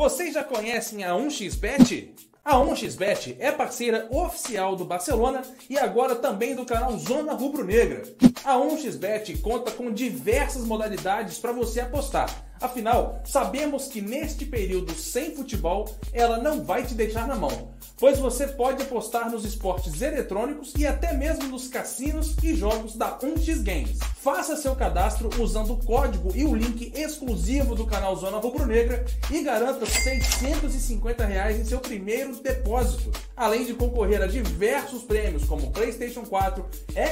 [0.00, 2.08] Vocês já conhecem a 1xBet?
[2.42, 8.04] A 1xBet é parceira oficial do Barcelona e agora também do canal Zona Rubro Negra.
[8.42, 12.34] A 1xBet conta com diversas modalidades para você apostar.
[12.62, 17.70] Afinal, sabemos que neste período sem futebol, ela não vai te deixar na mão
[18.00, 23.18] pois você pode apostar nos esportes eletrônicos e até mesmo nos cassinos e jogos da
[23.18, 23.98] 1x Games.
[24.22, 29.02] Faça seu cadastro usando o código e o link exclusivo do canal Zona Rubro Negra
[29.30, 35.70] e garanta 650 reais em seu primeiro depósito, além de concorrer a diversos prêmios como
[35.70, 36.62] PlayStation 4,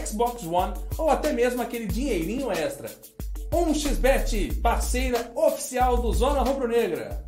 [0.06, 2.90] Xbox One ou até mesmo aquele dinheirinho extra.
[3.50, 7.24] 1xBet, parceira oficial do Zona Rubro Negra.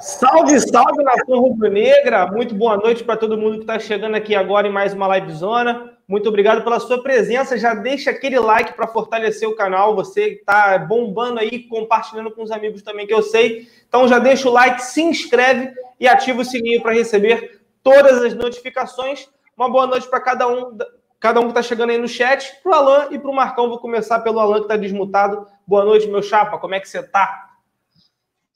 [0.00, 2.26] Salve, salve, nação rubro-negra!
[2.26, 5.32] Muito boa noite para todo mundo que está chegando aqui agora em mais uma live
[5.32, 5.97] zona.
[6.08, 7.58] Muito obrigado pela sua presença.
[7.58, 9.94] Já deixa aquele like para fortalecer o canal.
[9.94, 13.68] Você está bombando aí, compartilhando com os amigos também, que eu sei.
[13.86, 18.32] Então já deixa o like, se inscreve e ativa o sininho para receber todas as
[18.32, 19.28] notificações.
[19.54, 20.78] Uma boa noite para cada um,
[21.20, 22.58] cada um que está chegando aí no chat.
[22.62, 23.68] Para o Alan e para o Marcão.
[23.68, 25.46] Vou começar pelo Alan que está desmutado.
[25.66, 26.56] Boa noite, meu chapa.
[26.56, 27.47] Como é que você está?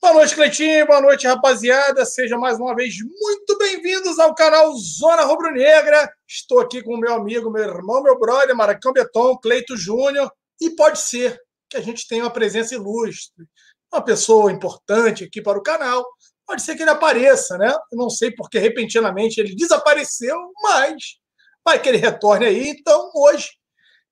[0.03, 0.85] Boa noite, Cleitinho.
[0.85, 2.05] Boa noite, rapaziada.
[2.05, 6.13] Sejam mais uma vez muito bem-vindos ao canal Zona Rubro Negra.
[6.27, 10.29] Estou aqui com o meu amigo, meu irmão, meu brother, Maracão Beton, Cleito Júnior.
[10.61, 11.41] E pode ser
[11.71, 13.47] que a gente tenha uma presença ilustre,
[13.93, 16.05] uma pessoa importante aqui para o canal.
[16.45, 17.73] Pode ser que ele apareça, né?
[17.93, 21.21] Eu não sei porque repentinamente ele desapareceu, mas
[21.65, 22.71] vai que ele retorne aí.
[22.71, 23.51] Então, hoje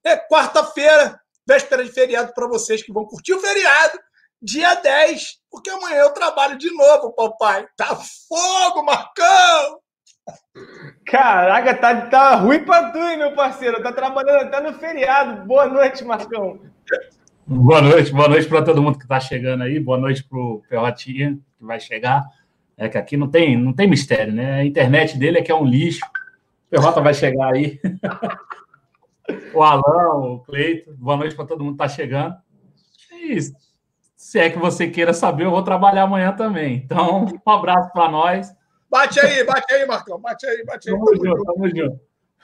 [0.04, 3.98] é quarta-feira, véspera de feriado para vocês que vão curtir o feriado
[4.40, 7.66] dia 10, porque amanhã eu trabalho de novo, papai.
[7.76, 9.80] Tá fogo, Marcão!
[11.04, 13.82] Caraca, tá, tá ruim pra tu, hein, meu parceiro?
[13.82, 15.44] Tá trabalhando até no feriado.
[15.44, 16.60] Boa noite, Marcão.
[17.44, 19.80] Boa noite, boa noite para todo mundo que tá chegando aí.
[19.80, 22.24] Boa noite pro Ferrotinha, que vai chegar.
[22.76, 24.60] É que aqui não tem, não tem mistério, né?
[24.60, 26.04] A internet dele é que é um lixo.
[26.66, 27.80] O Ferrota vai chegar aí.
[29.52, 30.94] o Alan, o Cleito.
[30.96, 32.36] Boa noite para todo mundo que tá chegando.
[33.10, 33.69] É isso
[34.30, 36.76] se é que você queira saber, eu vou trabalhar amanhã também.
[36.76, 38.54] Então, um abraço para nós.
[38.88, 40.20] Bate aí, bate aí, Marcão.
[40.20, 40.96] Bate aí, bate aí.
[40.96, 42.00] Tamo, junto, tamo junto.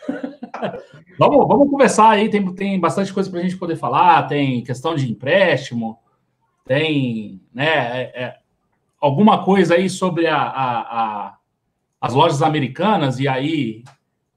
[1.16, 4.97] vamos, vamos conversar aí, tem, tem bastante coisa para a gente poder falar, tem questão
[4.97, 5.97] de empréstimo,
[6.64, 8.38] tem né, é, é,
[9.00, 11.36] alguma coisa aí sobre a, a, a,
[12.00, 13.84] as lojas americanas, e aí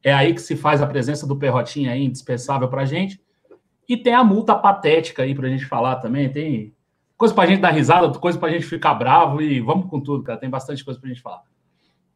[0.03, 3.19] é aí que se faz a presença do Perrotinho aí, indispensável para a gente.
[3.87, 6.75] E tem a multa patética aí para a gente falar também, tem
[7.19, 9.99] coisa para a gente dar risada, coisa para a gente ficar bravo e vamos com
[9.99, 10.39] tudo, cara.
[10.39, 11.41] Tem bastante coisa para a gente falar.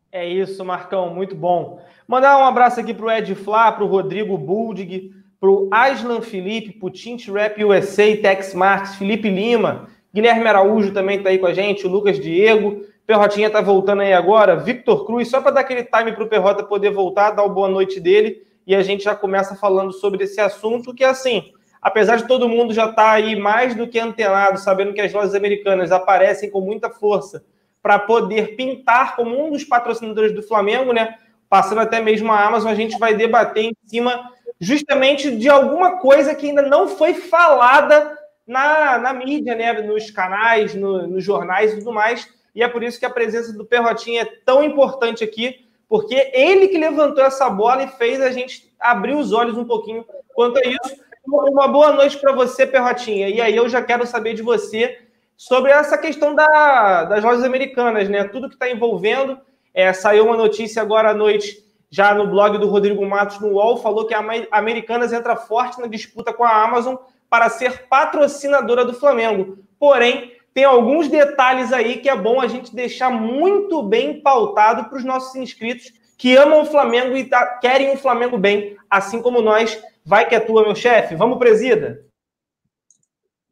[0.09, 1.81] É isso, Marcão, muito bom.
[2.07, 5.11] Mandar um abraço aqui para o Ed Flá, para o Rodrigo Buldig,
[5.41, 10.93] para o Aslan Felipe, para o Tint Rap USA, Tex Marques, Felipe Lima, Guilherme Araújo
[10.93, 15.05] também está aí com a gente, o Lucas Diego, Perrotinha está voltando aí agora, Victor
[15.05, 17.99] Cruz, só para dar aquele time para o Perrota poder voltar, dar o boa noite
[17.99, 21.51] dele, e a gente já começa falando sobre esse assunto, que é assim,
[21.83, 25.11] apesar de todo mundo já estar tá aí mais do que antenado, sabendo que as
[25.11, 27.43] lojas americanas aparecem com muita força
[27.81, 31.17] para poder pintar como um dos patrocinadores do Flamengo, né?
[31.49, 36.33] Passando até mesmo a Amazon, a gente vai debater em cima justamente de alguma coisa
[36.33, 39.73] que ainda não foi falada na, na mídia, né?
[39.81, 42.25] Nos canais, no, nos jornais e tudo mais.
[42.55, 46.69] E é por isso que a presença do Perrotinho é tão importante aqui, porque ele
[46.69, 50.61] que levantou essa bola e fez a gente abrir os olhos um pouquinho quanto a
[50.61, 51.03] isso.
[51.25, 53.29] Uma boa noite para você, Perrotinha.
[53.29, 54.99] E aí eu já quero saber de você
[55.37, 58.25] sobre essa questão da, das lojas americanas, né?
[58.25, 59.39] Tudo que está envolvendo.
[59.73, 63.77] É, saiu uma notícia agora à noite, já no blog do Rodrigo Matos no UOL,
[63.77, 66.95] falou que a Americanas entra forte na disputa com a Amazon
[67.29, 69.57] para ser patrocinadora do Flamengo.
[69.79, 74.97] Porém, tem alguns detalhes aí que é bom a gente deixar muito bem pautado para
[74.97, 79.41] os nossos inscritos que amam o Flamengo e tá, querem o Flamengo bem, assim como
[79.41, 81.15] nós Vai que é tua, meu chefe.
[81.15, 82.05] Vamos, presida.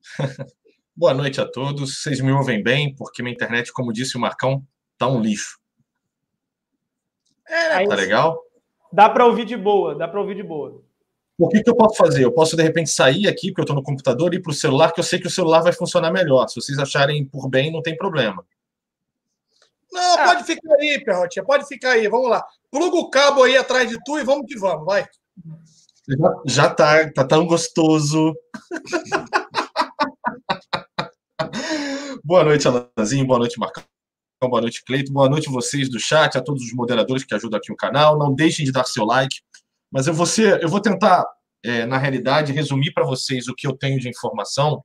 [0.96, 2.02] Boa noite a todos.
[2.02, 4.66] Vocês me ouvem bem, porque minha internet, como disse o Marcão,
[4.98, 5.60] tá um lixo.
[7.48, 8.42] É, tá legal?
[8.92, 10.84] Dá para ouvir de boa, dá para ouvir de boa.
[11.38, 12.24] O que, que eu posso fazer?
[12.24, 14.56] Eu posso, de repente, sair aqui, porque eu estou no computador, e ir para o
[14.56, 16.48] celular, que eu sei que o celular vai funcionar melhor.
[16.48, 18.46] Se vocês acharem por bem, não tem problema.
[19.92, 20.26] Não, ah.
[20.26, 22.08] pode ficar aí, Perrotinha, pode ficar aí.
[22.08, 22.46] Vamos lá.
[22.70, 25.08] Pluga o cabo aí atrás de tu e vamos que vamos, vai.
[26.08, 28.34] Já, já tá, tá tão gostoso.
[32.24, 33.26] boa noite, Alanzinho.
[33.26, 33.84] Boa noite, Marcão.
[34.44, 35.14] Boa noite, Cleito.
[35.14, 38.18] Boa noite vocês do chat, a todos os moderadores que ajudam aqui o canal.
[38.18, 39.36] Não deixem de dar seu like.
[39.92, 41.26] Mas eu vou, ser, eu vou tentar,
[41.64, 44.84] é, na realidade, resumir para vocês o que eu tenho de informação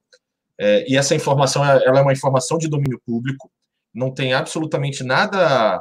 [0.58, 3.50] É, e essa informação ela é uma informação de domínio público,
[3.94, 5.80] não tem absolutamente nada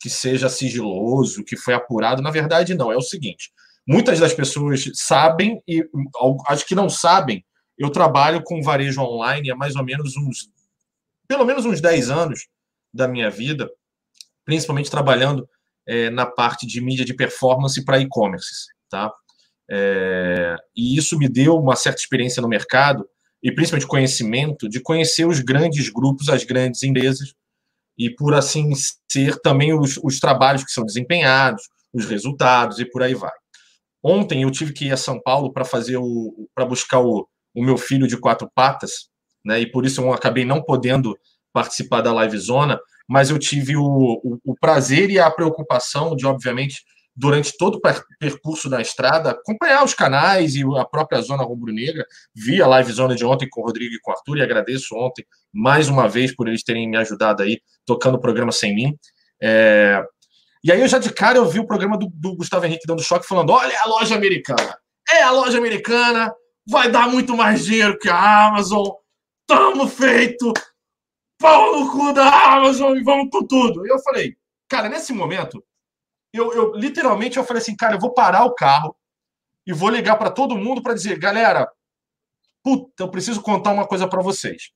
[0.00, 2.22] que seja sigiloso, que foi apurado.
[2.22, 2.92] Na verdade, não.
[2.92, 3.50] É o seguinte:
[3.86, 5.84] muitas das pessoas sabem e
[6.48, 7.44] acho que não sabem.
[7.78, 10.50] Eu trabalho com varejo online há mais ou menos uns,
[11.26, 12.46] pelo menos uns 10 anos
[12.92, 13.70] da minha vida,
[14.44, 15.48] principalmente trabalhando
[15.86, 19.12] é, na parte de mídia de performance para e-commerce, tá?
[19.70, 23.08] É, e isso me deu uma certa experiência no mercado
[23.42, 27.34] e principalmente conhecimento de conhecer os grandes grupos, as grandes empresas
[27.96, 28.72] e por assim
[29.10, 31.62] ser também os, os trabalhos que são desempenhados,
[31.92, 33.32] os resultados e por aí vai.
[34.02, 37.64] Ontem eu tive que ir a São Paulo para fazer o para buscar o, o
[37.64, 39.08] meu filho de quatro patas,
[39.44, 39.60] né?
[39.60, 41.16] E por isso eu acabei não podendo
[41.52, 46.26] participar da live zona, mas eu tive o, o, o prazer e a preocupação de,
[46.26, 46.82] obviamente,
[47.14, 47.80] durante todo o
[48.18, 52.06] percurso da estrada, acompanhar os canais e a própria Zona Rubro-Negra.
[52.34, 54.94] Vi a live zona de ontem com o Rodrigo e com o Arthur e agradeço
[54.96, 58.96] ontem mais uma vez por eles terem me ajudado aí, tocando o programa sem mim.
[59.42, 60.02] É...
[60.62, 63.02] E aí, eu já de cara, eu vi o programa do, do Gustavo Henrique dando
[63.02, 64.78] choque, falando: olha a loja americana.
[65.10, 66.32] É a loja americana,
[66.68, 68.86] vai dar muito mais dinheiro que a Amazon.
[69.46, 70.52] Tamo feito!
[71.38, 73.86] Pau no cu da Amazon e vamos com tudo.
[73.86, 74.36] E eu falei,
[74.68, 75.64] cara, nesse momento,
[76.32, 78.94] eu, eu literalmente eu falei assim, cara, eu vou parar o carro
[79.66, 81.66] e vou ligar para todo mundo para dizer, galera,
[82.62, 84.70] puta, eu preciso contar uma coisa para vocês.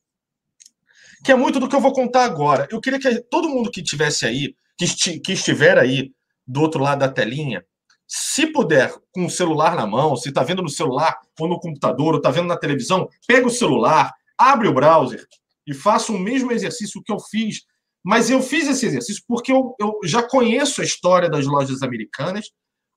[1.24, 2.66] Que é muito do que eu vou contar agora.
[2.70, 6.12] Eu queria que todo mundo que tivesse aí, que, esti que estiver aí
[6.46, 7.64] do outro lado da telinha,
[8.06, 12.12] se puder, com o celular na mão, se está vendo no celular ou no computador,
[12.12, 15.24] ou está vendo na televisão, pega o celular, abre o browser
[15.66, 17.62] e faça o mesmo exercício que eu fiz
[18.04, 22.50] mas eu fiz esse exercício porque eu, eu já conheço a história das lojas americanas,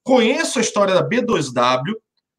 [0.04, 1.94] conheço a história da B2W,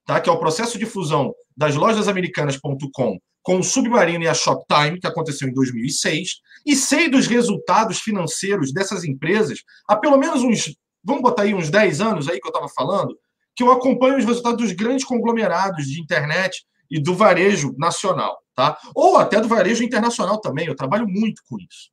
[0.04, 0.20] tá?
[0.20, 5.00] que é o processo de fusão das lojas americanas.com com o Submarino e a Shoptime,
[5.00, 10.76] que aconteceu em 2006, e sei dos resultados financeiros dessas empresas há pelo menos uns,
[11.02, 13.18] vamos botar aí uns 10 anos aí que eu estava falando,
[13.54, 18.78] que eu acompanho os resultados dos grandes conglomerados de internet e do varejo nacional, tá?
[18.94, 21.90] Ou até do varejo internacional também, eu trabalho muito com isso.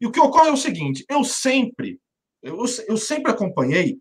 [0.00, 1.98] E o que ocorre é o seguinte: eu sempre,
[2.42, 3.98] eu, eu sempre acompanhei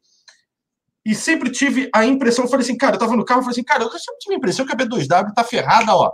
[1.05, 3.53] e sempre tive a impressão, eu falei assim, cara, eu tava no carro, eu falei
[3.53, 6.11] assim, cara, eu sempre tive a impressão que a B2W tá ferrada, ó,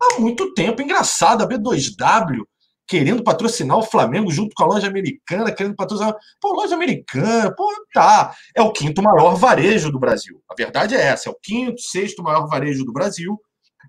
[0.00, 0.82] há muito tempo.
[0.82, 2.44] Engraçado, a B2W
[2.90, 6.12] querendo patrocinar o Flamengo junto com a loja americana, querendo patrocinar.
[6.40, 7.64] Pô, loja americana, pô,
[7.94, 8.34] tá.
[8.52, 10.42] É o quinto maior varejo do Brasil.
[10.50, 13.40] A verdade é essa: é o quinto, sexto maior varejo do Brasil.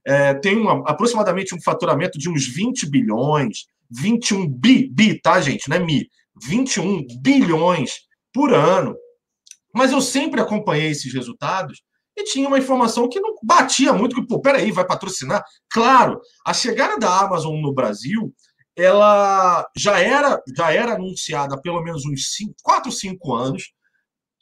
[0.06, 3.66] É, tem uma, aproximadamente um faturamento de uns 20 bilhões.
[3.90, 5.68] 21 bi, bi, tá, gente?
[5.68, 6.08] Não é mi.
[6.48, 8.96] 21 bilhões por ano.
[9.74, 11.82] Mas eu sempre acompanhei esses resultados
[12.16, 15.44] e tinha uma informação que não batia muito, que, pô, peraí, vai patrocinar?
[15.70, 18.34] Claro, a chegada da Amazon no Brasil,
[18.78, 23.72] ela já era, já era anunciada há pelo menos uns 5, 4, 5 anos.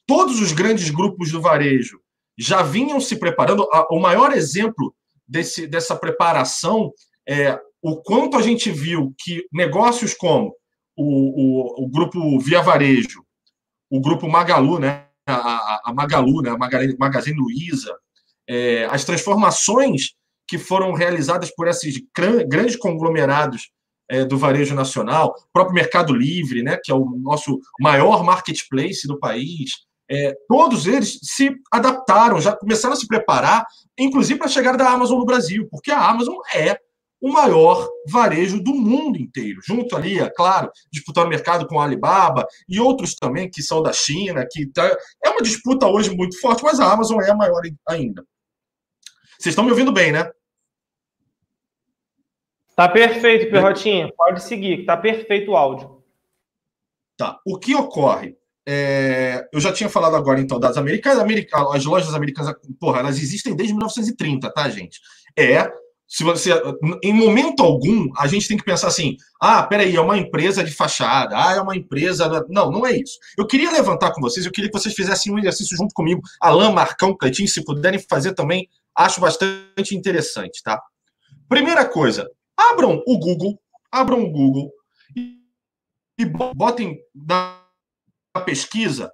[0.05, 1.99] Todos os grandes grupos do varejo
[2.37, 3.67] já vinham se preparando.
[3.91, 4.95] O maior exemplo
[5.27, 6.91] desse, dessa preparação
[7.27, 10.55] é o quanto a gente viu que negócios como
[10.95, 13.23] o, o, o grupo Via Varejo,
[13.89, 16.57] o grupo Magalu, né, a, a Magalu, né, a
[16.97, 17.95] Magazine Luiza,
[18.47, 20.13] é, as transformações
[20.47, 22.01] que foram realizadas por esses
[22.47, 23.69] grandes conglomerados
[24.09, 29.19] é, do varejo nacional, próprio Mercado Livre, né, que é o nosso maior marketplace do
[29.19, 29.71] país,
[30.11, 33.65] é, todos eles se adaptaram, já começaram a se preparar,
[33.97, 36.79] inclusive para a chegada da Amazon no Brasil, porque a Amazon é
[37.21, 39.59] o maior varejo do mundo inteiro.
[39.63, 43.83] Junto ali, é claro, disputando o mercado com a Alibaba e outros também que são
[43.83, 44.85] da China, que tá...
[45.23, 48.23] é uma disputa hoje muito forte, mas a Amazon é a maior ainda.
[49.37, 50.29] Vocês estão me ouvindo bem, né?
[52.79, 54.09] Tá perfeito, Perrotinha.
[54.15, 56.01] Pode seguir, tá perfeito o áudio.
[57.17, 57.37] Tá.
[57.45, 58.37] O que ocorre?
[58.65, 59.45] É...
[59.51, 61.25] eu já tinha falado agora, então, das americanas.
[61.73, 65.01] As lojas americanas, porra, elas existem desde 1930, tá, gente?
[65.37, 65.69] É
[66.07, 66.51] se você,
[67.03, 70.71] em momento algum, a gente tem que pensar assim: ah, peraí, é uma empresa de
[70.71, 72.29] fachada, ah, é uma empresa.
[72.47, 73.19] Não, não é isso.
[73.37, 76.73] Eu queria levantar com vocês, eu queria que vocês fizessem um exercício junto comigo, Alain,
[76.73, 80.81] Marcão, Cleitinho, se puderem fazer também, acho bastante interessante, tá?
[81.49, 82.25] Primeira coisa,
[82.59, 83.61] abram o Google,
[83.91, 84.71] abram o Google
[85.15, 85.39] e,
[86.17, 87.63] e botem na
[88.45, 89.11] pesquisa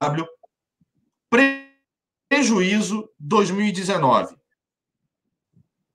[0.00, 0.26] W
[2.28, 4.40] prejuízo 2019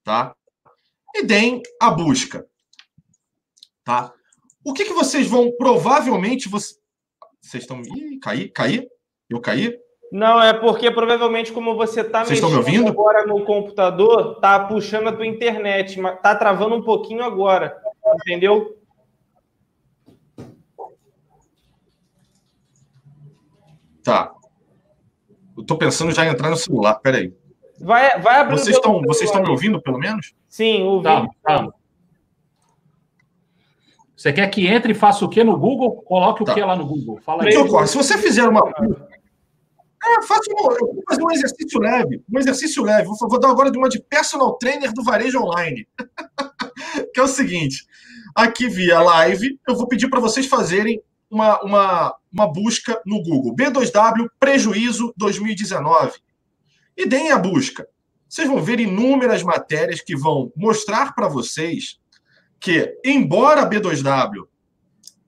[0.06, 0.36] tá?
[1.14, 2.48] E deem a busca,
[3.84, 4.14] tá?
[4.64, 6.76] O que, que vocês vão provavelmente você...
[7.42, 8.88] vocês estão Ih, caí, caí,
[9.30, 9.78] eu caí.
[10.12, 15.26] Não, é porque provavelmente como você está mexendo agora no computador, tá puxando a tua
[15.26, 17.76] internet, mas tá travando um pouquinho agora,
[18.22, 18.78] entendeu?
[24.04, 24.32] Tá.
[25.58, 27.34] Eu tô pensando já em entrar no celular, peraí.
[27.80, 30.34] Vai, vai abrir vocês estão Vocês estão me ouvindo, pelo menos?
[30.48, 31.28] Sim, ouvindo.
[31.44, 31.70] Tá, tá.
[34.16, 36.02] Você quer que entre e faça o que no Google?
[36.04, 36.54] Coloque o tá.
[36.54, 37.20] que lá no Google?
[37.22, 37.56] Fala aí.
[37.58, 37.88] Ocorre?
[37.88, 38.62] Se você fizer uma.
[40.06, 42.24] É, faça um, eu vou fazer um exercício leve.
[42.32, 43.08] Um exercício leve.
[43.08, 45.88] Vou, vou dar agora de uma de personal trainer do varejo online.
[47.14, 47.86] que é o seguinte:
[48.36, 53.56] aqui via live, eu vou pedir para vocês fazerem uma, uma, uma busca no Google.
[53.56, 56.20] B2W Prejuízo 2019.
[56.96, 57.88] E deem a busca.
[58.28, 62.00] Vocês vão ver inúmeras matérias que vão mostrar para vocês
[62.60, 64.48] que, embora a B2W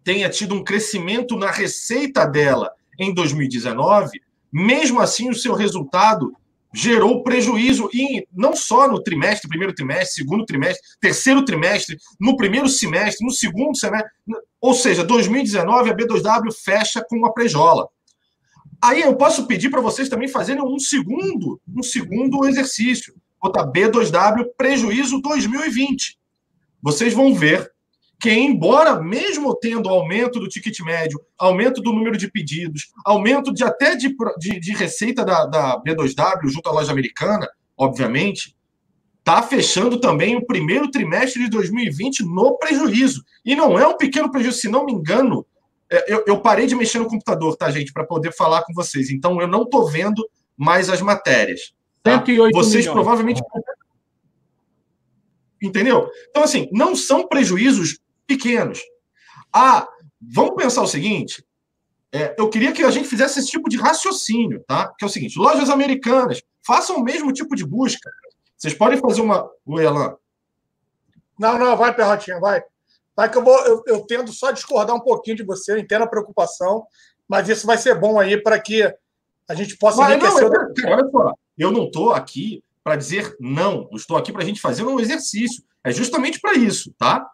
[0.04, 6.34] tenha tido um crescimento na receita dela em 2019, mesmo assim o seu resultado
[6.74, 12.68] gerou prejuízo e não só no trimestre, primeiro trimestre, segundo trimestre, terceiro trimestre, no primeiro
[12.68, 14.12] semestre, no segundo semestre,
[14.60, 17.88] ou seja, 2019 a B2W fecha com uma prejola.
[18.82, 23.16] Aí eu posso pedir para vocês também fazerem um segundo, um segundo exercício.
[23.42, 26.18] Botar B2W prejuízo 2020
[26.82, 27.70] vocês vão ver
[28.20, 33.64] que, embora mesmo tendo aumento do ticket médio, aumento do número de pedidos, aumento de
[33.64, 37.48] até de, de, de receita da, da B2W junto à loja americana,
[37.78, 38.56] obviamente,
[39.20, 43.24] está fechando também o primeiro trimestre de 2020 no prejuízo.
[43.46, 45.46] E não é um pequeno prejuízo, se não me engano,
[45.92, 49.12] é, eu, eu parei de mexer no computador, tá, gente, para poder falar com vocês.
[49.12, 51.74] Então eu não estou vendo mais as matérias.
[52.02, 52.24] Tá?
[52.54, 52.88] Vocês milhões.
[52.88, 53.42] provavelmente
[55.62, 56.10] Entendeu?
[56.30, 58.82] Então, assim, não são prejuízos pequenos.
[59.52, 59.88] Ah,
[60.22, 61.44] vamos pensar o seguinte:
[62.12, 64.94] é, eu queria que a gente fizesse esse tipo de raciocínio, tá?
[64.98, 68.10] Que é o seguinte: lojas americanas, façam o mesmo tipo de busca.
[68.58, 69.50] Vocês podem fazer uma.
[69.66, 70.16] O Elan.
[71.40, 72.62] Não, não, vai, Perrotinha, vai.
[73.16, 76.04] Vai que eu, vou, eu, eu tendo só discordar um pouquinho de você, eu entendo
[76.04, 76.86] a preocupação,
[77.28, 78.84] mas isso vai ser bom aí para que
[79.48, 80.50] a gente possa mas enriquecer.
[80.50, 83.88] Não, eu, olha só, eu não estou aqui para dizer não.
[83.92, 85.64] Eu estou aqui para a gente fazer um exercício.
[85.84, 87.28] É justamente para isso, tá?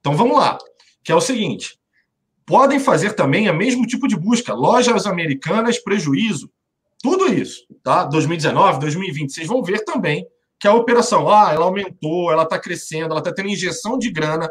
[0.00, 0.58] Então vamos lá.
[1.02, 1.78] Que é o seguinte:
[2.44, 4.54] podem fazer também o mesmo tipo de busca.
[4.54, 6.50] Lojas americanas, prejuízo.
[7.00, 8.04] Tudo isso, tá?
[8.04, 9.32] 2019, 2020.
[9.32, 10.26] Vocês vão ver também
[10.58, 14.48] que a operação, ah, ela aumentou, ela está crescendo, ela está tendo injeção de grana,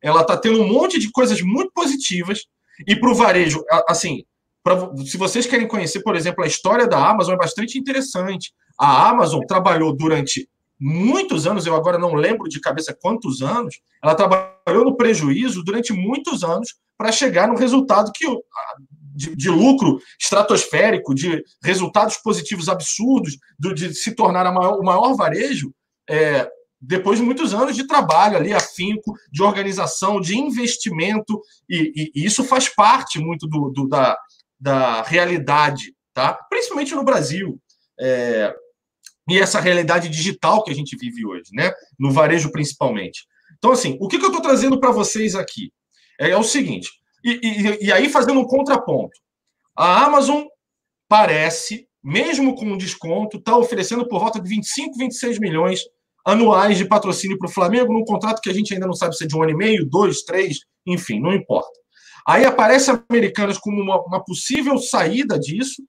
[0.00, 2.44] ela está tendo um monte de coisas muito positivas.
[2.86, 4.24] E para o varejo, assim,
[4.62, 8.52] pra, se vocês querem conhecer, por exemplo, a história da Amazon, é bastante interessante.
[8.78, 10.48] A Amazon trabalhou durante
[10.80, 15.92] muitos anos, eu agora não lembro de cabeça quantos anos, ela trabalhou no prejuízo durante
[15.92, 18.26] muitos anos para chegar no resultado que
[19.14, 25.14] de, de, lucro estratosférico, de resultados positivos absurdos, de, de se tornar maior, o maior
[25.14, 25.72] varejo,
[26.08, 26.48] é,
[26.80, 32.24] depois de muitos anos de trabalho ali, afinco, de organização, de investimento, e, e, e
[32.24, 34.16] isso faz parte muito do, do, da,
[34.60, 36.32] da realidade, tá?
[36.48, 37.60] principalmente no Brasil.
[38.00, 38.54] É,
[39.28, 41.72] e essa realidade digital que a gente vive hoje, né?
[41.98, 43.26] No varejo principalmente.
[43.58, 45.72] Então, assim, o que, que eu estou trazendo para vocês aqui
[46.18, 46.90] é, é o seguinte,
[47.24, 49.18] e, e, e, aí fazendo um contraponto.
[49.76, 50.44] A Amazon
[51.08, 55.82] parece, mesmo com um desconto, está oferecendo por volta de 25, 26 milhões
[56.24, 59.24] anuais de patrocínio para o Flamengo, num contrato que a gente ainda não sabe se
[59.24, 61.78] é de um ano e meio, dois, três, enfim, não importa.
[62.26, 65.82] Aí aparece a Americanas como uma, uma possível saída disso,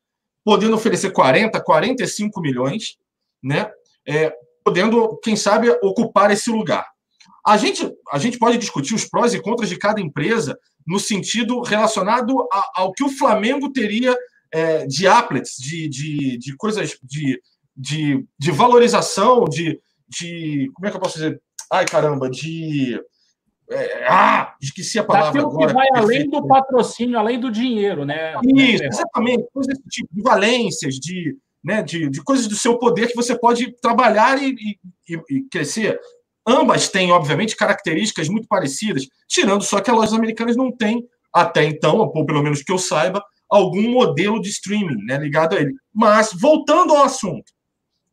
[0.44, 2.98] podendo oferecer 40, 45 milhões
[3.44, 3.72] né?
[4.08, 6.86] É, podendo, quem sabe, ocupar esse lugar.
[7.46, 11.62] A gente, a gente pode discutir os prós e contras de cada empresa no sentido
[11.62, 14.16] relacionado a, ao que o Flamengo teria
[14.52, 17.42] é, de applets, de, de, de coisas de,
[17.76, 20.70] de, de valorização, de, de.
[20.74, 21.42] Como é que eu posso dizer?
[21.72, 23.00] Ai, caramba, de.
[23.72, 25.68] É, ah, esqueci a palavra Daquilo agora.
[25.68, 28.34] que vai além do patrocínio, além do dinheiro, né?
[28.44, 29.48] Isso, exatamente.
[29.54, 33.72] Coisas tipo de valências, de, né, de, de coisas do seu poder que você pode
[33.82, 34.56] trabalhar e,
[35.08, 36.00] e, e crescer.
[36.48, 41.64] Ambas têm, obviamente, características muito parecidas, tirando só que as lojas americanas não têm, até
[41.66, 45.74] então, ou pelo menos que eu saiba, algum modelo de streaming né, ligado a ele.
[45.94, 47.52] Mas, voltando ao assunto,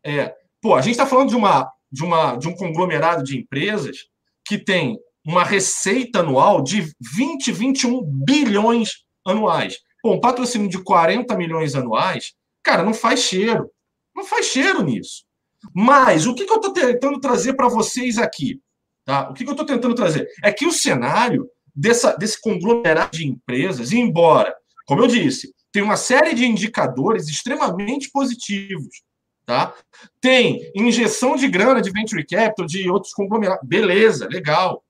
[0.04, 3.98] é, pô, a gente está falando de, uma, de, uma, de um conglomerado de empresas
[4.44, 9.78] que tem uma receita anual de 20, 21 bilhões anuais.
[10.02, 12.32] Pô, um patrocínio de 40 milhões anuais
[12.66, 13.70] Cara, não faz cheiro.
[14.12, 15.24] Não faz cheiro nisso.
[15.72, 18.60] Mas o que, que eu estou tentando trazer para vocês aqui?
[19.04, 19.30] Tá?
[19.30, 20.28] O que, que eu estou tentando trazer?
[20.42, 24.52] É que o cenário dessa, desse conglomerado de empresas, embora,
[24.84, 29.04] como eu disse, tem uma série de indicadores extremamente positivos.
[29.44, 29.72] Tá?
[30.20, 33.64] Tem injeção de grana de venture capital, de outros conglomerados.
[33.64, 34.82] Beleza, legal.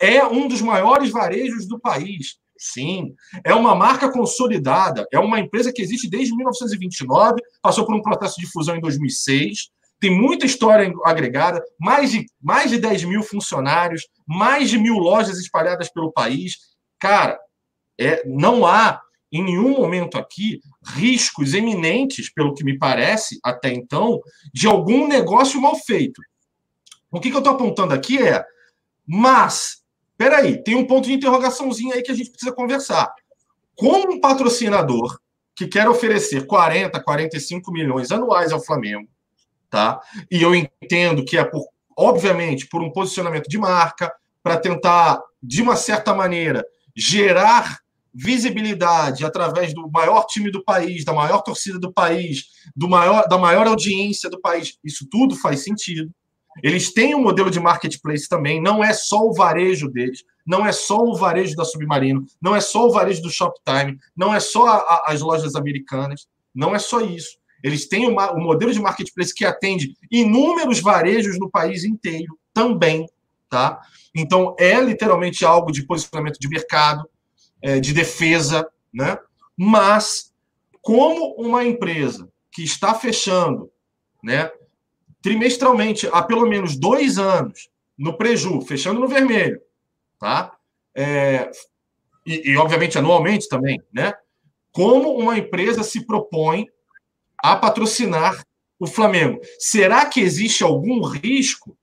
[0.00, 2.38] É um dos maiores varejos do país.
[2.64, 3.14] Sim.
[3.44, 5.06] É uma marca consolidada.
[5.12, 9.68] É uma empresa que existe desde 1929, passou por um processo de fusão em 2006.
[10.00, 15.38] Tem muita história agregada, mais de, mais de 10 mil funcionários, mais de mil lojas
[15.38, 16.56] espalhadas pelo país.
[16.98, 17.38] Cara,
[18.00, 24.20] é, não há em nenhum momento aqui riscos eminentes, pelo que me parece até então,
[24.54, 26.20] de algum negócio mal feito.
[27.10, 28.42] O que, que eu estou apontando aqui é,
[29.06, 29.83] mas,
[30.16, 33.12] peraí, tem um ponto de interrogaçãozinho aí que a gente precisa conversar.
[33.76, 35.18] Como um patrocinador
[35.56, 39.08] que quer oferecer 40, 45 milhões anuais ao Flamengo,
[39.70, 40.00] tá?
[40.30, 41.64] E eu entendo que é por,
[41.96, 47.78] obviamente, por um posicionamento de marca, para tentar, de uma certa maneira, gerar
[48.12, 52.44] visibilidade através do maior time do país, da maior torcida do país,
[52.76, 56.12] do maior, da maior audiência do país, isso tudo faz sentido.
[56.62, 60.72] Eles têm um modelo de marketplace também, não é só o varejo deles, não é
[60.72, 64.66] só o varejo da Submarino, não é só o varejo do Shoptime, não é só
[64.66, 67.38] a, a, as lojas americanas, não é só isso.
[67.62, 73.06] Eles têm uma, um modelo de marketplace que atende inúmeros varejos no país inteiro também,
[73.48, 73.80] tá?
[74.14, 77.08] Então é literalmente algo de posicionamento de mercado,
[77.62, 79.18] é, de defesa, né?
[79.56, 80.32] Mas
[80.82, 83.70] como uma empresa que está fechando,
[84.22, 84.50] né,
[85.24, 89.58] trimestralmente há pelo menos dois anos no preju, fechando no vermelho,
[90.20, 90.54] tá?
[90.94, 91.50] É,
[92.26, 94.12] e, e, obviamente anualmente também, né?
[94.70, 96.68] Como uma empresa se propõe
[97.38, 98.44] a patrocinar
[98.78, 99.40] o Flamengo?
[99.58, 101.74] Será que existe algum risco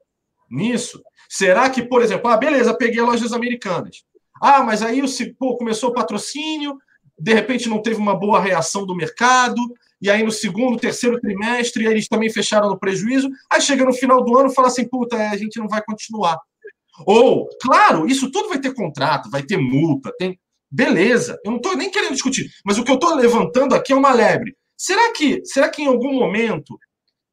[0.47, 1.01] nisso?
[1.27, 4.04] Será que, por exemplo, ah, beleza, peguei lojas americanas.
[4.39, 5.01] Ah, mas aí
[5.39, 6.77] pô, começou o patrocínio,
[7.17, 9.60] de repente não teve uma boa reação do mercado,
[10.01, 13.29] e aí no segundo, terceiro trimestre, eles também fecharam no prejuízo.
[13.51, 16.39] Aí chega no final do ano fala assim: puta, é, a gente não vai continuar.
[17.05, 20.39] Ou, claro, isso tudo vai ter contrato, vai ter multa, tem.
[20.73, 23.95] Beleza, eu não estou nem querendo discutir, mas o que eu estou levantando aqui é
[23.95, 24.55] uma lebre.
[24.77, 26.79] Será que, será que em algum momento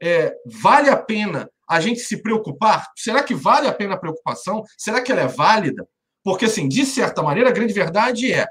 [0.03, 2.89] é, vale a pena a gente se preocupar?
[2.97, 4.65] Será que vale a pena a preocupação?
[4.77, 5.87] Será que ela é válida?
[6.25, 8.47] Porque, assim, de certa maneira, a grande verdade é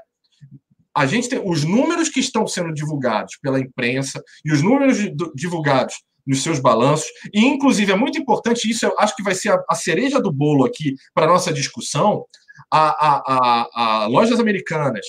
[0.94, 4.98] a gente tem os números que estão sendo divulgados pela imprensa e os números
[5.34, 5.94] divulgados
[6.26, 9.64] nos seus balanços, e inclusive é muito importante, isso eu acho que vai ser a,
[9.70, 12.26] a cereja do bolo aqui para nossa discussão.
[12.70, 13.68] A, a, a,
[14.02, 15.06] a, Lojas Americanas,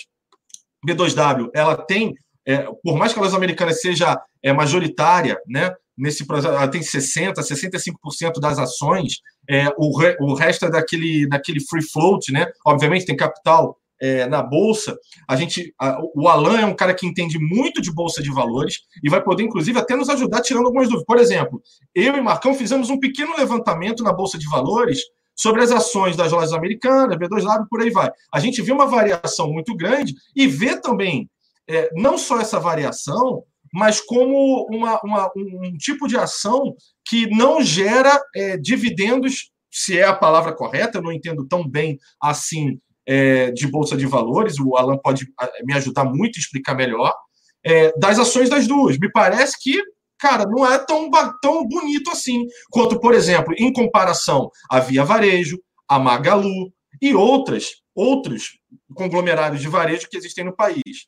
[0.88, 2.14] B2W, ela tem,
[2.48, 6.80] é, por mais que a Lojas Americanas seja é, majoritária, né, nesse processo, ela tem
[6.80, 12.50] 60%, 65% das ações, é, o, re, o resto é daquele, daquele free float, né?
[12.66, 14.98] Obviamente tem capital é, na bolsa.
[15.28, 18.80] A gente, a, o Alan é um cara que entende muito de bolsa de valores
[19.04, 21.06] e vai poder, inclusive, até nos ajudar tirando algumas dúvidas.
[21.06, 21.62] Por exemplo,
[21.94, 25.00] eu e Marcão fizemos um pequeno levantamento na bolsa de valores
[25.36, 28.12] sobre as ações das lojas americanas, B2W, por aí vai.
[28.34, 31.30] A gente vê uma variação muito grande e vê também
[31.70, 37.62] é, não só essa variação, mas como uma, uma, um tipo de ação que não
[37.62, 43.50] gera é, dividendos, se é a palavra correta, eu não entendo tão bem assim é,
[43.50, 45.28] de Bolsa de Valores, o Alan pode
[45.64, 47.12] me ajudar muito a explicar melhor,
[47.66, 49.00] é, das ações das duas.
[49.00, 49.82] Me parece que,
[50.20, 51.10] cara, não é tão,
[51.42, 57.82] tão bonito assim, quanto, por exemplo, em comparação a Via Varejo, a Magalu e outras,
[57.96, 58.60] outros
[58.94, 61.08] conglomerados de varejo que existem no país.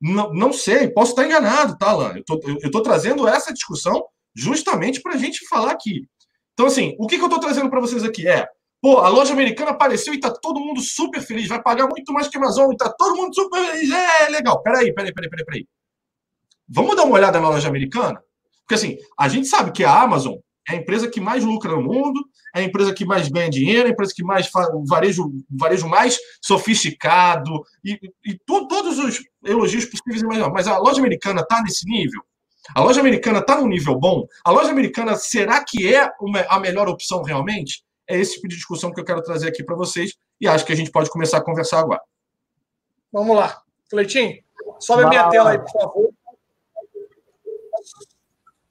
[0.00, 2.14] Não, não sei, posso estar enganado, tá, Alan?
[2.16, 4.02] Eu estou trazendo essa discussão
[4.34, 6.06] justamente para a gente falar aqui.
[6.54, 8.48] Então, assim, o que, que eu estou trazendo para vocês aqui é,
[8.82, 12.26] pô, a loja americana apareceu e está todo mundo super feliz, vai pagar muito mais
[12.26, 14.60] que a Amazon, e está todo mundo super feliz, é, legal.
[14.60, 15.68] Peraí, peraí, peraí, peraí, peraí.
[16.68, 18.20] Vamos dar uma olhada na loja americana?
[18.62, 20.34] Porque, assim, a gente sabe que a Amazon
[20.68, 22.20] é a empresa que mais lucra no mundo,
[22.54, 25.26] é a empresa que mais ganha dinheiro, é a empresa que mais faz o varejo,
[25.26, 30.40] o varejo mais sofisticado e, e tu, todos os elogios possíveis e mais.
[30.52, 32.22] Mas a loja americana está nesse nível?
[32.74, 34.26] A loja americana está num nível bom?
[34.44, 37.84] A loja americana será que é uma, a melhor opção realmente?
[38.08, 40.72] É esse tipo de discussão que eu quero trazer aqui para vocês e acho que
[40.72, 42.02] a gente pode começar a conversar agora.
[43.12, 43.62] Vamos lá.
[43.88, 44.42] Cleitinho,
[44.80, 46.14] sobe a minha tela aí, por favor.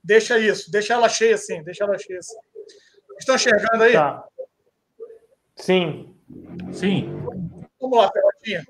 [0.04, 2.36] Deixa isso, deixa ela cheia assim, deixa ela cheia assim.
[3.20, 3.94] Estão enxergando aí?
[3.94, 4.28] Tá.
[5.56, 6.15] Sim.
[6.74, 7.08] Sim.
[7.80, 8.65] Vamos lá, Perrotinha.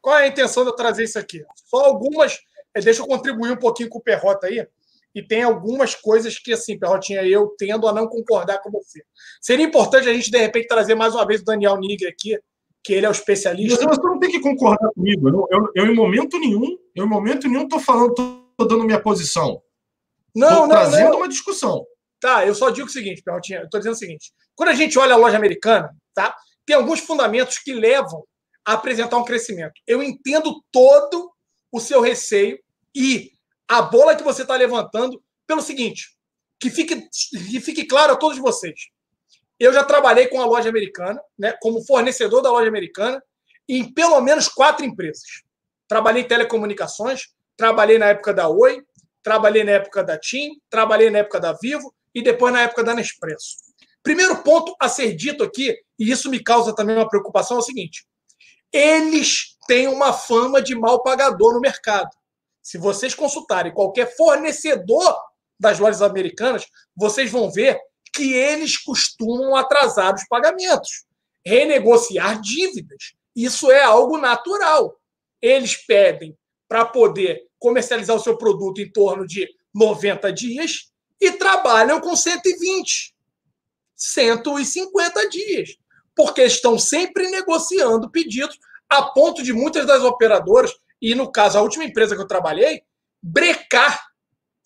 [0.00, 1.44] Qual é a intenção de eu trazer isso aqui?
[1.56, 2.38] Só algumas.
[2.74, 4.66] Eh, deixa eu contribuir um pouquinho com o Perrota aí.
[5.14, 9.02] E tem algumas coisas que, assim, Perrotinha, eu tendo a não concordar com você.
[9.40, 12.38] Seria importante a gente, de repente, trazer mais uma vez o Daniel Nigre aqui,
[12.82, 13.84] que ele é o especialista.
[13.88, 15.28] Você não tem que concordar comigo.
[15.28, 19.00] Eu, eu, eu em momento nenhum, eu em momento nenhum estou falando, estou dando minha
[19.00, 19.60] posição.
[20.34, 21.16] Não, tô não, trazendo não.
[21.18, 21.84] uma discussão.
[22.20, 24.32] Tá, eu só digo o seguinte, Perrotinha, eu estou dizendo o seguinte.
[24.54, 26.36] Quando a gente olha a loja americana, tá?
[26.66, 28.24] Tem alguns fundamentos que levam
[28.64, 29.72] a apresentar um crescimento.
[29.86, 31.32] Eu entendo todo
[31.72, 32.58] o seu receio
[32.94, 33.32] e
[33.70, 36.08] a bola que você está levantando pelo seguinte,
[36.58, 37.08] que fique,
[37.48, 38.88] que fique claro a todos vocês.
[39.60, 43.22] Eu já trabalhei com a loja americana, né, como fornecedor da loja americana,
[43.68, 45.44] em pelo menos quatro empresas.
[45.86, 48.84] Trabalhei em telecomunicações, trabalhei na época da Oi,
[49.22, 52.92] trabalhei na época da TIM, trabalhei na época da Vivo e depois na época da
[52.92, 53.54] Nespresso.
[54.02, 57.62] Primeiro ponto a ser dito aqui, e isso me causa também uma preocupação, é o
[57.62, 58.04] seguinte:
[58.72, 62.10] eles têm uma fama de mal pagador no mercado.
[62.70, 65.20] Se vocês consultarem qualquer fornecedor
[65.58, 67.76] das lojas americanas, vocês vão ver
[68.14, 71.04] que eles costumam atrasar os pagamentos,
[71.44, 73.14] renegociar dívidas.
[73.34, 74.96] Isso é algo natural.
[75.42, 82.00] Eles pedem para poder comercializar o seu produto em torno de 90 dias e trabalham
[82.00, 83.16] com 120,
[83.96, 85.76] 150 dias,
[86.14, 88.56] porque estão sempre negociando pedidos
[88.88, 92.82] a ponto de muitas das operadoras, e no caso a última empresa que eu trabalhei,
[93.22, 94.06] brecar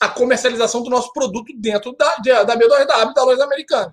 [0.01, 3.93] a comercialização do nosso produto dentro da, da B2W, da loja americana,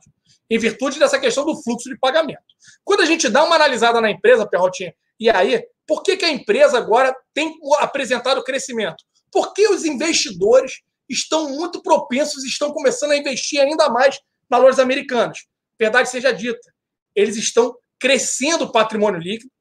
[0.50, 2.44] em virtude dessa questão do fluxo de pagamento.
[2.84, 6.32] Quando a gente dá uma analisada na empresa, Perrotinha, e aí, por que, que a
[6.32, 9.04] empresa agora tem apresentado crescimento?
[9.32, 15.46] Porque os investidores estão muito propensos, estão começando a investir ainda mais nas lojas americanas.
[15.80, 16.74] Verdade seja dita,
[17.16, 19.52] eles estão crescendo o patrimônio líquido,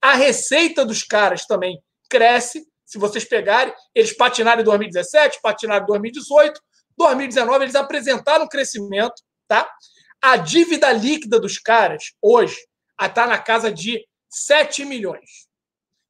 [0.00, 1.80] a receita dos caras também
[2.12, 2.66] cresce.
[2.84, 6.60] Se vocês pegarem, eles patinaram em 2017, patinaram em 2018,
[6.98, 9.66] 2019 eles apresentaram crescimento, tá?
[10.20, 12.58] A dívida líquida dos caras hoje
[13.00, 15.48] está na casa de 7 milhões.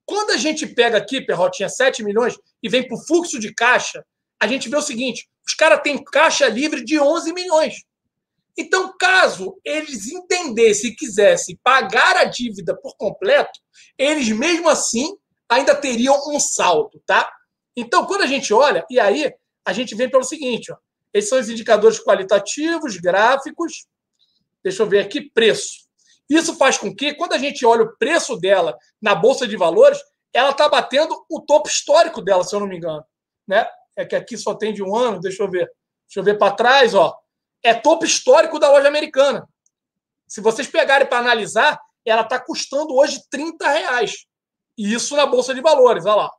[0.05, 4.05] Quando a gente pega aqui, Perrotinha, 7 milhões e vem para o fluxo de caixa,
[4.41, 7.75] a gente vê o seguinte: os caras têm caixa livre de 11 milhões.
[8.59, 13.59] Então, caso eles entendessem e quisessem pagar a dívida por completo,
[13.97, 15.17] eles mesmo assim
[15.53, 17.31] ainda teriam um saldo, tá?
[17.77, 19.33] Então, quando a gente olha, e aí
[19.65, 20.77] a gente vem pelo seguinte, ó,
[21.13, 23.87] esses são os indicadores qualitativos, gráficos.
[24.63, 25.83] Deixa eu ver aqui, preço.
[26.29, 30.01] Isso faz com que, quando a gente olha o preço dela na Bolsa de Valores,
[30.33, 33.05] ela está batendo o topo histórico dela, se eu não me engano.
[33.47, 33.67] Né?
[33.97, 35.71] É que aqui só tem de um ano, deixa eu ver.
[36.07, 37.15] Deixa eu ver para trás, ó.
[37.63, 39.47] É topo histórico da loja americana.
[40.27, 44.27] Se vocês pegarem para analisar, ela está custando hoje 30 reais.
[44.83, 46.31] E isso na Bolsa de Valores, olha lá.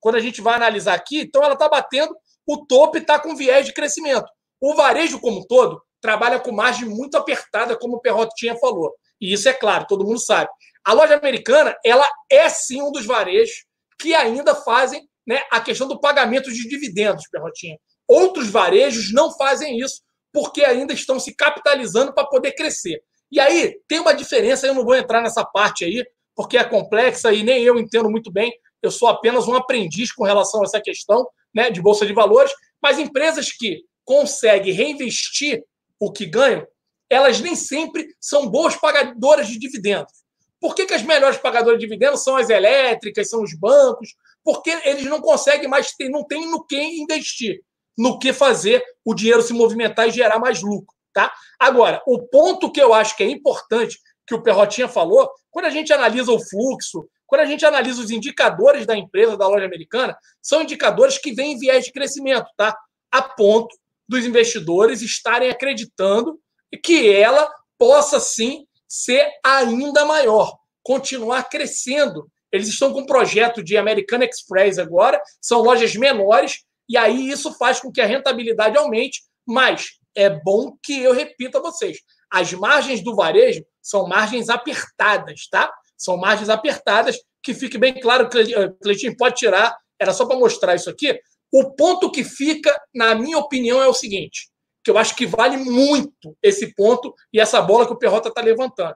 [0.00, 2.12] Quando a gente vai analisar aqui, então ela está batendo
[2.44, 4.26] o topo está com viés de crescimento.
[4.60, 8.94] O varejo como um todo trabalha com margem muito apertada, como o Perrotinha falou.
[9.20, 10.50] E isso é claro, todo mundo sabe.
[10.84, 13.66] A loja americana, ela é sim um dos varejos
[14.00, 17.76] que ainda fazem né, a questão do pagamento de dividendos, Perrotinha.
[18.08, 20.00] Outros varejos não fazem isso
[20.32, 23.00] porque ainda estão se capitalizando para poder crescer.
[23.30, 26.02] E aí tem uma diferença, eu não vou entrar nessa parte aí,
[26.38, 28.52] porque é complexa e nem eu entendo muito bem.
[28.80, 32.52] Eu sou apenas um aprendiz com relação a essa questão né, de bolsa de valores,
[32.80, 35.64] mas empresas que conseguem reinvestir
[35.98, 36.64] o que ganham,
[37.10, 40.12] elas nem sempre são boas pagadoras de dividendos.
[40.60, 44.14] Por que, que as melhores pagadoras de dividendos são as elétricas, são os bancos?
[44.44, 47.64] Porque eles não conseguem mais, ter, não tem no que investir,
[47.96, 50.96] no que fazer o dinheiro se movimentar e gerar mais lucro.
[51.12, 51.32] Tá?
[51.58, 53.98] Agora, o ponto que eu acho que é importante,
[54.28, 58.10] que o Perrotinha falou, quando a gente analisa o fluxo, quando a gente analisa os
[58.10, 62.76] indicadores da empresa, da loja americana, são indicadores que vêm em viés de crescimento, tá?
[63.10, 63.74] A ponto
[64.06, 66.38] dos investidores estarem acreditando
[66.84, 72.30] que ela possa sim ser ainda maior, continuar crescendo.
[72.52, 77.52] Eles estão com um projeto de American Express agora, são lojas menores, e aí isso
[77.54, 81.98] faz com que a rentabilidade aumente, mas é bom que eu repita a vocês:
[82.30, 85.72] as margens do varejo são margens apertadas, tá?
[85.96, 90.90] São margens apertadas, que fique bem claro, Cleitinho, pode tirar, era só para mostrar isso
[90.90, 91.18] aqui.
[91.50, 94.50] O ponto que fica, na minha opinião, é o seguinte:
[94.84, 98.42] que eu acho que vale muito esse ponto e essa bola que o Perrota está
[98.42, 98.94] levantando.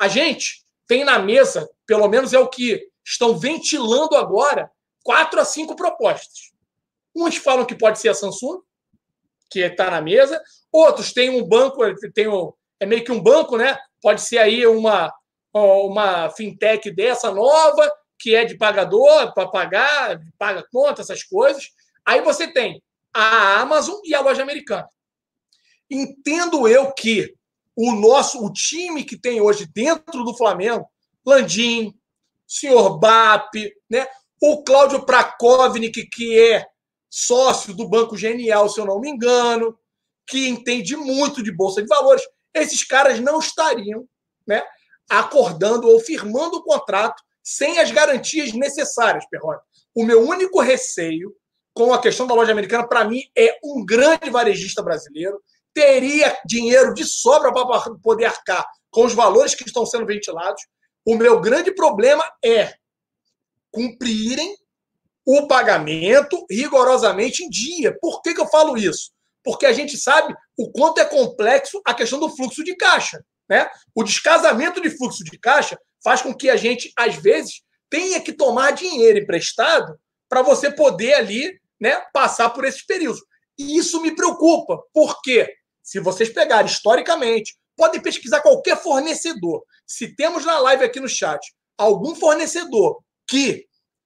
[0.00, 4.70] A gente tem na mesa, pelo menos é o que estão ventilando agora,
[5.02, 6.52] quatro a cinco propostas.
[7.12, 8.60] Uns falam que pode ser a Samsung,
[9.50, 10.40] que está na mesa.
[10.70, 11.82] Outros têm um banco,
[12.14, 13.76] tem um, é meio que um banco, né?
[14.02, 15.12] Pode ser aí uma,
[15.52, 21.70] uma fintech dessa nova, que é de pagador, para pagar, paga conta, essas coisas.
[22.04, 22.82] Aí você tem
[23.14, 24.88] a Amazon e a loja americana.
[25.90, 27.34] Entendo eu que
[27.76, 30.86] o nosso, o time que tem hoje dentro do Flamengo,
[31.24, 31.94] Landim,
[32.46, 33.54] senhor BAP,
[33.88, 34.06] né?
[34.40, 36.66] o Cláudio Prakovnik, que é
[37.10, 39.78] sócio do Banco Genial, se eu não me engano,
[40.26, 42.22] que entende muito de bolsa de valores,
[42.54, 44.06] esses caras não estariam
[44.46, 44.62] né,
[45.08, 49.60] acordando ou firmando o contrato sem as garantias necessárias, Perrone.
[49.94, 51.34] O meu único receio
[51.72, 55.40] com a questão da loja americana, para mim, é um grande varejista brasileiro,
[55.72, 60.60] teria dinheiro de sobra para poder arcar com os valores que estão sendo ventilados.
[61.06, 62.74] O meu grande problema é
[63.70, 64.56] cumprirem
[65.24, 67.96] o pagamento rigorosamente em dia.
[68.00, 69.12] Por que, que eu falo isso?
[69.48, 73.24] Porque a gente sabe o quanto é complexo a questão do fluxo de caixa.
[73.48, 73.66] Né?
[73.94, 78.34] O descasamento de fluxo de caixa faz com que a gente, às vezes, tenha que
[78.34, 83.22] tomar dinheiro emprestado para você poder ali né, passar por esses períodos.
[83.58, 85.50] E isso me preocupa, porque
[85.82, 89.64] se vocês pegarem historicamente, podem pesquisar qualquer fornecedor.
[89.86, 91.40] Se temos na live aqui no chat
[91.78, 93.64] algum fornecedor que,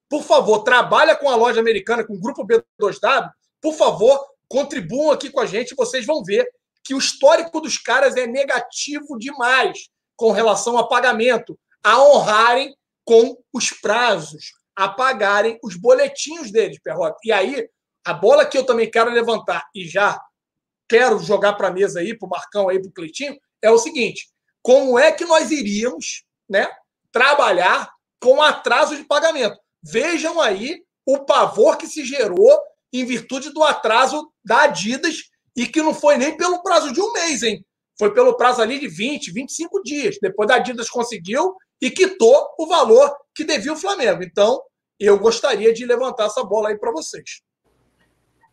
[0.08, 3.28] por favor, trabalha com a loja americana, com o grupo B2W,
[3.60, 6.46] por favor, contribuam aqui com a gente, vocês vão ver
[6.84, 13.34] que o histórico dos caras é negativo demais com relação a pagamento, a honrarem com
[13.50, 17.16] os prazos, a pagarem os boletinhos deles, Perrota.
[17.24, 17.66] E aí,
[18.04, 20.20] a bola que eu também quero levantar e já
[20.86, 23.78] quero jogar para a mesa aí, para o Marcão aí, para o Cleitinho, é o
[23.78, 24.28] seguinte:
[24.60, 26.68] como é que nós iríamos né,
[27.10, 29.58] trabalhar com atraso de pagamento?
[29.82, 32.60] Vejam aí o pavor que se gerou
[32.92, 35.16] em virtude do atraso da Adidas
[35.56, 37.64] e que não foi nem pelo prazo de um mês, hein?
[37.98, 40.16] Foi pelo prazo ali de 20, 25 dias.
[40.20, 44.22] Depois da Adidas conseguiu e quitou o valor que devia o Flamengo.
[44.22, 44.60] Então,
[44.98, 47.42] eu gostaria de levantar essa bola aí para vocês.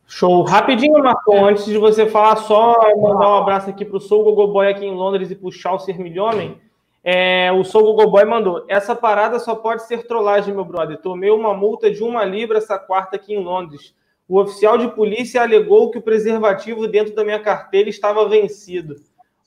[0.08, 0.42] Show.
[0.44, 4.68] Rapidinho, Marcon, antes de você falar, só mandar um abraço aqui para o Soul Gogoboy
[4.68, 6.60] aqui em Londres e para o Chaucer Milhomem.
[7.04, 11.00] É, o Soul Gogoboy mandou: Essa parada só pode ser trollagem, meu brother.
[11.00, 13.94] Tomei uma multa de uma libra essa quarta aqui em Londres.
[14.30, 18.96] O oficial de polícia alegou que o preservativo dentro da minha carteira estava vencido.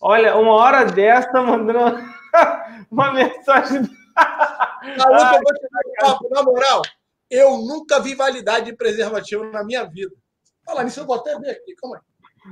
[0.01, 1.79] Olha, uma hora dessa mandando
[2.90, 3.83] uma mensagem.
[4.99, 6.83] Maluco, eu vou te dar um papo, na moral.
[7.31, 10.11] Eu nunca vi validade de preservativo na minha vida.
[10.66, 12.03] Fala nisso, eu vou até ver aqui, calma aí.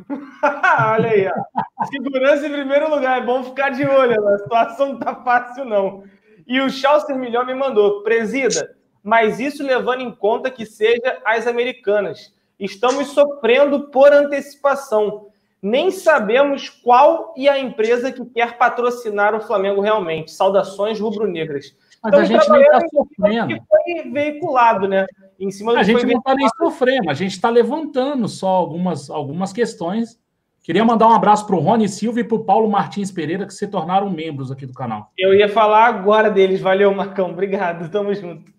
[0.95, 1.87] Olha aí, ó.
[1.87, 6.05] Segurança em primeiro lugar, é bom ficar de olho, a situação não tá fácil, não.
[6.47, 11.47] E o Chaucer Milhão me mandou, presida, mas isso levando em conta que seja as
[11.47, 12.33] americanas.
[12.59, 15.27] Estamos sofrendo por antecipação.
[15.63, 20.33] Nem sabemos qual e a empresa que quer patrocinar o Flamengo realmente.
[20.33, 21.75] Saudações rubro-negras.
[22.03, 23.49] Mas a gente nem está sofrendo.
[23.49, 25.07] Que foi veiculado, né?
[25.39, 29.53] Em cima a gente não está nem sofrendo, a gente está levantando só algumas, algumas
[29.53, 30.19] questões.
[30.63, 33.55] Queria mandar um abraço para o Rony Silva e para o Paulo Martins Pereira, que
[33.55, 35.11] se tornaram membros aqui do canal.
[35.17, 36.61] Eu ia falar agora deles.
[36.61, 37.31] Valeu, Marcão.
[37.31, 37.91] Obrigado.
[37.91, 38.51] Tamo junto.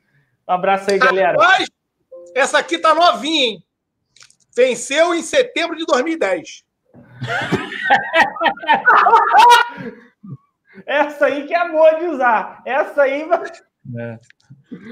[0.47, 1.39] Um abraço aí, galera.
[1.39, 1.67] Rapaz,
[2.35, 3.63] essa aqui tá novinha, hein?
[4.55, 6.65] Venceu em setembro de 2010.
[10.85, 12.61] essa aí que é boa de usar.
[12.65, 13.51] Essa aí vai.
[13.97, 14.19] É.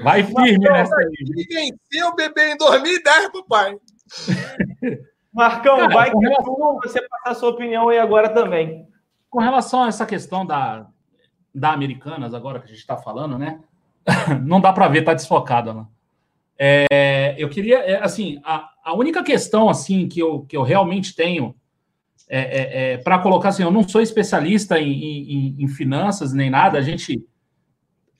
[0.02, 1.46] Vai firme Marcão, nessa aí.
[1.48, 3.76] Venceu o bebê em 2010, papai.
[5.32, 6.80] Marcão, Cara, vai que relação...
[6.82, 8.88] você passar a sua opinião aí agora também.
[9.28, 10.88] Com relação a essa questão da,
[11.54, 13.62] da Americanas, agora que a gente está falando, né?
[14.44, 15.88] não dá para ver, tá desfocada lá.
[16.58, 21.14] É, eu queria, é, assim, a, a, única questão, assim, que eu, que eu realmente
[21.14, 21.54] tenho
[22.28, 26.50] é, é, é para colocar, assim, eu não sou especialista em, em, em, finanças nem
[26.50, 27.24] nada, a gente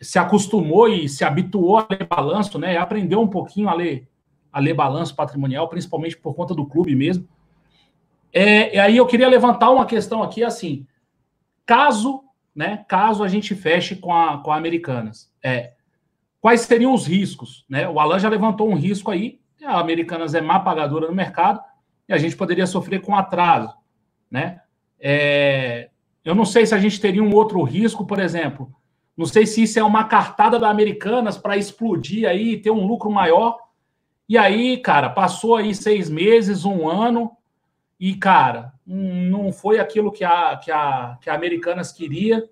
[0.00, 4.08] se acostumou e se habituou a ler balanço, né, aprendeu um pouquinho a ler,
[4.50, 7.28] a ler balanço patrimonial, principalmente por conta do clube mesmo.
[8.32, 10.86] É, e aí eu queria levantar uma questão aqui, assim,
[11.66, 12.24] caso
[12.54, 15.32] né, caso a gente feche com a, com a Americanas.
[15.42, 15.72] É,
[16.40, 17.64] quais seriam os riscos?
[17.68, 17.88] Né?
[17.88, 21.60] O Alan já levantou um risco aí, a Americanas é má pagadora no mercado
[22.08, 23.74] e a gente poderia sofrer com atraso.
[24.30, 24.60] Né?
[24.98, 25.90] É,
[26.24, 28.72] eu não sei se a gente teria um outro risco, por exemplo,
[29.16, 33.10] não sei se isso é uma cartada da Americanas para explodir aí, ter um lucro
[33.10, 33.58] maior.
[34.26, 37.36] E aí, cara, passou aí seis meses, um ano,
[38.00, 42.48] e, cara, não foi aquilo que a, que a, que a Americanas queria.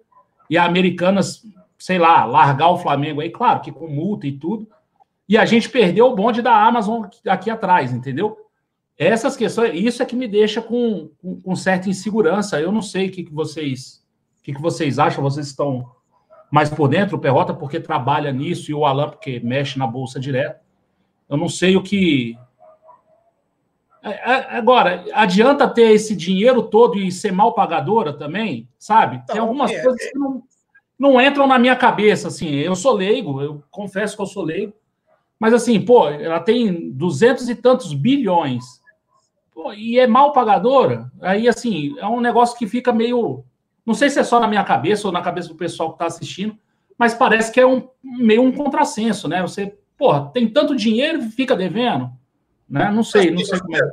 [0.50, 1.42] E a Americanas,
[1.78, 4.68] sei lá, largar o Flamengo aí, claro, que com multa e tudo.
[5.28, 8.36] E a gente perdeu o bonde da Amazon aqui atrás, entendeu?
[8.96, 12.60] Essas questões, isso é que me deixa com, com, com certa insegurança.
[12.60, 14.02] Eu não sei o que, que vocês
[14.40, 15.90] o que, que vocês acham, vocês estão
[16.50, 20.18] mais por dentro, o Perrota, porque trabalha nisso, e o Alan, porque mexe na bolsa
[20.18, 20.60] direto.
[21.28, 22.38] Eu não sei o que,
[24.02, 29.22] é, é, agora, adianta ter esse dinheiro todo e ser mal pagadora também, sabe?
[29.26, 30.42] Tem algumas é, coisas que não,
[30.98, 34.72] não entram na minha cabeça, assim, eu sou leigo, eu confesso que eu sou leigo,
[35.38, 38.64] mas assim, pô, ela tem duzentos e tantos bilhões,
[39.54, 43.44] pô, e é mal pagadora, aí assim, é um negócio que fica meio,
[43.86, 46.06] não sei se é só na minha cabeça ou na cabeça do pessoal que está
[46.06, 46.58] assistindo,
[46.98, 49.40] mas parece que é um meio um contrassenso, né?
[49.40, 52.10] Você, porra, tem tanto dinheiro e fica devendo,
[52.68, 52.90] né?
[52.90, 53.90] Não sei, não sei como é.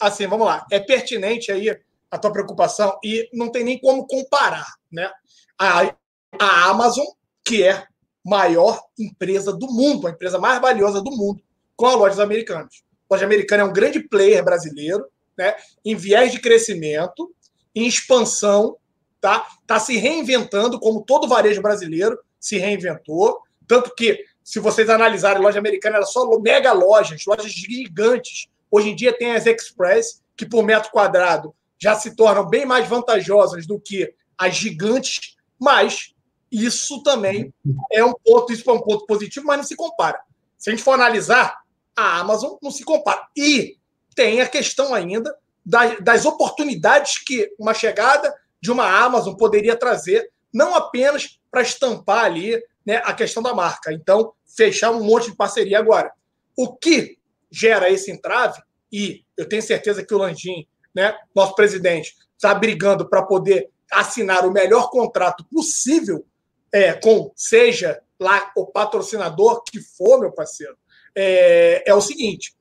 [0.00, 1.78] Assim, vamos lá, é pertinente aí
[2.10, 5.08] a tua preocupação e não tem nem como comparar, né?
[5.56, 5.94] A,
[6.38, 7.04] a Amazon,
[7.44, 7.86] que é
[8.24, 11.42] maior empresa do mundo, a empresa mais valiosa do mundo,
[11.76, 12.82] com as lojas americanas.
[13.10, 15.04] A loja americana é um grande player brasileiro,
[15.36, 15.54] né?
[15.84, 17.34] Em viés de crescimento,
[17.74, 18.76] em expansão,
[19.20, 19.46] tá?
[19.66, 25.42] Tá se reinventando como todo varejo brasileiro se reinventou, tanto que se vocês analisarem, a
[25.42, 28.48] loja americana era só mega lojas, lojas gigantes.
[28.70, 32.88] Hoje em dia tem as Express, que por metro quadrado já se tornam bem mais
[32.88, 36.11] vantajosas do que as gigantes, mas
[36.52, 37.52] isso também
[37.90, 40.20] é um ponto, isso é um ponto positivo, mas não se compara.
[40.58, 41.62] Se a gente for analisar,
[41.96, 43.26] a Amazon não se compara.
[43.36, 43.78] E
[44.14, 45.34] tem a questão ainda
[45.64, 52.26] das, das oportunidades que uma chegada de uma Amazon poderia trazer, não apenas para estampar
[52.26, 53.92] ali né, a questão da marca.
[53.92, 56.12] Então, fechar um monte de parceria agora.
[56.56, 57.18] O que
[57.50, 58.60] gera esse entrave,
[58.92, 64.46] e eu tenho certeza que o Landim né, nosso presidente, está brigando para poder assinar
[64.46, 66.24] o melhor contrato possível
[66.72, 70.76] é, com, seja lá o patrocinador que for, meu parceiro,
[71.14, 72.54] é, é o seguinte: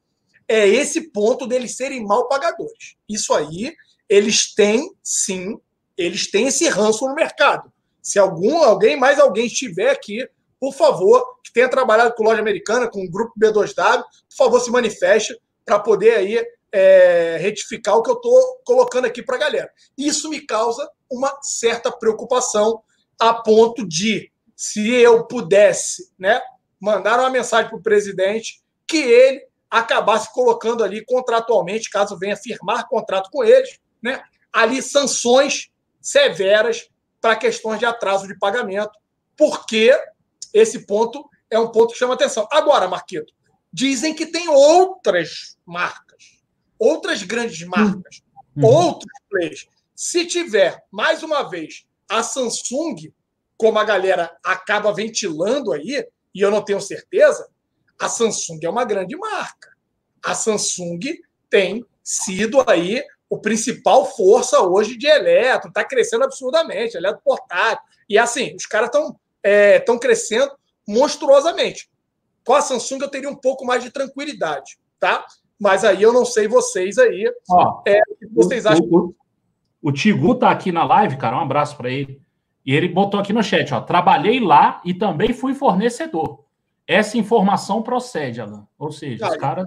[0.48, 2.96] é esse ponto deles serem mal pagadores.
[3.08, 3.74] Isso aí,
[4.10, 5.58] eles têm, sim,
[5.98, 7.72] eles têm esse ranço no mercado.
[8.02, 10.28] Se algum, alguém, mais alguém estiver aqui,
[10.60, 14.70] por favor, que tenha trabalhado com loja americana, com o grupo B2W, por favor, se
[14.70, 19.72] manifeste para poder aí é, retificar o que eu estou colocando aqui para a galera.
[19.98, 22.82] Isso me causa uma certa preocupação,
[23.22, 26.42] a ponto de, se eu pudesse né,
[26.80, 32.88] mandar uma mensagem para o presidente, que ele acabasse colocando ali contratualmente, caso venha firmar
[32.88, 35.70] contrato com eles, né, ali sanções
[36.02, 36.90] severas
[37.22, 38.92] para questões de atraso de pagamento,
[39.38, 39.98] porque
[40.54, 42.48] esse ponto é um ponto que chama atenção.
[42.52, 43.34] Agora, Marquito,
[43.72, 46.42] dizem que tem outras marcas
[46.82, 48.24] outras grandes marcas,
[48.58, 48.66] uhum.
[48.66, 49.68] outros players.
[49.96, 53.14] Se tiver, mais uma vez, a Samsung,
[53.56, 57.48] como a galera acaba ventilando aí, e eu não tenho certeza,
[57.98, 59.70] a Samsung é uma grande marca.
[60.22, 61.00] A Samsung
[61.50, 67.82] tem sido aí o principal força hoje de eletro, está crescendo absurdamente, eletro portátil.
[68.10, 70.52] E assim, os caras estão é, tão crescendo
[70.86, 71.90] monstruosamente.
[72.44, 75.26] Com a Samsung eu teria um pouco mais de tranquilidade, tá?
[75.58, 77.32] Mas aí eu não sei vocês aí.
[77.50, 78.86] Ó, é, o que vocês acham?
[78.86, 79.16] O,
[79.82, 81.38] o, o Tigu tá aqui na live, cara.
[81.38, 82.22] Um abraço para ele.
[82.66, 83.82] E ele botou aqui no chat, ó.
[83.82, 86.44] Trabalhei lá e também fui fornecedor.
[86.88, 88.68] Essa informação procede, Alan.
[88.78, 89.66] Ou seja, os caras.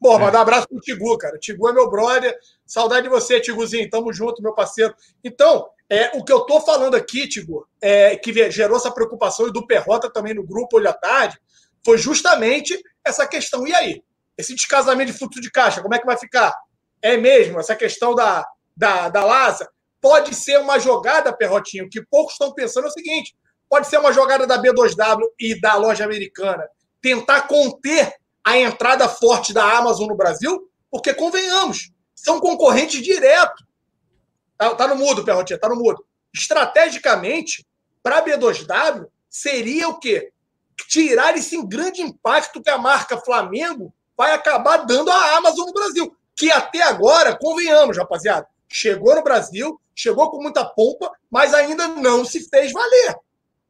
[0.00, 0.24] Bom, é.
[0.24, 1.38] mandar um abraço pro Tigu, cara.
[1.38, 2.36] Tigu é meu brother.
[2.66, 3.88] Saudade de você, Tiguzinho.
[3.90, 4.94] Tamo junto, meu parceiro.
[5.24, 9.52] Então, é, o que eu tô falando aqui, Tigu, é, que gerou essa preocupação e
[9.52, 11.38] do Perrota também no grupo hoje à tarde,
[11.84, 13.66] foi justamente essa questão.
[13.66, 14.02] E aí?
[14.36, 16.54] esse descasamento de fluxo de caixa, como é que vai ficar?
[17.00, 22.32] É mesmo, essa questão da, da, da Lasa pode ser uma jogada, Perrotinho, que poucos
[22.32, 23.36] estão pensando é o seguinte:
[23.68, 26.68] pode ser uma jogada da B2W e da loja americana
[27.00, 28.14] tentar conter
[28.44, 33.64] a entrada forte da Amazon no Brasil, porque convenhamos, são concorrentes direto.
[34.56, 36.04] Tá, tá no mudo, Perrotinho, tá no mudo.
[36.32, 37.66] Estrategicamente,
[38.02, 40.32] para a B2W, seria o quê?
[40.88, 46.16] Tirar esse grande impacto que a marca Flamengo vai acabar dando a Amazon no Brasil.
[46.36, 52.24] Que até agora, convenhamos, rapaziada, chegou no Brasil, chegou com muita pompa, mas ainda não
[52.24, 53.16] se fez valer.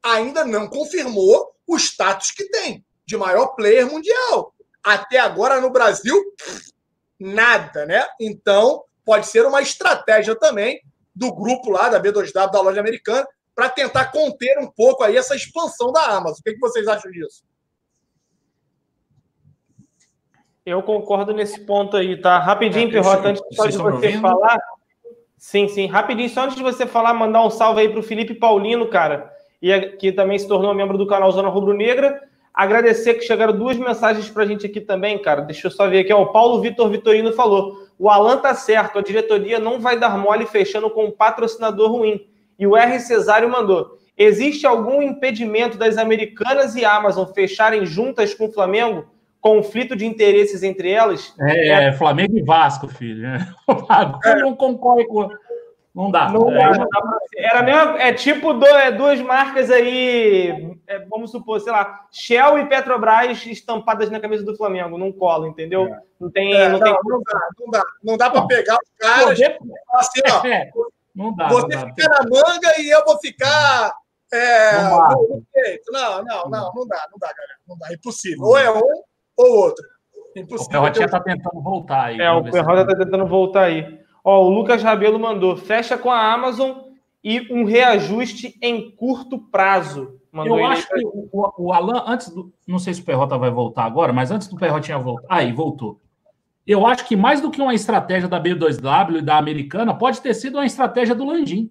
[0.02, 4.54] Ainda não confirmou o status que tem de maior player mundial.
[4.82, 6.16] Até agora no Brasil,
[7.18, 8.04] nada, né?
[8.20, 10.80] Então, pode ser uma estratégia também
[11.14, 15.36] do grupo lá da B2W da loja americana para tentar conter um pouco aí essa
[15.36, 16.38] expansão da Amazon.
[16.40, 17.44] O que, que vocês acham disso?
[20.64, 22.38] Eu concordo nesse ponto aí, tá?
[22.38, 24.58] Rapidinho, Perrota, antes só de você falar.
[25.42, 25.86] Sim, sim.
[25.86, 29.28] Rapidinho, só antes de você falar, mandar um salve aí para o Felipe Paulino, cara,
[29.60, 32.22] e que também se tornou membro do canal Zona Rubro Negra.
[32.54, 35.40] Agradecer que chegaram duas mensagens para a gente aqui também, cara.
[35.40, 36.12] Deixa eu só ver aqui.
[36.12, 40.16] Ó, o Paulo Vitor Vitorino falou: o Alan tá certo, a diretoria não vai dar
[40.16, 42.24] mole fechando com um patrocinador ruim.
[42.56, 43.00] E o R.
[43.00, 49.06] Cesário mandou: existe algum impedimento das americanas e Amazon fecharem juntas com o Flamengo?
[49.42, 51.34] Conflito de interesses entre elas.
[51.40, 53.28] É, é Flamengo e Vasco, filho.
[53.68, 55.28] O não concorre com.
[55.94, 56.30] Não dá.
[56.30, 57.40] Não É, dá, não dá pra ser.
[57.40, 62.58] Era mesmo, é tipo do- é duas marcas aí, é, vamos supor, sei lá, Shell
[62.60, 65.86] e Petrobras estampadas na camisa do Flamengo, não cola, entendeu?
[66.18, 67.82] Não tem, É, não não, tem não dá, não dá.
[68.02, 70.46] Não dá para pegar os caras e falar assim, ó.
[70.48, 70.70] É,
[71.14, 71.48] não dá.
[71.48, 71.80] Não Você dá.
[71.94, 73.92] fica na manga e eu vou ficar.
[74.32, 74.98] É, Não
[75.92, 77.54] não, não, não, não dá, não dá, galera.
[77.68, 77.92] Não dá.
[77.92, 78.42] Impossível.
[78.44, 78.80] Ou é um
[79.36, 79.84] ou outro.
[80.34, 80.70] O Impossível.
[80.70, 82.20] Perrotinha tá tentando voltar aí.
[82.20, 83.98] É, o Vamos ver se- Perrota tá tentando voltar aí.
[84.24, 86.70] Ó, o Lucas Rabelo mandou, fecha com a Amazon
[87.22, 90.18] e um reajuste em curto prazo.
[90.30, 92.52] Mandou Eu acho que o, o- o Alan, antes do.
[92.66, 95.26] Não sei se o Perrota vai voltar agora, mas antes do Perrotinha voltar.
[95.28, 96.00] Aí, voltou.
[96.66, 100.32] Eu acho que mais do que uma estratégia da B2W e da americana, pode ter
[100.32, 101.70] sido uma estratégia do Landim.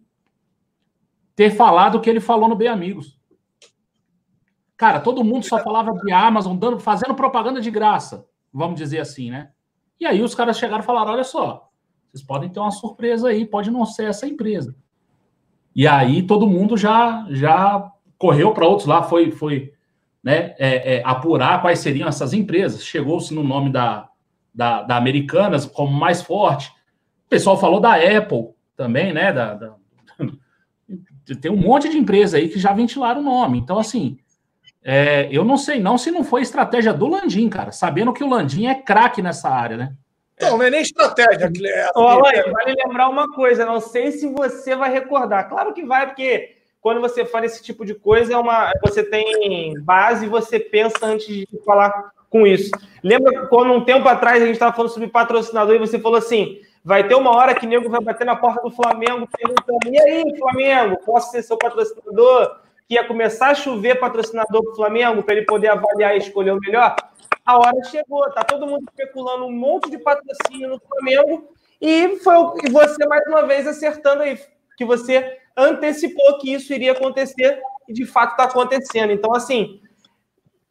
[1.36, 3.18] Ter falado o que ele falou no Bem Amigos.
[4.82, 9.29] Cara, todo mundo só falava de Amazon, dando, fazendo propaganda de graça, vamos dizer assim,
[9.29, 9.51] né?
[9.99, 11.69] E aí os caras chegaram e falaram: olha só,
[12.11, 14.75] vocês podem ter uma surpresa aí, pode não ser essa empresa.
[15.75, 19.71] E aí todo mundo já já correu para outros lá, foi, foi
[20.23, 22.84] né, é, é, apurar quais seriam essas empresas.
[22.84, 24.09] Chegou-se no nome da,
[24.51, 26.69] da, da Americanas como mais forte.
[27.27, 29.32] O pessoal falou da Apple também, né?
[29.32, 29.75] Da, da-
[31.39, 33.59] Tem um monte de empresa aí que já ventilaram o nome.
[33.59, 34.17] Então, assim,
[34.84, 38.29] é, eu não sei não se não foi estratégia do Landim, cara, sabendo que o
[38.29, 39.93] Landim é craque nessa área, né?
[40.39, 41.51] Não, não é nem estratégia.
[41.95, 45.47] Ô, Alan, vale lembrar uma coisa, não sei se você vai recordar.
[45.47, 49.79] Claro que vai, porque quando você faz esse tipo de coisa, é uma, você tem
[49.84, 52.71] base e você pensa antes de falar com isso.
[53.03, 56.59] Lembra quando um tempo atrás a gente estava falando sobre patrocinador e você falou assim:
[56.84, 59.99] vai ter uma hora que o nego vai bater na porta do Flamengo perguntando: e
[59.99, 62.59] aí, Flamengo, posso ser seu patrocinador?
[62.91, 66.51] Que ia começar a chover patrocinador para o Flamengo para ele poder avaliar e escolher
[66.51, 66.93] o melhor.
[67.45, 72.35] A hora chegou, tá todo mundo especulando um monte de patrocínio no Flamengo e foi
[72.65, 74.37] e você mais uma vez acertando aí
[74.75, 79.13] que você antecipou que isso iria acontecer e de fato está acontecendo.
[79.13, 79.79] Então assim,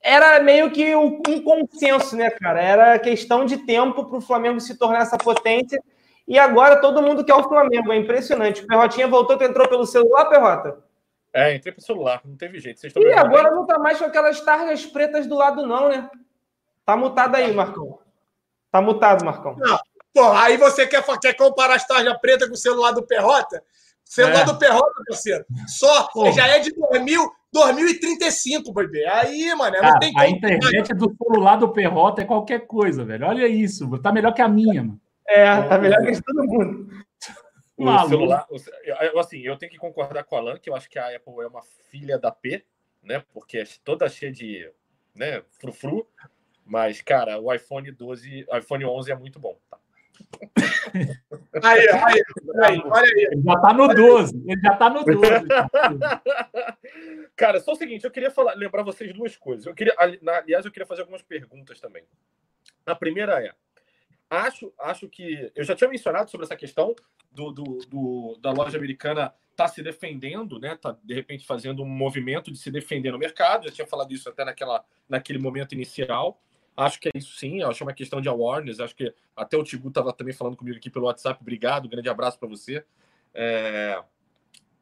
[0.02, 2.60] era meio que um um consenso, né, cara?
[2.60, 5.82] Era questão de tempo para o Flamengo se tornar essa potência.
[6.28, 8.62] E agora todo mundo quer o Flamengo, é impressionante.
[8.62, 10.89] O Perrotinha voltou, tu entrou pelo celular, Perrota?
[11.33, 12.81] É, entrei pro celular, não teve jeito.
[12.81, 16.11] Vocês estão E agora não tá mais com aquelas tarjas pretas do lado, não, né?
[16.85, 17.99] Tá mutado aí, Marcão.
[18.70, 19.57] Tá mutado, Marcão.
[20.12, 23.62] Pô, aí você quer, quer comparar as tarjas pretas com o celular do Perrota?
[24.05, 24.45] O celular É.
[24.45, 26.33] do Perrota, parceiro, só Pô.
[26.33, 29.07] já é de 2000, 2035, bebê.
[29.07, 30.37] Aí, mano, não tem a como.
[30.37, 33.26] internet do celular do Perrota é qualquer coisa, velho.
[33.26, 35.01] Olha isso, tá melhor que a minha, mano.
[35.28, 36.89] É, tá melhor que de todo mundo.
[37.81, 38.11] O Maluco.
[38.11, 38.47] celular,
[39.14, 41.43] o assim, eu tenho que concordar com o Alan, que eu acho que a Apple
[41.43, 42.62] é uma filha da P,
[43.03, 43.24] né?
[43.33, 44.70] Porque é toda cheia de,
[45.14, 46.07] né, frufru.
[46.62, 49.78] Mas, cara, o iPhone 12, o iPhone 11 é muito bom, tá?
[51.62, 52.22] Aí, aí,
[52.62, 53.28] aí, olha aí.
[53.33, 54.45] Ele já tá no 12.
[54.47, 55.20] Ele já tá no 12.
[57.35, 59.66] Cara, só o seguinte, eu queria falar, lembrar vocês duas coisas.
[59.66, 62.05] Eu queria, aliás, eu queria fazer algumas perguntas também.
[62.87, 63.53] A primeira é,
[64.31, 66.95] acho, acho que eu já tinha mencionado sobre essa questão
[67.31, 70.76] do, do- do- da loja americana tá se defendendo, né?
[70.81, 73.64] Tá de repente fazendo um movimento de se defender no mercado.
[73.66, 76.41] Já tinha falado isso até naquela, naquele momento inicial.
[76.76, 78.81] Acho que é isso sim, acho uma questão de awareness.
[78.81, 81.39] Acho que até o Tigu estava também falando comigo aqui pelo WhatsApp.
[81.43, 82.83] Obrigado, grande abraço para você.
[83.35, 84.03] É,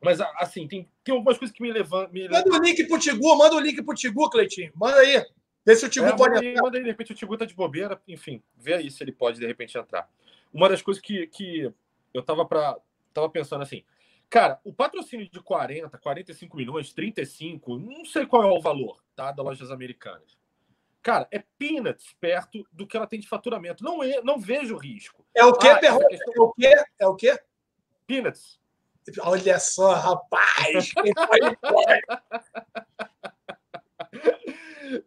[0.01, 2.13] Mas, assim, tem, tem algumas coisas que me levantam.
[2.13, 2.29] Me...
[2.29, 4.71] Manda o link pro Tigu, manda o link pro Tigu, Cleitinho.
[4.77, 5.27] Manda aí.
[5.69, 6.71] Vê se o Tigu É, pode entrar.
[6.71, 9.77] de repente o Tigu tá de bobeira, enfim, vê aí se ele pode de repente
[9.77, 10.09] entrar.
[10.51, 11.71] Uma das coisas que, que
[12.15, 12.75] eu tava para
[13.13, 13.85] tava pensando assim,
[14.31, 19.31] cara, o patrocínio de 40, 45 milhões, 35, não sei qual é o valor, tá,
[19.31, 20.39] das lojas americanas.
[21.03, 23.85] Cara, é peanuts perto do que ela tem de faturamento.
[23.85, 25.23] Não, é, não vejo risco.
[25.35, 26.07] É o quê, Ah, Perrota?
[26.15, 26.85] essa questão- É o quê?
[27.01, 27.39] É o quê?
[28.07, 28.59] Peanuts.
[29.21, 30.93] Olha só, rapaz.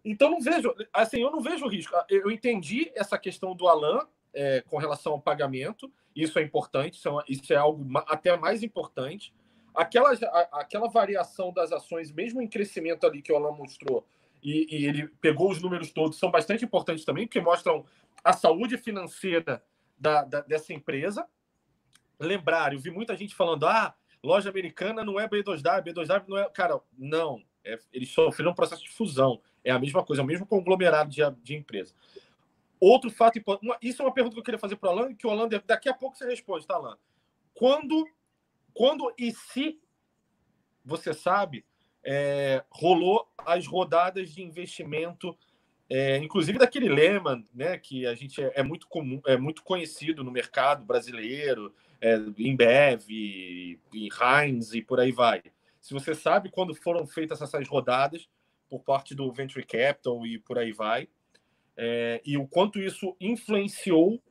[0.03, 1.93] Então não vejo, assim, eu não vejo risco.
[2.09, 5.91] Eu entendi essa questão do Alan é, com relação ao pagamento.
[6.15, 9.34] Isso é importante, isso é, isso é algo até mais importante.
[9.73, 14.05] Aquela, a- aquela variação das ações, mesmo em crescimento ali que o Alan mostrou,
[14.43, 17.86] e, e ele pegou os números todos, são bastante importantes também, porque mostram
[18.23, 19.63] a saúde financeira
[19.97, 21.25] da, da- dessa empresa.
[22.19, 26.49] Lembrar, eu vi muita gente falando, ah, loja americana não é B2W, B2W não é.
[26.49, 27.41] Cara, não.
[27.63, 29.41] É, eles sofreram um processo de fusão.
[29.64, 31.93] É a mesma coisa, é o mesmo conglomerado de, de empresa.
[32.80, 33.78] Outro fato importante.
[33.82, 35.88] Isso é uma pergunta que eu queria fazer para o Alan, que o Alan, daqui
[35.88, 36.97] a pouco você responde, tá, Alan?
[37.53, 38.07] Quando,
[38.74, 39.80] quando e se
[40.84, 41.64] você sabe,
[42.03, 45.38] é, rolou as rodadas de investimento
[45.93, 50.24] é, inclusive daquele Lehman, né, que a gente é, é, muito comum, é muito conhecido
[50.24, 55.43] no mercado brasileiro, é, em Bev, em Heinz e por aí vai.
[55.82, 58.30] Se você sabe quando foram feitas essas rodadas
[58.72, 61.09] por parte do Venture Capital e por aí vai,
[61.76, 64.24] é, e o quanto isso influenciou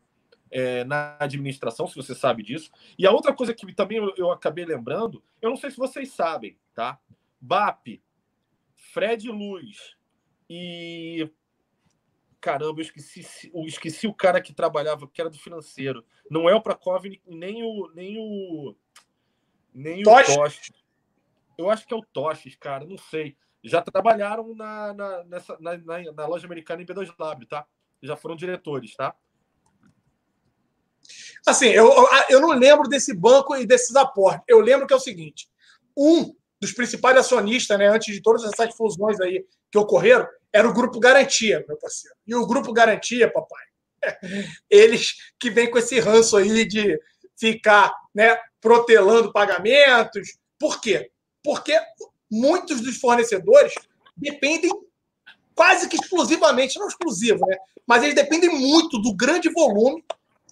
[0.50, 2.70] é, na administração, se você sabe disso.
[2.98, 6.10] E a outra coisa que também eu, eu, acabei lembrando, eu não sei se vocês
[6.12, 6.98] sabem, tá?
[7.38, 8.02] BAP,
[8.74, 9.94] Fred Luz
[10.48, 11.30] e.
[12.40, 16.02] Caramba, eu esqueci, eu esqueci o cara que trabalhava, que era do financeiro.
[16.30, 17.90] Não é o Prakovnik, nem o.
[17.94, 18.74] Nem o.
[19.74, 20.28] Nem Tosh.
[20.30, 20.72] o Tosh.
[21.58, 23.36] Eu acho que é o Tosh, cara, não sei.
[23.62, 27.66] Já trabalharam na, na, nessa, na, na, na loja americana em B2 Lab, tá?
[28.02, 29.14] Já foram diretores, tá?
[31.46, 31.90] Assim, eu,
[32.28, 34.42] eu não lembro desse banco e desses aportes.
[34.46, 35.48] Eu lembro que é o seguinte:
[35.96, 40.72] um dos principais acionistas, né, antes de todas essas fusões aí que ocorreram, era o
[40.72, 42.14] Grupo Garantia, meu parceiro.
[42.26, 43.64] E o Grupo Garantia, papai,
[44.68, 46.98] eles que vêm com esse ranço aí de
[47.38, 50.36] ficar né, protelando pagamentos.
[50.58, 51.10] Por quê?
[51.42, 51.78] Porque
[52.30, 53.74] muitos dos fornecedores
[54.16, 54.70] dependem
[55.54, 57.56] quase que exclusivamente, não exclusivo, né?
[57.86, 60.04] Mas eles dependem muito do grande volume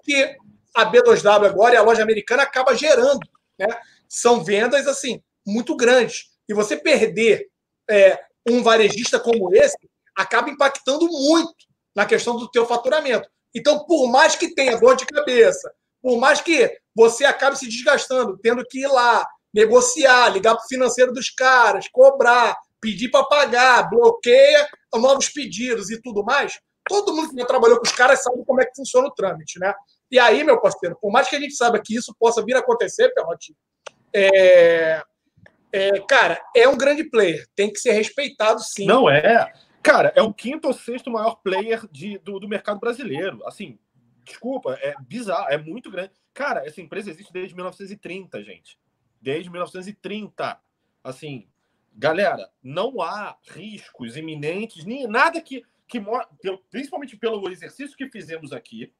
[0.02, 0.36] que
[0.74, 3.20] a B2W agora e a loja americana acaba gerando.
[3.58, 3.68] Né?
[4.08, 6.30] São vendas assim muito grandes.
[6.48, 7.48] E você perder
[7.88, 8.18] é,
[8.48, 9.76] um varejista como esse
[10.14, 11.54] acaba impactando muito
[11.94, 13.28] na questão do teu faturamento.
[13.54, 15.72] Então, por mais que tenha dor de cabeça,
[16.02, 20.68] por mais que você acabe se desgastando, tendo que ir lá, negociar, ligar para o
[20.68, 27.30] financeiro dos caras, cobrar, pedir para pagar, bloqueia novos pedidos e tudo mais, todo mundo
[27.30, 29.74] que já trabalhou com os caras sabe como é que funciona o trâmite, né?
[30.10, 32.60] E aí, meu parceiro, por mais que a gente saiba que isso possa vir a
[32.60, 33.56] acontecer, Pelotinho,
[34.14, 35.02] é,
[35.70, 38.86] é, cara, é um grande player, tem que ser respeitado sim.
[38.86, 39.52] Não é.
[39.82, 43.46] Cara, é o quinto ou sexto maior player de, do, do mercado brasileiro.
[43.46, 43.78] Assim,
[44.24, 46.12] desculpa, é bizarro, é muito grande.
[46.32, 48.78] Cara, essa empresa existe desde 1930, gente.
[49.20, 50.60] Desde 1930.
[51.02, 51.48] Assim,
[51.94, 56.00] galera, não há riscos iminentes, nem nada que, que
[56.70, 58.92] principalmente pelo exercício que fizemos aqui,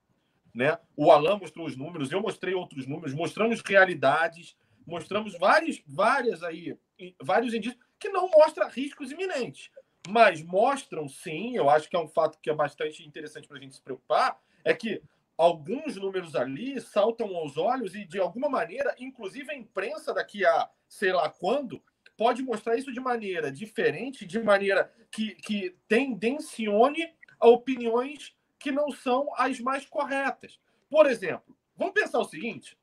[0.55, 0.79] né?
[0.97, 4.57] O Alan mostrou os números, eu mostrei outros números, mostramos realidades,
[4.87, 6.77] mostramos várias, várias aí,
[7.23, 9.71] vários indícios que não mostram riscos iminentes,
[10.09, 13.61] mas mostram sim, eu acho que é um fato que é bastante interessante para a
[13.61, 15.03] gente se preocupar, é que
[15.39, 20.69] alguns números ali saltam aos olhos e, de alguma maneira, inclusive a imprensa daqui a
[20.89, 21.81] sei lá quando,
[22.17, 28.91] pode mostrar isso de maneira diferente, de maneira que, que tendencione a opiniões que não
[28.91, 30.59] são as mais corretas.
[30.91, 32.77] Por exemplo, vamos pensar o seguinte: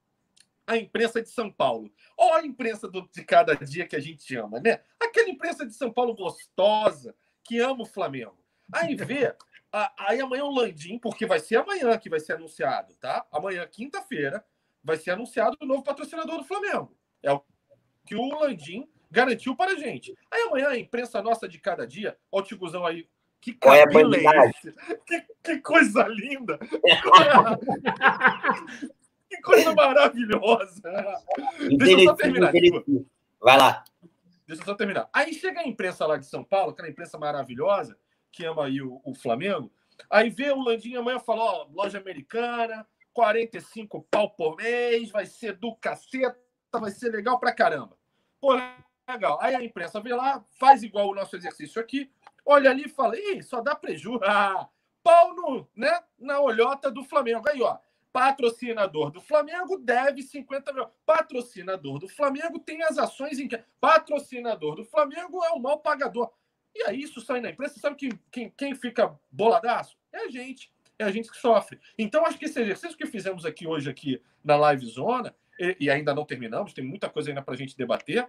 [0.65, 1.91] a imprensa de São Paulo.
[2.15, 4.81] Ou a imprensa do, de cada dia que a gente ama, né?
[4.99, 8.37] Aquela imprensa de São Paulo gostosa, que ama o Flamengo.
[8.71, 9.35] Aí vê,
[9.71, 13.25] aí amanhã o Landim, porque vai ser amanhã que vai ser anunciado, tá?
[13.31, 14.45] Amanhã, quinta-feira,
[14.83, 16.95] vai ser anunciado o novo patrocinador do Flamengo.
[17.21, 17.43] É o
[18.05, 20.15] que o Landim garantiu para a gente.
[20.31, 23.07] Aí amanhã a imprensa nossa de cada dia, ó o Tiguzão aí
[23.45, 24.73] que é a bandidagem?
[25.05, 26.57] Que, que, coisa linda!
[29.29, 30.81] que coisa maravilhosa!
[31.77, 32.51] Deixa eu só terminar.
[33.39, 33.83] Vai lá.
[34.47, 35.07] Deixa eu só terminar.
[35.13, 37.95] Aí chega a imprensa lá de São Paulo, aquela imprensa maravilhosa,
[38.35, 39.71] que ama aí o, o Flamengo.
[40.09, 45.25] Aí vê o Landinho amanhã e fala: ó, loja americana, 45 pau por mês, vai
[45.25, 46.37] ser do caceta,
[46.73, 47.97] vai ser legal pra caramba.
[48.41, 48.53] Pô,
[49.09, 49.39] legal.
[49.41, 52.11] Aí a imprensa vê lá, faz igual o nosso exercício aqui,
[52.45, 54.19] olha ali e fala: Ih, só dá prejuízo.
[54.27, 54.67] Ah,
[55.01, 57.47] pau no, né, na olhota do Flamengo.
[57.47, 57.77] Aí, ó,
[58.11, 60.87] patrocinador do Flamengo deve 50 mil.
[61.05, 63.63] Patrocinador do Flamengo tem as ações em que.
[63.79, 66.31] Patrocinador do Flamengo é o mal pagador.
[66.75, 67.79] E aí isso sai na imprensa.
[67.79, 69.97] Sabe que, quem, quem fica boladaço?
[70.11, 70.71] É a gente.
[70.99, 71.79] É a gente que sofre.
[71.97, 75.89] Então, acho que esse exercício que fizemos aqui hoje, aqui na Live Zona, e, e
[75.89, 78.27] ainda não terminamos, tem muita coisa ainda para a gente debater.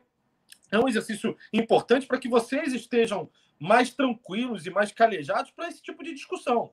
[0.71, 3.29] É um exercício importante para que vocês estejam
[3.59, 6.73] mais tranquilos e mais calejados para esse tipo de discussão.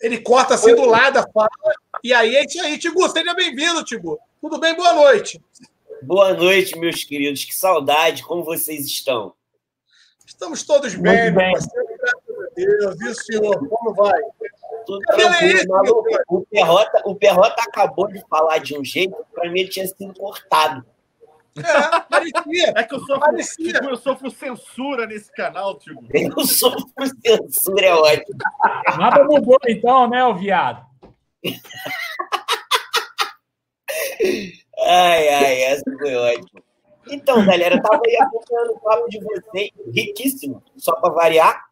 [0.00, 1.48] Ele corta assim do lado da fala,
[2.04, 3.08] e aí é isso aí, Tigu.
[3.08, 4.18] Seja bem-vindo, Tigu.
[4.40, 4.74] Tudo bem?
[4.76, 5.40] Boa noite.
[6.02, 7.42] Boa noite, meus queridos.
[7.44, 9.32] Que saudade, como vocês estão?
[10.26, 11.52] Estamos todos bem, bem.
[11.52, 11.86] parceiro.
[11.98, 13.00] Graças a Deus.
[13.00, 14.20] E o senhor, como vai?
[14.84, 19.68] Tudo tranquilo, o, Perrota, o Perrota acabou de falar de um jeito, para mim ele
[19.68, 20.84] tinha sido cortado.
[21.56, 22.72] É, parecia.
[22.76, 23.72] É que eu sofro, parecia.
[23.72, 25.98] Tipo, eu sofro censura nesse canal, tio.
[26.12, 26.84] Eu sofro
[27.24, 28.38] censura, é ótimo.
[28.98, 30.84] Nada mudou então, né, o viado?
[34.80, 36.62] ai, ai, essa foi ótima.
[37.08, 41.66] Então, galera, eu tava aí acompanhando o papo de vocês, riquíssimo, só para variar.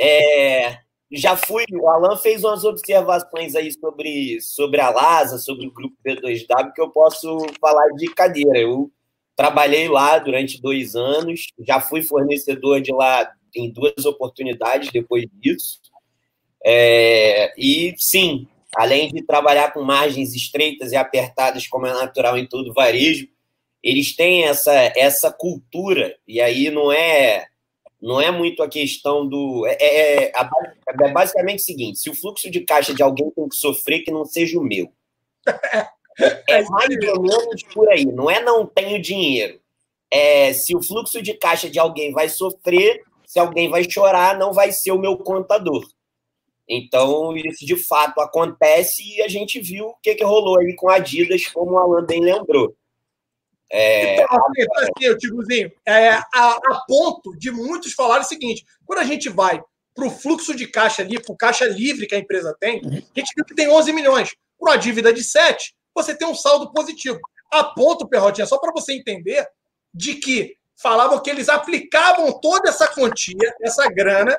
[0.00, 0.78] É,
[1.12, 5.96] já fui, o Alan fez umas observações aí sobre, sobre a LASA, sobre o grupo
[6.04, 8.58] B2W, que eu posso falar de cadeira.
[8.58, 8.90] Eu
[9.36, 15.80] trabalhei lá durante dois anos, já fui fornecedor de lá em duas oportunidades depois disso.
[16.64, 22.46] É, e sim, além de trabalhar com margens estreitas e apertadas, como é natural em
[22.46, 23.26] todo varejo,
[23.82, 27.46] eles têm essa, essa cultura, e aí não é
[28.00, 29.66] não é muito a questão do.
[29.66, 30.32] É, é, é,
[30.88, 34.10] é, basicamente o seguinte: se o fluxo de caixa de alguém tem que sofrer, que
[34.10, 34.92] não seja o meu.
[36.48, 38.06] É mais ou menos por aí.
[38.06, 39.60] Não é não tenho dinheiro.
[40.10, 44.50] É, se o fluxo de caixa de alguém vai sofrer, se alguém vai chorar, não
[44.50, 45.86] vai ser o meu contador.
[46.68, 50.90] Então, isso de fato acontece e a gente viu o que, que rolou aí com
[50.90, 52.74] a Adidas, como o Alan bem lembrou.
[53.70, 58.64] É, então, assim, então, assim, Tigozinho, é, a, a, ponto de muitos falarem o seguinte:
[58.84, 59.60] quando a gente vai
[59.94, 63.18] para o fluxo de caixa ali, para o caixa livre que a empresa tem, a
[63.18, 64.34] gente viu que tem 11 milhões.
[64.58, 67.18] Com uma dívida de 7, você tem um saldo positivo.
[67.50, 69.46] A ponto, Perrotinha, só para você entender,
[69.92, 74.38] de que falavam que eles aplicavam toda essa quantia, essa grana,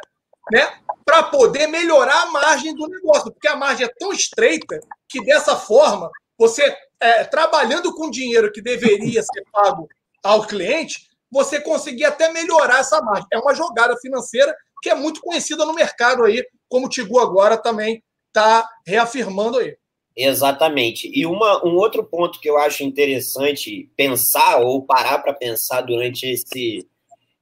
[0.51, 5.23] né, para poder melhorar a margem do negócio, porque a margem é tão estreita que
[5.23, 9.87] dessa forma você é, trabalhando com dinheiro que deveria ser pago
[10.23, 13.27] ao cliente, você conseguir até melhorar essa margem.
[13.31, 17.57] É uma jogada financeira que é muito conhecida no mercado aí, como o Tigu agora
[17.57, 19.75] também está reafirmando aí.
[20.15, 21.11] Exatamente.
[21.13, 26.25] E uma, um outro ponto que eu acho interessante pensar ou parar para pensar durante
[26.25, 26.87] esse,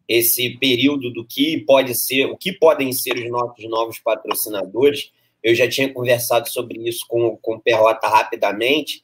[0.07, 5.11] esse período do que pode ser, o que podem ser os nossos novos patrocinadores.
[5.41, 9.03] Eu já tinha conversado sobre isso com, com o Perrota rapidamente.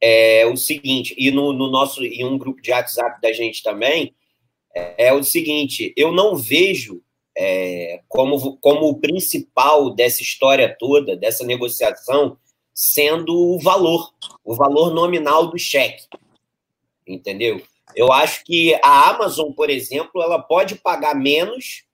[0.00, 4.14] É o seguinte, e no, no nosso, em um grupo de WhatsApp da gente também,
[4.74, 7.02] é, é o seguinte: eu não vejo
[7.36, 12.36] é, como, como o principal dessa história toda, dessa negociação,
[12.74, 14.12] sendo o valor,
[14.44, 16.04] o valor nominal do cheque.
[17.06, 17.60] Entendeu?
[17.94, 21.84] Eu acho que a Amazon, por exemplo, ela pode pagar menos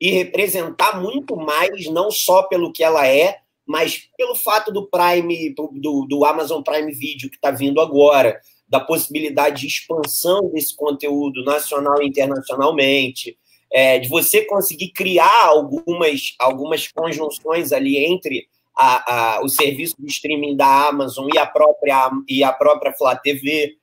[0.00, 5.54] e representar muito mais, não só pelo que ela é, mas pelo fato do Prime,
[5.54, 8.38] do, do Amazon Prime Video que está vindo agora,
[8.68, 13.36] da possibilidade de expansão desse conteúdo nacional e internacionalmente,
[13.72, 18.46] é, de você conseguir criar algumas, algumas conjunções ali entre
[18.76, 23.16] a, a, o serviço de streaming da Amazon e a própria, e a própria Flá
[23.16, 23.76] TV.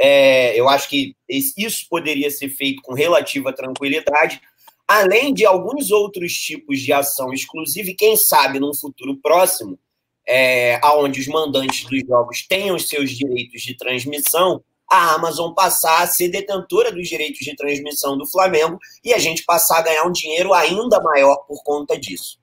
[0.00, 4.40] É, eu acho que isso poderia ser feito com relativa tranquilidade,
[4.86, 9.78] além de alguns outros tipos de ação exclusiva, e quem sabe num futuro próximo,
[10.26, 16.02] é, onde os mandantes dos jogos tenham os seus direitos de transmissão, a Amazon passar
[16.02, 20.04] a ser detentora dos direitos de transmissão do Flamengo e a gente passar a ganhar
[20.04, 22.38] um dinheiro ainda maior por conta disso.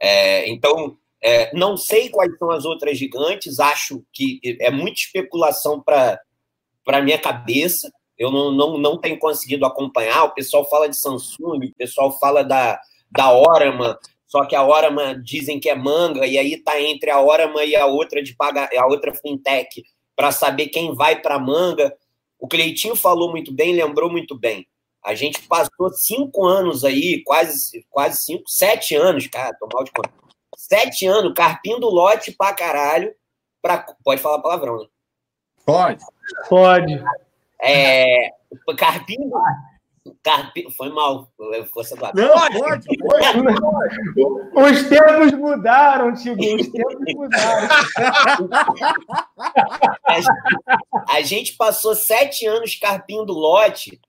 [0.00, 5.80] É, então, é, não sei quais são as outras gigantes, acho que é muita especulação
[5.80, 6.20] para
[6.96, 7.92] a minha cabeça.
[8.16, 10.24] Eu não, não, não tenho conseguido acompanhar.
[10.24, 12.80] O pessoal fala de Samsung, o pessoal fala da,
[13.10, 17.20] da Orama, só que a Orama dizem que é manga, e aí está entre a
[17.20, 19.82] Orama e a outra de pagar, a outra fintech
[20.14, 21.96] para saber quem vai para manga.
[22.38, 24.66] O Cleitinho falou muito bem, lembrou muito bem.
[25.02, 29.90] A gente passou cinco anos aí, quase, quase cinco, sete anos, cara, tô mal de
[29.92, 30.12] conta
[30.56, 33.14] Sete anos, carpindo lote pra caralho.
[33.62, 33.86] Pra...
[34.04, 34.86] Pode falar palavrão, né?
[35.68, 36.02] Pode.
[36.48, 37.04] Pode.
[37.62, 38.30] É,
[38.78, 39.36] carpindo.
[40.22, 40.66] Carpi...
[40.74, 41.30] Foi mal.
[41.74, 43.38] Força do Não, pode, pode,
[44.54, 46.42] Os tempos mudaram, Tigo.
[46.42, 47.68] Os tempos mudaram.
[51.06, 54.00] A gente passou sete anos carpindo lote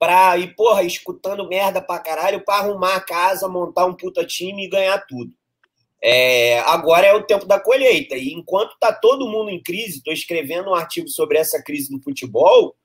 [0.00, 4.64] pra ir, porra, escutando merda pra caralho pra arrumar a casa, montar um puta time
[4.64, 5.32] e ganhar tudo.
[6.08, 8.14] É, agora é o tempo da colheita.
[8.14, 12.00] E enquanto está todo mundo em crise, estou escrevendo um artigo sobre essa crise no
[12.00, 12.76] futebol,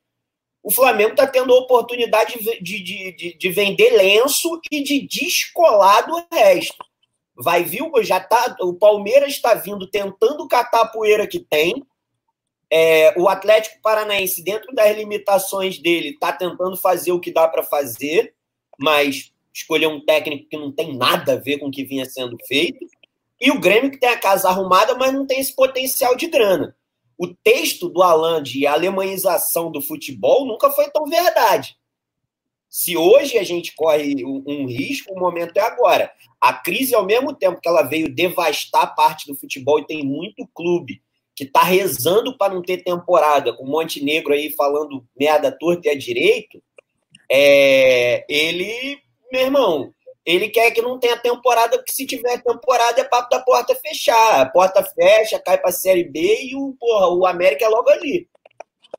[0.64, 6.08] o Flamengo está tendo a oportunidade de, de, de, de, vender lenço e de descolar
[6.08, 6.84] do resto.
[7.36, 11.86] Vai vir, já tá, o Palmeiras está vindo tentando catar a poeira que tem.
[12.72, 17.62] É, o Atlético Paranaense, dentro das limitações dele, está tentando fazer o que dá para
[17.62, 18.34] fazer,
[18.80, 22.36] mas escolher um técnico que não tem nada a ver com o que vinha sendo
[22.48, 22.84] feito.
[23.42, 26.76] E o Grêmio que tem a casa arrumada, mas não tem esse potencial de grana.
[27.18, 31.76] O texto do Alan de alemanização do futebol nunca foi tão verdade.
[32.70, 36.12] Se hoje a gente corre um, risco, o momento é agora.
[36.40, 40.48] A crise, ao mesmo tempo que ela veio devastar parte do futebol e tem muito
[40.54, 41.02] clube
[41.36, 45.92] que tá rezando para não ter temporada, com o Montenegro aí falando merda torta e
[45.92, 46.62] a direito,
[47.30, 49.00] é, ele,
[49.32, 49.94] meu irmão,
[50.26, 54.42] ele quer que não tenha temporada, porque se tiver temporada é papo da porta fechar.
[54.42, 57.90] A porta fecha, cai para a Série B e o, porra, o América é logo
[57.90, 58.28] ali.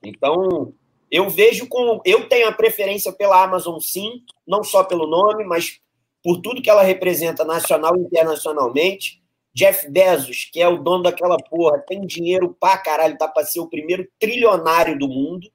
[0.03, 0.73] Então,
[1.09, 2.01] eu vejo com.
[2.03, 5.79] Eu tenho a preferência pela Amazon, sim, não só pelo nome, mas
[6.23, 9.21] por tudo que ela representa nacional e internacionalmente.
[9.55, 13.59] Jeff Bezos, que é o dono daquela porra, tem dinheiro pra caralho, tá para ser
[13.59, 15.47] o primeiro trilionário do mundo.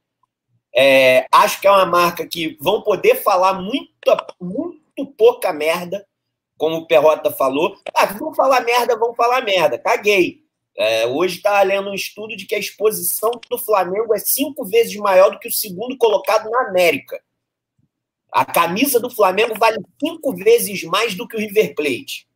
[0.74, 3.90] É, acho que é uma marca que vão poder falar muito,
[4.98, 6.06] muito pouca merda,
[6.56, 7.76] como o Perrota falou.
[7.94, 9.78] Ah, vão falar merda, vão falar merda.
[9.78, 10.42] Caguei.
[10.76, 14.94] É, hoje está lendo um estudo de que a exposição do Flamengo é cinco vezes
[14.96, 17.20] maior do que o segundo colocado na América.
[18.30, 22.28] A camisa do Flamengo vale cinco vezes mais do que o River Plate.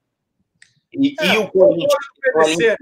[0.92, 1.94] E, é, e o Corinthians.
[2.20, 2.76] PVC,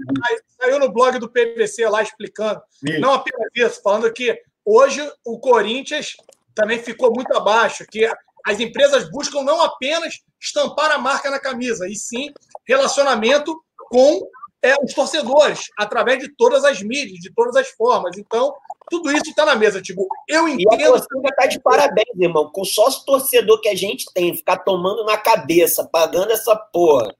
[0.59, 2.61] saiu no blog do PVC lá explicando.
[2.83, 2.99] Isso.
[2.99, 6.15] Não apenas isso, falando que hoje o Corinthians
[6.55, 8.05] também ficou muito abaixo, que
[8.45, 12.31] as empresas buscam não apenas estampar a marca na camisa, e sim
[12.65, 13.55] relacionamento
[13.89, 14.21] com
[14.61, 18.17] é, os torcedores, através de todas as mídias, de todas as formas.
[18.17, 18.53] Então,
[18.89, 20.79] tudo isso está na mesa, tipo, eu entendo.
[20.79, 22.51] E a torcida está de parabéns, irmão.
[22.51, 27.15] Com o sócio torcedor que a gente tem, ficar tomando na cabeça, pagando essa porra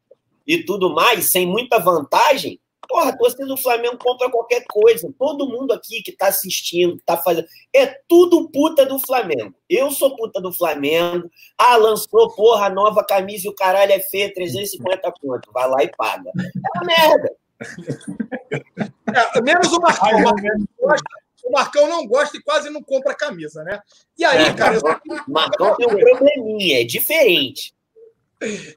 [0.45, 2.59] e tudo mais, sem muita vantagem,
[2.91, 5.09] Porra, a torcida do Flamengo compra qualquer coisa.
[5.17, 7.47] Todo mundo aqui que tá assistindo, que tá fazendo.
[7.73, 9.55] É tudo puta do Flamengo.
[9.69, 11.31] Eu sou puta do Flamengo.
[11.57, 15.53] Ah, lançou, porra, a nova camisa e o caralho é feio, 350 conto.
[15.53, 16.31] Vai lá e paga.
[16.37, 17.31] É uma merda.
[19.13, 20.09] É, menos o Marcão.
[20.09, 21.03] O Marcão, gosta,
[21.43, 23.79] o Marcão não gosta e quase não compra camisa, né?
[24.17, 24.79] E aí, é, cara.
[24.79, 27.73] O Marcão tem um probleminha, é diferente.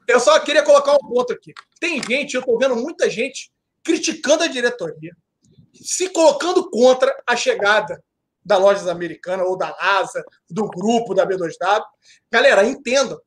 [0.07, 1.53] Eu só queria colocar um ponto aqui.
[1.79, 3.49] Tem gente, eu tô vendo muita gente
[3.85, 5.15] criticando a diretoria,
[5.73, 8.03] se colocando contra a chegada
[8.43, 11.83] da Lojas Americana ou da Asa, do grupo da B2W.
[12.31, 13.19] Galera, entendam,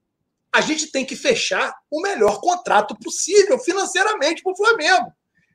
[0.53, 5.13] a gente tem que fechar o melhor contrato possível financeiramente para o Flamengo.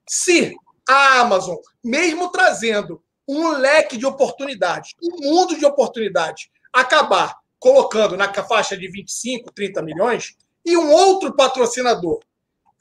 [0.08, 0.56] Se
[0.88, 8.34] a Amazon, mesmo trazendo um leque de oportunidades, um mundo de oportunidades, acabar colocando na
[8.34, 10.36] faixa de 25, 30 milhões,
[10.66, 12.20] e um outro patrocinador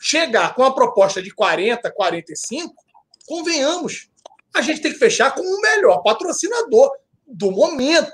[0.02, 2.74] chegar com a proposta de 40, 45,
[3.24, 4.08] convenhamos,
[4.54, 6.90] a gente tem que fechar com o melhor patrocinador
[7.24, 8.12] do momento.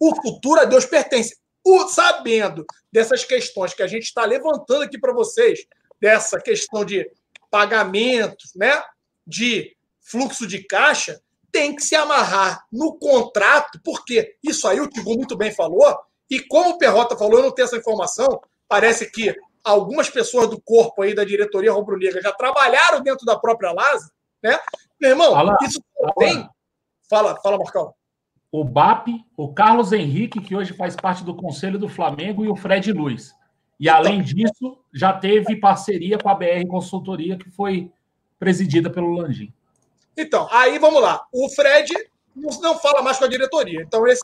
[0.00, 1.36] O futuro a Deus pertence.
[1.64, 5.64] O, sabendo dessas questões que a gente está levantando aqui para vocês,
[6.00, 7.08] dessa questão de
[7.48, 8.82] pagamentos, né,
[9.24, 15.14] de fluxo de caixa, tem que se amarrar no contrato, porque isso aí o Tigo
[15.14, 15.96] muito bem falou,
[16.28, 20.60] e como o Perrota falou, eu não tenho essa informação, parece que algumas pessoas do
[20.60, 24.10] corpo aí da diretoria rubro-negra já trabalharam dentro da própria Lasa,
[24.42, 24.58] né?
[25.00, 25.80] Meu irmão, fala, isso
[26.18, 26.48] tem.
[27.08, 27.94] Fala, fala, Marcão.
[28.50, 32.56] O BAP, o Carlos Henrique, que hoje faz parte do Conselho do Flamengo, e o
[32.56, 33.34] Fred Luiz.
[33.80, 37.90] E então, além disso, já teve parceria com a BR Consultoria, que foi
[38.38, 39.52] presidida pelo Landim.
[40.16, 41.24] Então, aí vamos lá.
[41.32, 41.92] O Fred
[42.34, 43.82] não fala mais com a diretoria.
[43.82, 44.22] Então, esse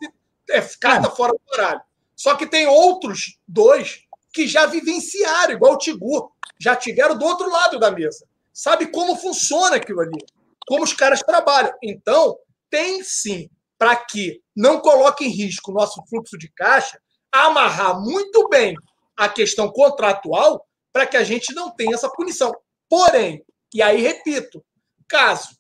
[0.50, 1.10] é carta é.
[1.10, 1.80] fora do horário.
[2.14, 7.50] Só que tem outros dois que já vivenciaram, igual o Tigu, já tiveram do outro
[7.50, 8.26] lado da mesa.
[8.52, 10.18] Sabe como funciona aquilo ali,
[10.66, 11.72] como os caras trabalham.
[11.82, 12.36] Então,
[12.70, 13.48] tem sim,
[13.78, 17.00] para que não coloque em risco o nosso fluxo de caixa,
[17.32, 18.76] amarrar muito bem
[19.16, 22.54] a questão contratual para que a gente não tenha essa punição.
[22.88, 24.64] Porém, e aí repito,
[25.06, 25.56] caso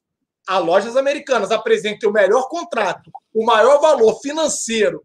[0.46, 5.04] a Lojas Americanas apresente o melhor contrato, o maior valor financeiro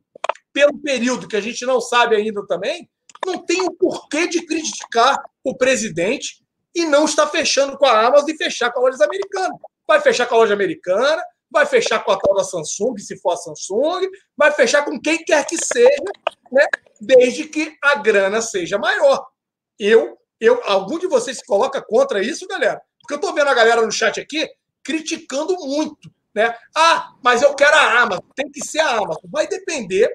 [0.54, 2.90] pelo período que a gente não sabe ainda também,
[3.26, 6.44] não tem o porquê de criticar o presidente
[6.76, 9.54] e não estar fechando com a Amazon e fechar com a loja americana.
[9.88, 13.34] Vai fechar com a loja americana, vai fechar com a tal da Samsung, se for
[13.34, 16.04] a Samsung, vai fechar com quem quer que seja,
[16.52, 16.66] né?
[17.00, 19.28] desde que a grana seja maior.
[19.78, 22.82] Eu, eu, algum de vocês se coloca contra isso, galera?
[23.00, 24.48] Porque eu estou vendo a galera no chat aqui
[24.84, 26.12] criticando muito.
[26.34, 26.56] Né?
[26.76, 29.30] Ah, mas eu quero a Amazon, tem que ser a Amazon.
[29.32, 30.10] Vai depender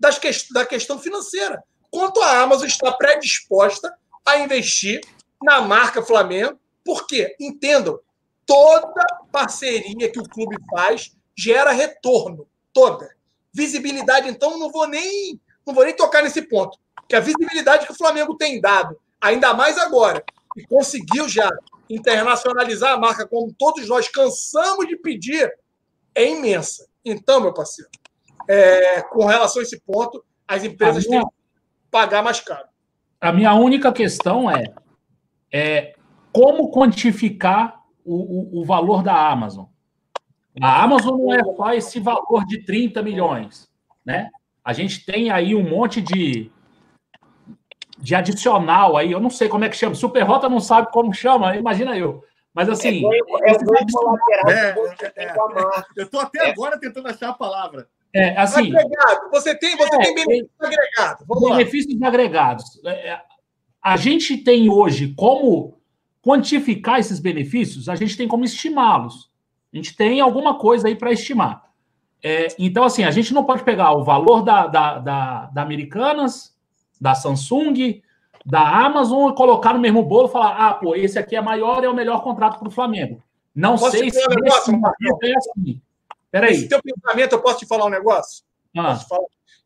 [0.00, 1.62] das que, da questão financeira
[1.92, 5.02] quanto a Amazon está predisposta a investir
[5.42, 8.00] na marca Flamengo, porque, entendam,
[8.46, 13.14] toda parceria que o clube faz gera retorno, toda.
[13.52, 16.76] Visibilidade, então, não vou nem não vou nem tocar nesse ponto,
[17.08, 20.24] que a visibilidade que o Flamengo tem dado, ainda mais agora,
[20.56, 21.48] e conseguiu já
[21.88, 25.52] internacionalizar a marca, como todos nós cansamos de pedir,
[26.14, 26.88] é imensa.
[27.04, 27.88] Então, meu parceiro,
[28.48, 31.30] é, com relação a esse ponto, as empresas minha, têm
[31.92, 32.66] pagar mais caro.
[33.20, 34.64] A minha única questão é,
[35.52, 35.94] é
[36.32, 39.66] como quantificar o, o, o valor da Amazon.
[40.60, 43.70] A Amazon não é só esse valor de 30 milhões,
[44.04, 44.28] né?
[44.64, 46.50] A gente tem aí um monte de,
[47.98, 49.94] de adicional aí, eu não sei como é que chama.
[49.94, 52.24] Super Rota não sabe como chama, imagina eu.
[52.54, 53.02] Mas assim.
[53.06, 53.18] É,
[53.50, 54.74] é,
[55.16, 55.34] é, é,
[55.96, 57.88] eu estou até agora tentando achar a palavra.
[58.14, 59.30] É, assim, agregado.
[59.30, 61.26] Você tem, você tem benefícios agregados.
[61.26, 62.08] Vamos benefícios lá.
[62.08, 62.80] agregados.
[63.82, 65.80] A gente tem hoje como
[66.22, 69.30] quantificar esses benefícios, a gente tem como estimá-los.
[69.72, 71.62] A gente tem alguma coisa aí para estimar.
[72.22, 76.56] É, então, assim, a gente não pode pegar o valor da, da, da, da Americanas,
[77.00, 78.00] da Samsung,
[78.46, 81.82] da Amazon e colocar no mesmo bolo e falar: ah, pô, esse aqui é maior
[81.82, 83.22] é o melhor contrato para o Flamengo.
[83.54, 84.80] Não posso sei se negócio,
[85.22, 85.80] é assim.
[86.32, 86.54] Peraí.
[86.54, 88.42] Esse teu pensamento, eu posso te falar um negócio?
[88.76, 88.98] Ah.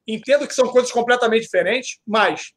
[0.07, 2.53] Entendo que são coisas completamente diferentes, mas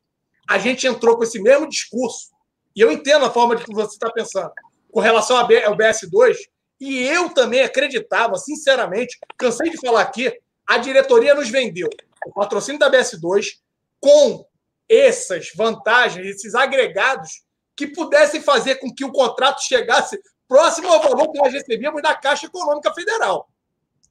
[0.49, 2.29] a gente entrou com esse mesmo discurso,
[2.75, 4.51] e eu entendo a forma de que você está pensando,
[4.91, 6.35] com relação ao BS2,
[6.79, 10.33] e eu também acreditava, sinceramente, cansei de falar aqui,
[10.65, 11.87] a diretoria nos vendeu
[12.25, 13.59] o patrocínio da BS2
[13.99, 14.45] com
[14.87, 17.43] essas vantagens, esses agregados
[17.75, 22.15] que pudessem fazer com que o contrato chegasse próximo ao valor que nós recebíamos da
[22.15, 23.47] Caixa Econômica Federal.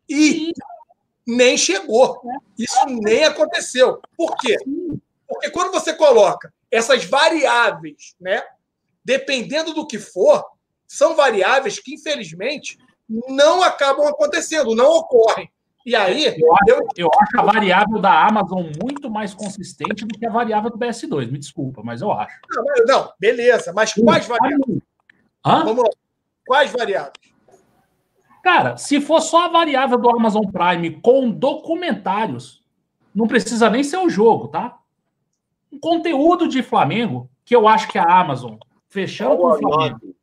[0.08, 0.52] E
[1.26, 2.20] nem chegou.
[2.58, 4.00] Isso nem aconteceu.
[4.16, 4.56] Por quê?
[5.26, 8.42] Porque quando você coloca essas variáveis, né,
[9.04, 10.44] dependendo do que for,
[10.86, 12.78] são variáveis que, infelizmente,
[13.28, 15.50] não acabam acontecendo, não ocorrem.
[15.84, 16.26] E aí.
[16.26, 16.88] Eu acho, eu...
[16.96, 21.30] eu acho, a variável da Amazon muito mais consistente do que a variável do BS2.
[21.30, 22.38] Me desculpa, mas eu acho.
[22.50, 23.72] Não, não beleza.
[23.72, 24.82] Mas quais variáveis?
[25.44, 25.64] Hã?
[25.64, 25.90] Vamos lá.
[26.46, 27.27] Quais variáveis?
[28.50, 32.64] Cara, se for só a variável do Amazon Prime com documentários,
[33.14, 34.78] não precisa nem ser o jogo, tá?
[35.70, 38.54] Um conteúdo de Flamengo, que eu acho que a Amazon,
[38.88, 40.14] fechando com o Flamengo,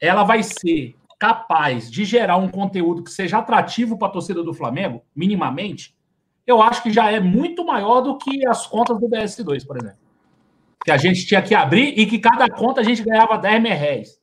[0.00, 4.52] ela vai ser capaz de gerar um conteúdo que seja atrativo para a torcida do
[4.52, 5.96] Flamengo, minimamente,
[6.44, 10.00] eu acho que já é muito maior do que as contas do BS2, por exemplo.
[10.84, 13.70] Que a gente tinha que abrir e que cada conta a gente ganhava 10 mil
[13.70, 14.20] reais.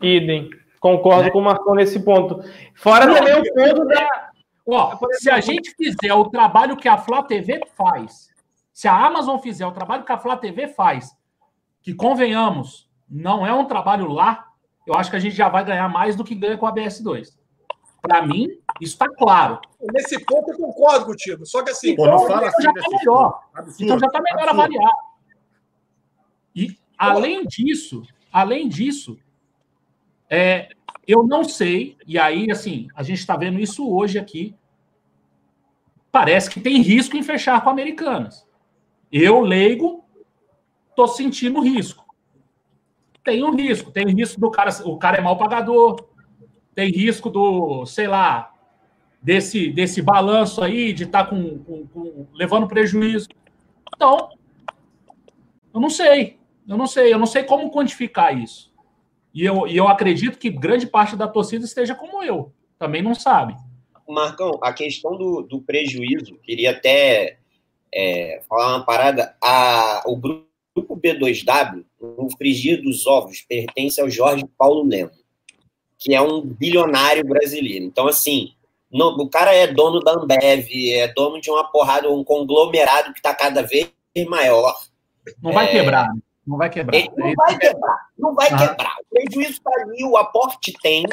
[0.00, 0.48] Idem.
[0.80, 1.30] Concordo né?
[1.30, 2.42] com o Marcão nesse ponto.
[2.74, 4.30] Fora Não, também o ponto da.
[4.66, 8.30] Ó, se a gente fizer o trabalho que a Flá TV faz,
[8.72, 11.14] se a Amazon fizer o trabalho que a Flá TV faz,
[11.82, 14.46] que convenhamos, não é um trabalho lá,
[14.86, 17.28] eu acho que a gente já vai ganhar mais do que ganha com a BS2.
[18.00, 18.48] Para mim,
[18.80, 19.60] isso está claro.
[19.92, 21.44] Nesse ponto eu concordo contigo.
[21.44, 21.94] Só que assim.
[21.94, 23.40] Pô, não fala assim já tá melhor.
[23.52, 24.60] Absurdo, então já está melhor absurdo.
[24.60, 24.98] avaliado.
[26.54, 28.02] E além disso,
[28.32, 29.18] além disso,
[30.30, 30.68] é,
[31.06, 34.54] eu não sei, e aí, assim, a gente está vendo isso hoje aqui.
[36.12, 38.46] Parece que tem risco em fechar com Americanas.
[39.10, 40.04] Eu, leigo,
[40.88, 42.04] estou sentindo risco.
[43.24, 43.90] Tem um risco.
[43.90, 46.08] Tem risco do cara, o cara é mal pagador.
[46.74, 48.54] Tem risco do, sei lá,
[49.20, 53.28] desse, desse balanço aí, de estar tá com, com, com, levando prejuízo.
[53.94, 54.30] Então,
[55.74, 56.38] eu não sei.
[56.68, 57.12] Eu não sei.
[57.12, 58.69] Eu não sei como quantificar isso.
[59.32, 63.14] E eu, e eu acredito que grande parte da torcida esteja como eu, também não
[63.14, 63.54] sabe.
[64.08, 67.38] Marcão, a questão do, do prejuízo, queria até
[67.94, 69.36] é, falar uma parada.
[69.42, 75.16] A, o grupo B2W, o frigir dos ovos, pertence ao Jorge Paulo Lemos,
[75.98, 77.84] que é um bilionário brasileiro.
[77.84, 78.52] Então, assim,
[78.90, 83.20] no, o cara é dono da Ambev, é dono de uma porrada, um conglomerado que
[83.20, 83.92] está cada vez
[84.28, 84.74] maior.
[85.40, 86.08] Não vai é, quebrar.
[86.08, 86.20] Né?
[86.46, 87.02] Não vai quebrar.
[87.16, 87.98] Não vai quebrar.
[88.18, 88.58] Não vai ah.
[88.58, 88.96] quebrar.
[89.10, 91.04] Prejuízo está ali, o aporte tem.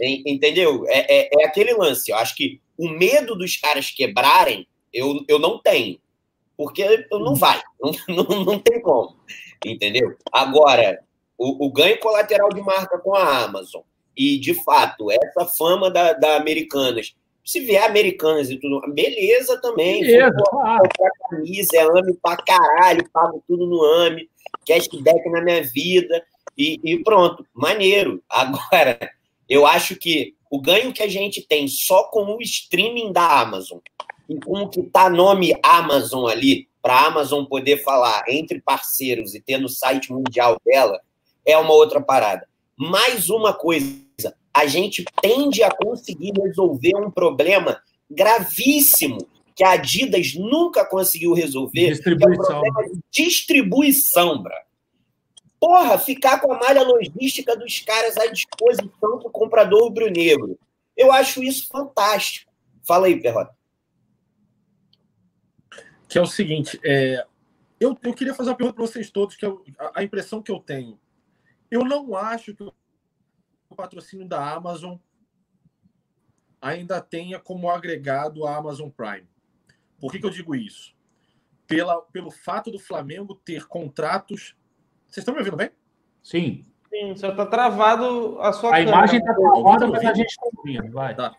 [0.00, 0.84] Entendeu?
[0.88, 2.10] É, é, é, aquele lance.
[2.10, 5.98] Eu acho que o medo dos caras quebrarem, eu, eu não tenho.
[6.56, 7.60] Porque não vai.
[8.08, 9.16] Não, não, não tem como.
[9.64, 10.16] Entendeu?
[10.32, 10.98] Agora,
[11.38, 13.82] o, o ganho colateral de marca com a Amazon.
[14.16, 17.14] E, de fato, essa fama da, da Americanas
[17.44, 20.02] se vier americanas e tudo, beleza também.
[20.02, 20.82] Beleza, claro.
[21.30, 24.28] camisa, é AME pra caralho, pago tudo no AME
[24.66, 26.22] cashback na minha vida
[26.58, 28.22] e, e pronto, maneiro.
[28.28, 28.98] Agora,
[29.48, 33.78] eu acho que o ganho que a gente tem só com o streaming da Amazon
[34.28, 39.34] e com o que tá nome Amazon ali, para a Amazon poder falar entre parceiros
[39.34, 41.00] e ter no site mundial dela,
[41.46, 42.46] é uma outra parada.
[42.76, 47.80] Mais uma coisa, a gente tende a conseguir resolver um problema
[48.10, 49.18] gravíssimo
[49.54, 52.30] que a Adidas nunca conseguiu resolver, distribuição.
[52.30, 54.67] que é o problema de distribuição, bra.
[55.60, 60.58] Porra, ficar com a malha logística dos caras à disposição do comprador rubro-negro.
[60.96, 62.50] Eu acho isso fantástico.
[62.82, 63.56] Fala aí, Perrota.
[66.08, 67.26] Que é o seguinte, é,
[67.78, 69.48] eu, eu queria fazer uma pergunta para vocês todos, que é
[69.78, 70.98] a, a impressão que eu tenho.
[71.70, 72.64] Eu não acho que
[73.78, 74.96] patrocínio da Amazon
[76.60, 79.28] ainda tenha como agregado a Amazon Prime.
[80.00, 80.92] Por que, que eu digo isso?
[81.64, 84.56] Pela, pelo fato do Flamengo ter contratos.
[85.08, 85.70] Vocês estão me ouvindo bem?
[86.22, 86.64] Sim.
[86.90, 88.90] Sim, só tá travado a sua A câmera.
[88.90, 90.92] imagem tá travada, mas a gente tá ouvindo.
[90.92, 91.14] Vai.
[91.14, 91.34] Tá.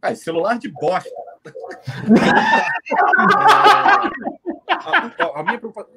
[0.00, 1.10] Ah, celular de bosta.
[4.68, 5.96] É, a, a minha preocupação.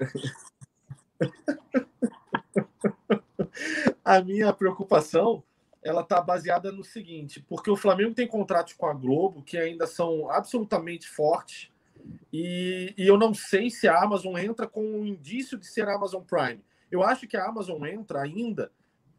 [4.04, 5.42] a minha preocupação
[5.82, 9.86] ela está baseada no seguinte, porque o Flamengo tem contratos com a Globo que ainda
[9.86, 11.70] são absolutamente fortes
[12.32, 16.22] e, e eu não sei se a Amazon entra com um indício de ser Amazon
[16.22, 16.62] Prime.
[16.90, 18.70] Eu acho que a Amazon entra ainda,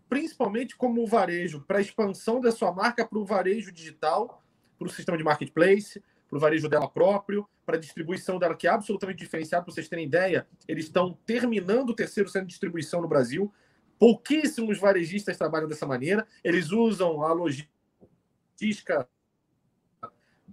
[0.07, 4.43] principalmente como varejo, para expansão da sua marca para o varejo digital,
[4.77, 8.67] para o sistema de marketplace, para o varejo dela próprio, para a distribuição dela, que
[8.67, 9.65] é absolutamente diferenciado.
[9.65, 13.51] Para vocês terem ideia, eles estão terminando o terceiro centro de distribuição no Brasil.
[13.97, 16.25] Pouquíssimos varejistas trabalham dessa maneira.
[16.43, 19.07] Eles usam a logística,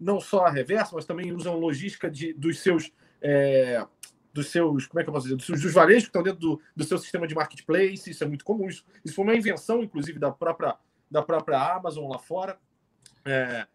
[0.00, 2.92] não só a reversa, mas também usam logística de, dos seus.
[3.20, 3.84] É,
[4.32, 6.60] dos seus, como é que eu posso dizer, dos, dos varejos que estão dentro do,
[6.76, 10.18] do seu sistema de marketplace, isso é muito comum, isso, isso foi uma invenção, inclusive,
[10.18, 10.76] da própria,
[11.10, 12.58] da própria Amazon lá fora.
[13.24, 13.66] É,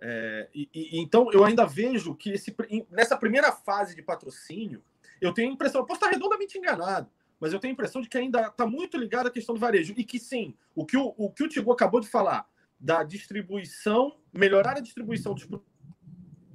[0.00, 2.54] é, e, e, então eu ainda vejo que esse,
[2.90, 4.82] nessa primeira fase de patrocínio,
[5.20, 7.08] eu tenho a impressão, eu posso estar redondamente enganado,
[7.40, 9.94] mas eu tenho a impressão de que ainda está muito ligado à questão do varejo.
[9.96, 12.48] E que sim, o que o, o, que o Tigo acabou de falar,
[12.78, 15.46] da distribuição, melhorar a distribuição dos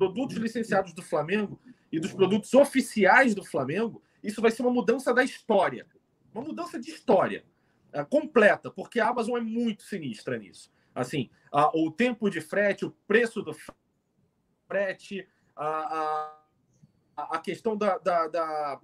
[0.03, 1.57] produtos licenciados do Flamengo
[1.89, 5.87] e dos produtos oficiais do Flamengo, isso vai ser uma mudança da história.
[6.33, 7.45] Uma mudança de história
[7.93, 10.69] é, completa, porque a Amazon é muito sinistra nisso.
[10.93, 13.55] Assim, a, o tempo de frete, o preço do
[14.67, 15.25] frete,
[15.55, 16.35] a,
[17.15, 18.81] a, a questão da, da, da,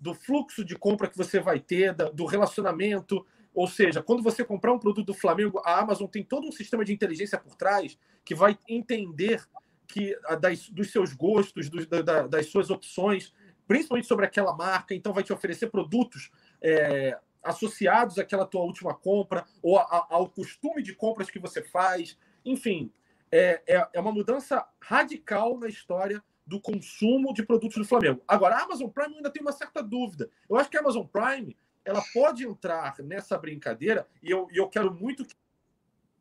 [0.00, 3.26] do fluxo de compra que você vai ter, da, do relacionamento.
[3.52, 6.82] Ou seja, quando você comprar um produto do Flamengo, a Amazon tem todo um sistema
[6.82, 9.46] de inteligência por trás que vai entender
[9.92, 13.32] que das, dos seus gostos, da, das suas opções,
[13.68, 16.30] principalmente sobre aquela marca, então vai te oferecer produtos
[16.62, 21.62] é, associados àquela tua última compra ou a, a, ao costume de compras que você
[21.62, 22.18] faz.
[22.42, 22.90] Enfim,
[23.30, 28.22] é, é, é, uma mudança radical na história do consumo de produtos do Flamengo.
[28.26, 30.30] Agora, a Amazon Prime ainda tem uma certa dúvida.
[30.48, 34.92] Eu acho que a Amazon Prime ela pode entrar nessa brincadeira e eu, eu quero
[34.92, 35.34] muito que,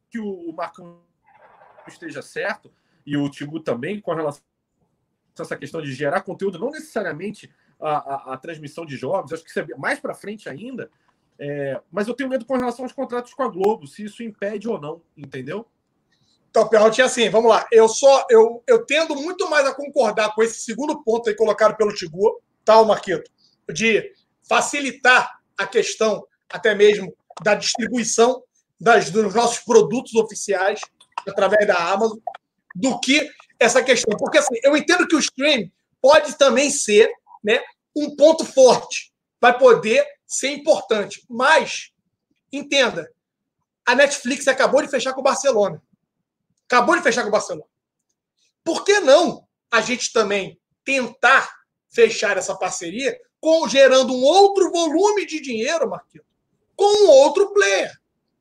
[0.09, 1.01] que o, o Marcão
[1.87, 2.71] esteja certo
[3.05, 4.41] e o Tigu também com relação
[5.37, 9.43] a essa questão de gerar conteúdo, não necessariamente a, a, a transmissão de jogos, acho
[9.43, 10.89] que isso é mais para frente ainda,
[11.39, 14.67] é, mas eu tenho medo com relação aos contratos com a Globo, se isso impede
[14.67, 15.65] ou não, entendeu?
[16.51, 17.65] Então, Perrotinho, assim, vamos lá.
[17.71, 21.77] Eu só eu, eu tendo muito mais a concordar com esse segundo ponto aí colocado
[21.77, 23.31] pelo Tigu, tá, Marquito?
[23.73, 24.13] De
[24.47, 28.43] facilitar a questão até mesmo da distribuição
[28.79, 30.81] das, dos nossos produtos oficiais
[31.27, 32.19] através da Amazon,
[32.75, 34.17] do que essa questão.
[34.17, 37.11] Porque assim, eu entendo que o stream pode também ser
[37.43, 37.61] né,
[37.95, 41.23] um ponto forte, vai poder ser importante.
[41.29, 41.91] Mas,
[42.51, 43.11] entenda,
[43.85, 45.81] a Netflix acabou de fechar com o Barcelona.
[46.65, 47.69] Acabou de fechar com o Barcelona.
[48.63, 51.49] Por que não a gente também tentar
[51.89, 56.25] fechar essa parceria com gerando um outro volume de dinheiro, Marquinhos,
[56.75, 57.91] com um outro player?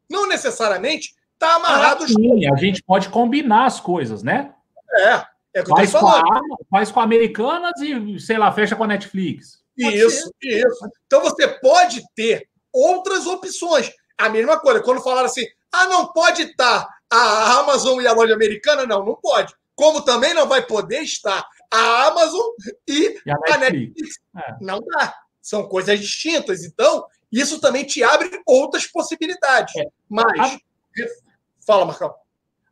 [0.08, 2.04] Não necessariamente está amarrado.
[2.04, 4.52] Ah, sim, a gente pode combinar as coisas, né?
[4.92, 5.24] É,
[5.54, 6.26] é o que eu faz, tô com falando.
[6.26, 9.60] a, faz com a Americanas e, sei lá, fecha com a Netflix.
[9.80, 10.90] Pode Isso, isso.
[11.06, 13.90] Então você pode ter outras opções.
[14.18, 18.34] A mesma coisa, quando falaram assim, ah, não pode estar a Amazon e a loja
[18.34, 19.54] americana, não, não pode.
[19.74, 22.46] Como também não vai poder estar a Amazon
[22.86, 23.94] e, E a a Netflix.
[23.94, 24.14] Netflix.
[24.36, 24.54] É.
[24.60, 25.14] Não dá.
[25.40, 26.64] São coisas distintas.
[26.64, 29.74] Então, isso também te abre outras possibilidades.
[29.76, 29.86] É.
[30.08, 30.58] Mas.
[31.70, 32.12] Fala, Marcão.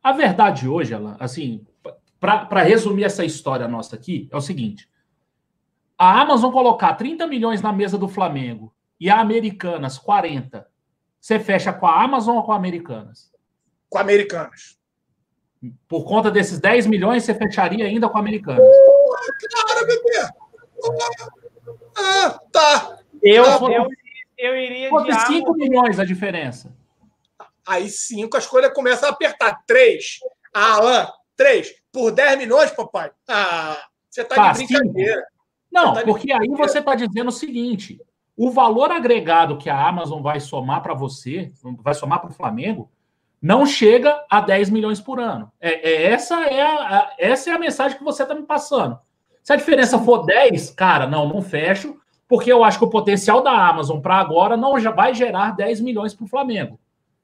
[0.03, 1.65] A verdade hoje, Alan, assim,
[2.19, 4.89] para resumir essa história nossa aqui, é o seguinte:
[5.97, 10.67] a Amazon colocar 30 milhões na mesa do Flamengo e a Americanas 40,
[11.17, 13.31] você fecha com a Amazon ou com a Americanas?
[13.89, 14.77] Com americanos.
[15.87, 18.67] Por conta desses 10 milhões, você fecharia ainda com a Americanas.
[19.65, 20.29] Cara, bebê.
[21.97, 22.99] Ah, tá.
[23.23, 23.87] Eu, Tá eu,
[24.37, 25.55] eu iria de Fosse 5 Amazon.
[25.55, 26.77] milhões a diferença.
[27.69, 29.59] Aí cinco, as coisas começam a apertar.
[29.67, 30.17] Três.
[30.53, 31.07] Ah, Alan,
[31.37, 31.71] três.
[31.91, 33.11] Por 10 milhões, papai.
[33.27, 33.77] Ah,
[34.09, 35.23] você tá Tá, de brincadeira.
[35.71, 38.01] Não, tá porque aí você está dizendo o seguinte:
[38.35, 41.51] o valor agregado que a Amazon vai somar para você,
[41.83, 42.89] vai somar para o Flamengo,
[43.41, 45.51] não chega a 10 milhões por ano.
[45.61, 48.99] É, é- essa, é a, a- essa é a mensagem que você está me passando.
[49.43, 51.97] Se a diferença for 10, cara, não, não fecho,
[52.27, 55.79] porque eu acho que o potencial da Amazon para agora não já vai gerar 10
[55.81, 56.79] milhões para o Flamengo.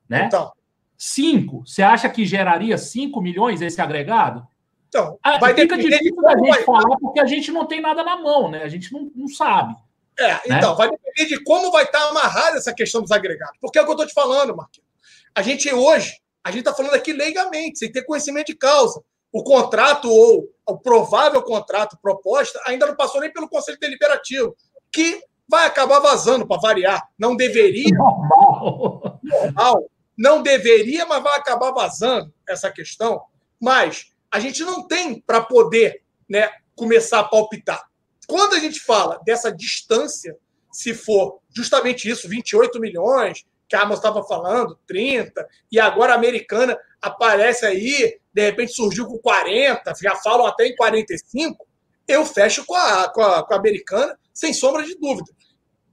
[0.07, 0.25] Né?
[0.25, 0.51] Então,
[0.97, 1.63] 5.
[1.65, 4.47] Você acha que geraria 5 milhões esse agregado?
[4.87, 8.03] então Ah, vai fica difícil da gente vai, falar porque a gente não tem nada
[8.03, 8.63] na mão, né?
[8.63, 9.75] A gente não, não sabe.
[10.17, 13.57] É, então, vai depender de como vai estar amarrada essa questão dos agregados.
[13.59, 14.87] Porque é o que eu estou te falando, Marquinhos.
[15.35, 19.03] A gente hoje, a gente está falando aqui leigamente, sem ter conhecimento de causa.
[19.31, 24.55] O contrato ou o provável contrato proposta ainda não passou nem pelo Conselho Deliberativo,
[24.89, 27.05] que vai acabar vazando para variar.
[27.19, 29.19] Não deveria, Normal.
[29.21, 29.83] normal,
[30.17, 33.21] não deveria, mas vai acabar vazando essa questão.
[33.59, 37.83] Mas a gente não tem para poder né, começar a palpitar.
[38.27, 40.35] Quando a gente fala dessa distância,
[40.71, 46.15] se for justamente isso, 28 milhões, que a Amazon estava falando, 30, e agora a
[46.15, 51.65] americana aparece aí, de repente surgiu com 40, já falam até em 45,
[52.07, 55.31] eu fecho com a, com a, com a americana, sem sombra de dúvida.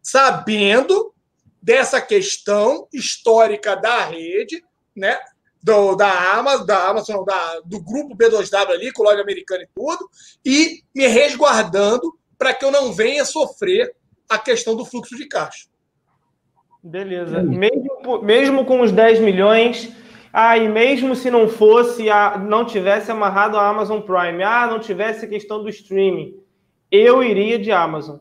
[0.03, 1.12] Sabendo
[1.63, 4.63] dessa questão histórica da rede,
[4.95, 5.19] né?
[5.63, 10.11] Do, da Amazon, da Amazon, da, do grupo B2W ali, com loja americana e tudo,
[10.45, 13.95] e me resguardando para que eu não venha sofrer
[14.29, 15.69] a questão do fluxo de caixa.
[16.83, 17.41] Beleza.
[17.45, 19.93] Mesmo, mesmo com os 10 milhões,
[20.33, 24.81] ah, e mesmo se não fosse, a, não tivesse amarrado a Amazon Prime, ah, não
[24.81, 26.35] tivesse a questão do streaming,
[26.91, 28.17] eu iria de Amazon.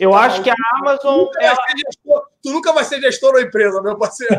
[0.00, 1.26] Eu acho que a Amazon.
[1.32, 4.36] Ser gestor, tu nunca vai ser gestor da empresa, meu parceiro.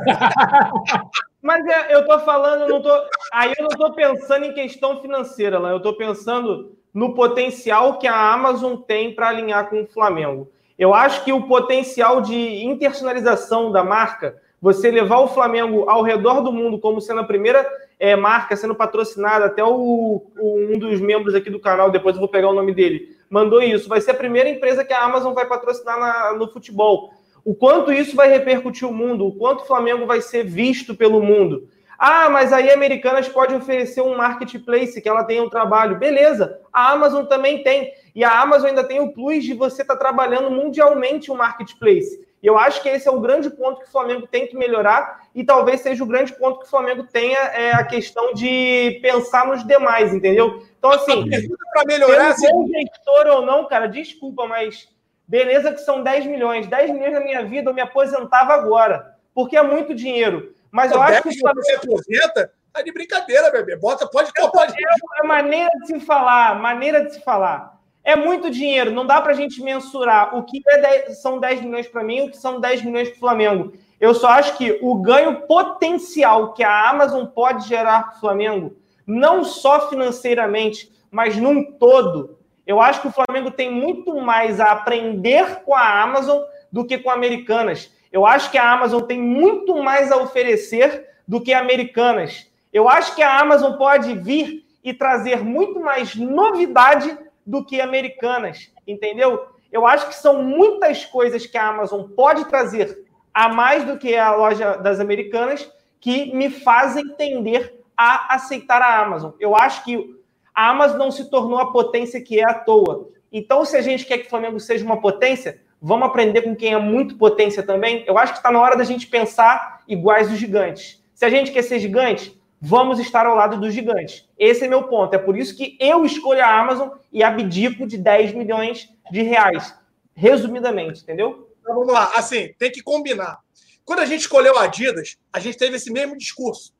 [1.41, 2.91] Mas é, eu tô falando, não tô.
[3.34, 5.72] Aí eu não tô pensando em questão financeira, lá.
[5.72, 10.51] Eu tô pensando no potencial que a Amazon tem para alinhar com o Flamengo.
[10.78, 16.41] Eu acho que o potencial de internacionalização da marca, você levar o Flamengo ao redor
[16.41, 17.68] do mundo como sendo a primeira
[17.99, 22.20] é, marca sendo patrocinada, até o, o, um dos membros aqui do canal, depois eu
[22.20, 23.89] vou pegar o nome dele, mandou isso.
[23.89, 27.14] Vai ser a primeira empresa que a Amazon vai patrocinar na, no futebol.
[27.46, 31.22] O quanto isso vai repercutir o mundo, o quanto o Flamengo vai ser visto pelo
[31.22, 31.70] mundo.
[31.98, 35.98] Ah, mas aí a Americanas pode oferecer um marketplace que ela tem um trabalho.
[35.98, 37.93] Beleza, a Amazon também tem.
[38.14, 42.26] E a Amazon ainda tem o plus de você estar tá trabalhando mundialmente um marketplace.
[42.41, 45.22] E eu acho que esse é o grande ponto que o Flamengo tem que melhorar
[45.34, 49.48] e talvez seja o grande ponto que o Flamengo tenha é a questão de pensar
[49.48, 50.64] nos demais, entendeu?
[50.78, 54.88] Então, assim, para melhorar, assim, sendo gestor ou não, cara, desculpa, mas
[55.28, 56.67] beleza que são 10 milhões.
[56.67, 60.53] 10 milhões na minha vida, eu me aposentava agora, porque é muito dinheiro.
[60.71, 61.63] Mas eu acho que o Flamengo...
[61.63, 63.78] você aposenta, tá de brincadeira, bebê.
[63.78, 64.73] Bota, pode, pode.
[64.73, 67.76] É, é maneira de se falar, maneira de se falar.
[68.03, 71.61] É muito dinheiro, não dá para a gente mensurar o que é 10, são 10
[71.61, 73.73] milhões para mim e o que são 10 milhões para o Flamengo.
[73.99, 78.78] Eu só acho que o ganho potencial que a Amazon pode gerar para o Flamengo,
[79.07, 84.72] não só financeiramente, mas num todo, eu acho que o Flamengo tem muito mais a
[84.72, 86.41] aprender com a Amazon
[86.72, 87.91] do que com a Americanas.
[88.11, 92.49] Eu acho que a Amazon tem muito mais a oferecer do que a Americanas.
[92.72, 98.72] Eu acho que a Amazon pode vir e trazer muito mais novidade do que americanas,
[98.88, 99.48] entendeu?
[99.72, 104.15] Eu acho que são muitas coisas que a Amazon pode trazer a mais do que
[104.15, 105.69] a loja das americanas
[105.99, 109.31] que me fazem tender a aceitar a Amazon.
[109.40, 110.15] Eu acho que
[110.56, 113.10] a Amazon não se tornou a potência que é à toa.
[113.32, 116.73] Então, se a gente quer que o Flamengo seja uma potência, vamos aprender com quem
[116.73, 118.06] é muito potência também.
[118.07, 121.03] Eu acho que está na hora da gente pensar iguais os gigantes.
[121.14, 124.27] Se a gente quer ser gigante, vamos estar ao lado dos gigantes.
[124.40, 125.14] Esse é meu ponto.
[125.14, 129.77] É por isso que eu escolho a Amazon e abdico de 10 milhões de reais.
[130.15, 131.49] Resumidamente, entendeu?
[131.61, 132.14] Então vamos lá.
[132.15, 133.40] Assim, tem que combinar.
[133.84, 136.73] Quando a gente escolheu a Adidas, a gente teve esse mesmo discurso.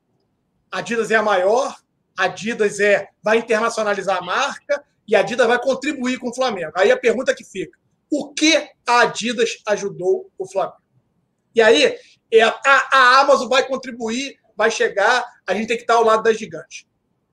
[0.72, 1.76] Adidas é a maior,
[2.16, 6.72] Adidas é vai internacionalizar a marca e a Adidas vai contribuir com o Flamengo.
[6.76, 7.78] Aí a pergunta que fica:
[8.10, 8.56] o que
[8.86, 10.82] a Adidas ajudou o Flamengo?
[11.54, 11.96] E aí
[12.32, 16.22] é, a, a Amazon vai contribuir vai chegar, a gente tem que estar ao lado
[16.22, 16.86] das gigantes.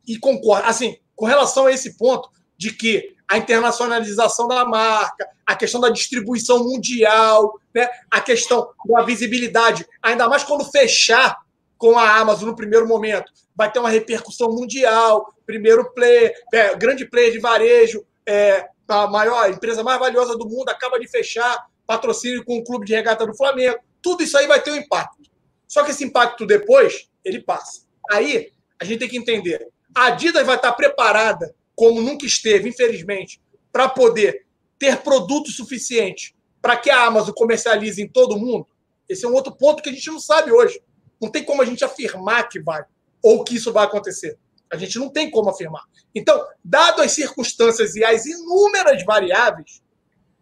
[0.05, 0.68] E concordo.
[0.68, 5.89] Assim, com relação a esse ponto de que a internacionalização da marca, a questão da
[5.89, 11.38] distribuição mundial, né, a questão da visibilidade, ainda mais quando fechar
[11.77, 17.06] com a Amazon no primeiro momento, vai ter uma repercussão mundial, primeiro player, é, grande
[17.06, 21.68] player de varejo, é, a maior a empresa mais valiosa do mundo acaba de fechar
[21.86, 23.80] patrocínio com o clube de regata do Flamengo.
[24.02, 25.24] Tudo isso aí vai ter um impacto.
[25.68, 27.82] Só que esse impacto depois ele passa.
[28.12, 33.42] Aí a gente tem que entender: a Adidas vai estar preparada, como nunca esteve, infelizmente,
[33.72, 34.46] para poder
[34.78, 38.68] ter produto suficiente para que a Amazon comercialize em todo mundo?
[39.08, 40.82] Esse é um outro ponto que a gente não sabe hoje.
[41.22, 42.84] Não tem como a gente afirmar que vai
[43.24, 44.38] ou que isso vai acontecer.
[44.70, 45.84] A gente não tem como afirmar.
[46.14, 49.82] Então, dado as circunstâncias e as inúmeras variáveis,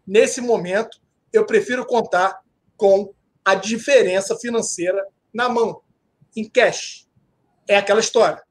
[0.07, 0.99] nesse momento,
[1.31, 2.41] eu prefiro contar
[2.75, 3.13] com
[3.45, 5.81] a diferença financeira na mão,
[6.35, 7.07] em cash.
[7.67, 8.41] É aquela história.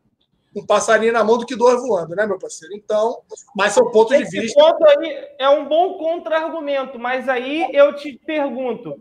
[0.55, 2.75] Um passarinho na mão do que dois voando, né, meu parceiro?
[2.75, 3.23] Então,
[3.55, 4.61] mas são pontos de vista.
[4.61, 9.01] ponto aí é um bom contra-argumento, mas aí eu te pergunto: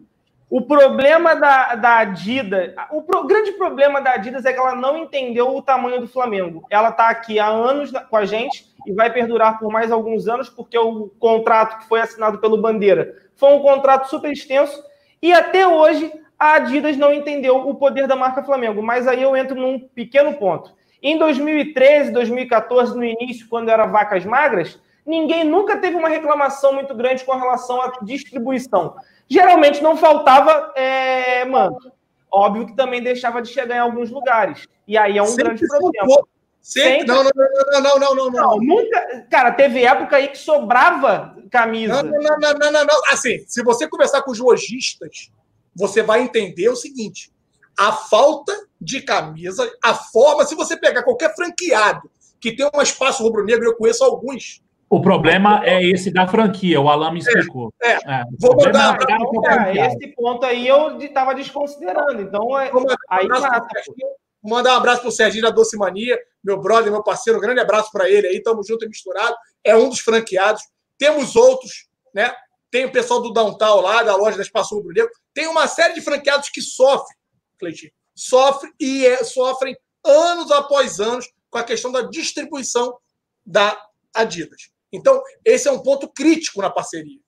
[0.49, 4.97] o problema da, da Adidas, o pro- grande problema da Adidas é que ela não
[4.97, 6.65] entendeu o tamanho do Flamengo.
[6.69, 10.49] Ela está aqui há anos com a gente e vai perdurar por mais alguns anos,
[10.49, 14.84] porque o contrato que foi assinado pelo Bandeira foi um contrato super extenso
[15.21, 18.81] e até hoje a Adidas não entendeu o poder da marca Flamengo.
[18.81, 20.73] Mas aí eu entro num pequeno ponto.
[21.03, 26.95] Em 2013, 2014, no início, quando era vacas magras, ninguém nunca teve uma reclamação muito
[26.95, 28.95] grande com relação à distribuição.
[29.30, 31.91] Geralmente não faltava é, manto.
[32.31, 34.68] Óbvio que também deixava de chegar em alguns lugares.
[34.88, 36.07] E aí é um Sempre grande problema.
[36.07, 36.27] faltou.
[36.61, 36.89] Sempre.
[36.89, 37.07] Sempre.
[37.07, 39.27] Não, não, não, não, não, não, não, Não, nunca.
[39.30, 42.03] Cara, teve época aí que sobrava camisa.
[42.03, 43.01] Não, não, não, não, não, não.
[43.11, 45.31] Assim, se você conversar com os lojistas,
[45.76, 47.31] você vai entender o seguinte:
[47.77, 53.23] a falta de camisa, a forma, se você pegar qualquer franqueado que tem um espaço
[53.23, 54.61] rubro-negro, eu conheço alguns.
[54.89, 57.71] O problema é esse da franquia, o Alan me explicou.
[57.81, 57.97] é.
[57.97, 59.85] o Vou mandar- é franquia.
[59.87, 62.21] esse ponto aí eu estava desconsiderando.
[62.21, 64.07] Então, é, Vou mandar um aí abraço pro Serginho.
[64.41, 67.59] Vou mandar um abraço pro Serginho da Doce Mania, meu brother, meu parceiro, um grande
[67.59, 69.35] abraço para ele aí, tamo junto e misturado.
[69.63, 70.61] É um dos franqueados.
[70.97, 72.33] Temos outros, né?
[72.71, 75.11] Tem o pessoal do Downtown lá, da loja da Espaço Rubro Negro.
[75.33, 77.17] Tem uma série de franqueados que sofrem,
[77.59, 77.91] Cleitinho.
[78.15, 79.75] Sofrem e é- sofrem
[80.05, 82.97] anos após anos com a questão da distribuição
[83.45, 83.77] da
[84.13, 84.69] Adidas.
[84.91, 87.19] Então, esse é um ponto crítico na parceria.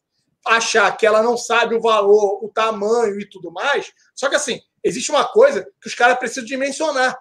[0.46, 3.92] Achar que ela não sabe o valor, o tamanho e tudo mais.
[4.16, 7.18] Só que, assim, existe uma coisa que os caras precisam dimensionar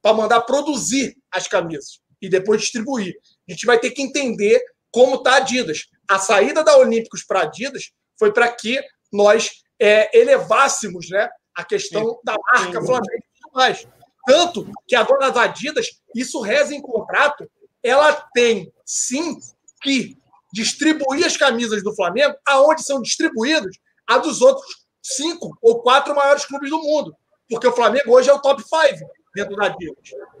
[0.00, 3.14] para mandar produzir as camisas e depois distribuir.
[3.48, 4.62] A gente vai ter que entender
[4.92, 5.88] como está a Adidas.
[6.08, 8.80] A saída da Olímpicos para a Adidas foi para que
[9.12, 12.86] nós é, elevássemos né, a questão da marca Sim.
[12.86, 13.86] Flamengo e tudo mais.
[14.26, 17.50] Tanto que agora as Adidas, isso reza em contrato,
[17.82, 19.38] ela tem sim
[19.80, 20.16] que
[20.52, 24.66] distribuir as camisas do Flamengo aonde são distribuídos a dos outros
[25.02, 27.14] cinco ou quatro maiores clubes do mundo.
[27.48, 29.96] Porque o Flamengo hoje é o top 5 dentro da Adidas.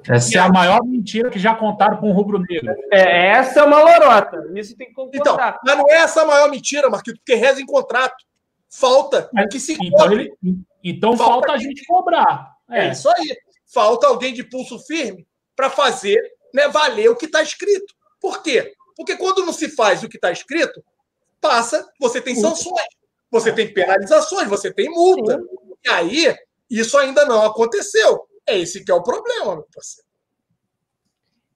[0.08, 2.74] Essa é a maior mentira que já contaram com o Rubro Negro.
[2.92, 4.36] É, essa é uma lorota.
[4.54, 7.66] Isso tem que Então, mas não é essa a maior mentira, Marquito, porque reza em
[7.66, 8.16] contrato.
[8.72, 10.32] Falta Mas, que se Então, cobre.
[10.42, 12.52] ele, então Falta falta a que- gente cobrar.
[12.70, 12.86] É.
[12.86, 12.92] É.
[12.92, 13.36] isso aí.
[13.72, 15.26] Falta alguém de pulso firme
[15.56, 16.20] para fazer
[16.54, 17.92] né, valer o que está escrito.
[18.20, 18.72] Por quê?
[19.00, 20.84] Porque quando não se faz o que está escrito,
[21.40, 22.84] passa, você tem sanções,
[23.30, 25.42] você tem penalizações, você tem multa.
[25.82, 26.36] E aí,
[26.68, 28.28] isso ainda não aconteceu.
[28.46, 30.06] É esse que é o problema, meu parceiro.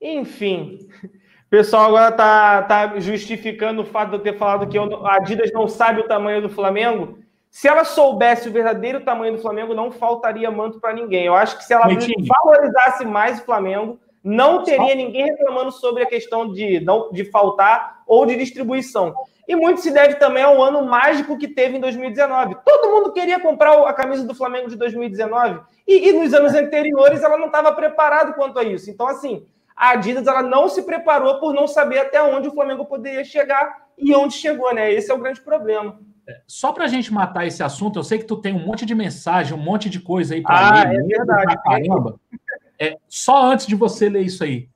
[0.00, 5.06] Enfim, o pessoal agora tá, tá justificando o fato de eu ter falado que eu
[5.06, 7.18] a Adidas não sabe o tamanho do Flamengo.
[7.50, 11.26] Se ela soubesse o verdadeiro tamanho do Flamengo, não faltaria manto para ninguém.
[11.26, 16.06] Eu acho que se ela valorizasse mais o Flamengo, não teria ninguém reclamando sobre a
[16.06, 19.14] questão de, não, de faltar ou de distribuição.
[19.46, 22.56] E muito se deve também ao ano mágico que teve em 2019.
[22.64, 25.60] Todo mundo queria comprar a camisa do Flamengo de 2019.
[25.86, 28.90] E, e nos anos anteriores ela não estava preparada quanto a isso.
[28.90, 29.44] Então, assim,
[29.76, 33.84] a Adidas ela não se preparou por não saber até onde o Flamengo poderia chegar
[33.98, 34.90] e onde chegou, né?
[34.90, 35.98] Esse é o grande problema.
[36.46, 38.94] Só para a gente matar esse assunto, eu sei que tu tem um monte de
[38.94, 41.00] mensagem, um monte de coisa aí para Ah, ler.
[41.00, 41.44] é verdade.
[41.44, 42.18] pra Caramba.
[42.32, 42.36] É,
[43.08, 44.68] só antes de você ler isso aí.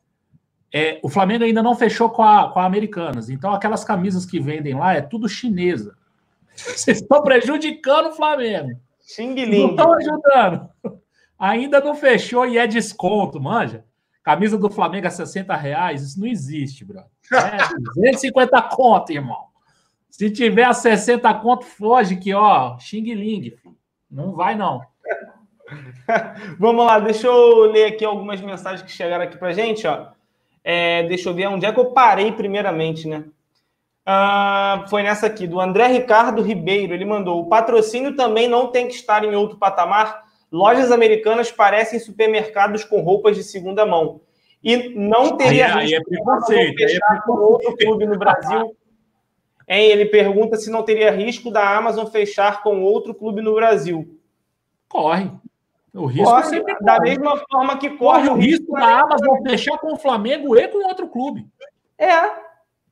[0.72, 3.30] É, o Flamengo ainda não fechou com a, com a Americanas.
[3.30, 5.96] Então, aquelas camisas que vendem lá é tudo chinesa.
[6.54, 8.78] Vocês estão prejudicando o Flamengo.
[9.00, 10.68] Xing Não estão ajudando.
[11.38, 13.84] Ainda não fechou e é desconto, manja.
[14.22, 17.00] Camisa do Flamengo a 60 reais, isso não existe, bro.
[17.32, 17.56] É
[17.94, 19.46] 250 conto, irmão.
[20.10, 23.52] Se tiver a 60 conto, foge que, ó, Xing Ling.
[23.52, 23.76] filho.
[24.10, 24.82] Não vai, não.
[26.58, 30.06] Vamos lá, deixa eu ler aqui algumas mensagens que chegaram aqui pra gente, ó.
[30.64, 33.24] É, deixa eu ver onde é que eu parei primeiramente, né?
[34.04, 36.94] Ah, foi nessa aqui, do André Ricardo Ribeiro.
[36.94, 40.24] Ele mandou: o patrocínio também não tem que estar em outro patamar.
[40.50, 44.22] Lojas americanas parecem supermercados com roupas de segunda mão.
[44.64, 48.06] E não teria Aí- aí é risco de preconceito, aí é fechar com outro clube
[48.06, 48.74] no Brasil.
[49.70, 54.18] Hein, ele pergunta se não teria risco da Amazon fechar com outro clube no Brasil.
[54.88, 55.30] Corre.
[55.94, 57.08] O risco Corre, sempre da corre.
[57.10, 60.86] mesma forma que Corre corre o risco da Amazon fechar com o Flamengo e com
[60.86, 61.46] outro clube.
[61.98, 62.30] É,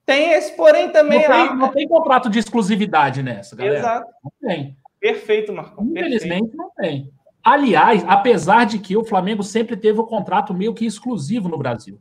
[0.04, 1.20] tem esse porém Não também.
[1.20, 3.78] tem, ah, não tem contrato de exclusividade nessa, galera.
[3.78, 4.06] Exato.
[4.24, 4.76] Não tem.
[5.00, 5.86] Perfeito, Marcão.
[5.86, 6.06] perfeito.
[6.16, 7.10] Infelizmente, não tem.
[7.44, 12.00] Aliás, apesar de que o Flamengo sempre teve o contrato meio que exclusivo no Brasil.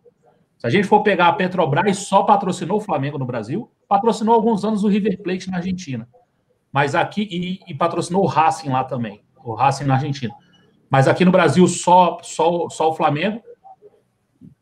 [0.57, 4.63] Se a gente for pegar a Petrobras, só patrocinou o Flamengo no Brasil, patrocinou alguns
[4.65, 6.07] anos o River Plate na Argentina.
[6.71, 10.33] Mas aqui, e, e patrocinou o Racing lá também, o Racing na Argentina.
[10.89, 13.41] Mas aqui no Brasil, só, só, só o Flamengo.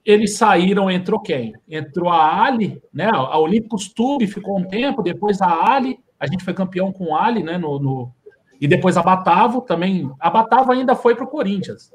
[0.06, 1.54] Eles saíram, entrou quem?
[1.70, 3.10] Entrou a Ali, né?
[3.12, 7.26] A Olímpicos Tube ficou um tempo, depois a Ali, a gente foi campeão com a
[7.26, 7.58] Ali, né?
[7.58, 8.14] No, no,
[8.60, 10.10] e depois a Batavo também.
[10.20, 11.92] A Batavo ainda foi para o Corinthians.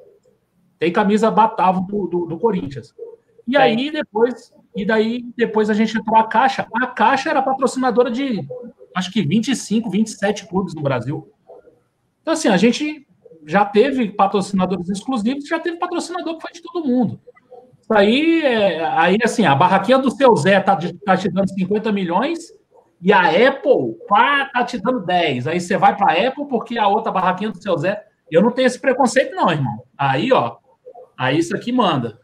[0.79, 2.95] Tem camisa Batavo do, do, do Corinthians.
[3.47, 6.67] E aí depois, e daí depois a gente entrou a Caixa.
[6.75, 8.47] A Caixa era patrocinadora de
[8.95, 11.33] acho que 25, 27 clubes no Brasil.
[12.21, 13.08] Então, assim, a gente
[13.49, 17.19] já teve patrocinadores exclusivos, já teve patrocinador que foi de todo mundo.
[17.81, 21.91] Isso aí, é, aí assim, a barraquinha do seu Zé tá, tá te dando 50
[21.91, 22.53] milhões
[23.01, 25.47] e a Apple pá, tá te dando 10.
[25.47, 28.05] Aí você vai para a Apple porque a outra barraquinha do seu Zé.
[28.31, 29.83] Eu não tenho esse preconceito, não, irmão.
[29.97, 30.59] Aí, ó,
[31.17, 32.21] aí isso aqui manda.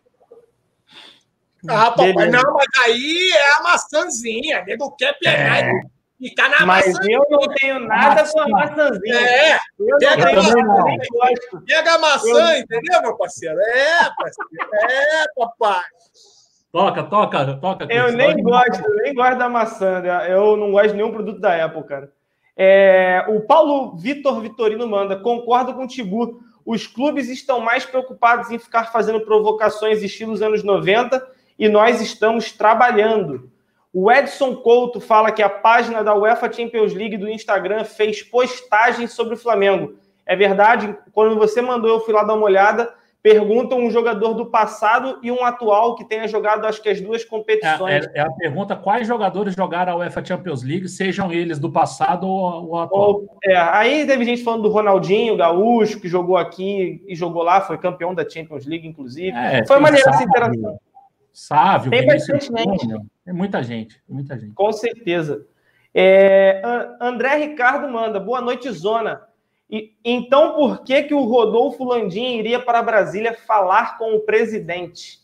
[1.67, 4.63] Ah, papai, não, mas aí é a maçãzinha.
[4.67, 5.73] Nego quer pegar é.
[6.19, 7.03] Ficar na Mas maçã.
[7.11, 9.15] eu não tenho nada com a maçãzinha.
[9.15, 12.61] É, eu pega, não tenho maçã, pega a maçã, eu...
[12.61, 13.61] entendeu, meu parceiro?
[13.61, 14.91] É, parceiro.
[14.91, 15.83] É, papai.
[16.71, 17.87] Toca, toca, toca.
[17.89, 20.01] Eu nem gosto, eu nem gosto da maçã.
[20.01, 20.33] Né?
[20.33, 22.13] Eu não gosto de nenhum produto da Apple, cara.
[22.57, 26.41] É, o Paulo Vitor Vitorino manda, concordo com o Tibu.
[26.65, 31.25] Os clubes estão mais preocupados em ficar fazendo provocações estilos anos 90
[31.59, 33.51] e nós estamos trabalhando.
[33.95, 39.13] O Edson Couto fala que a página da UEFA Champions League do Instagram fez postagens
[39.13, 39.95] sobre o Flamengo.
[40.27, 40.97] É verdade?
[41.13, 42.93] Quando você mandou, eu fui lá dar uma olhada.
[43.23, 47.25] Perguntam um jogador do passado e um atual que tenha jogado, acho que as duas
[47.25, 48.05] competições.
[48.07, 51.71] É, é, é a pergunta: quais jogadores jogaram a UEFA Champions League, sejam eles do
[51.71, 53.11] passado ou, ou atual?
[53.13, 57.61] Ou, é, aí teve gente falando do Ronaldinho, Gaúcho, que jogou aqui e jogou lá,
[57.61, 59.31] foi campeão da Champions League, inclusive.
[59.31, 60.79] É, foi maneira essa interação.
[61.35, 62.89] Sávio, tem bastante gente.
[63.25, 64.55] Tem muita gente, muita gente.
[64.55, 65.45] Com certeza.
[65.93, 66.63] É,
[67.01, 69.21] André Ricardo manda, boa noite, Zona.
[69.69, 75.19] E, então, por que, que o Rodolfo Landim iria para Brasília falar com o presidente?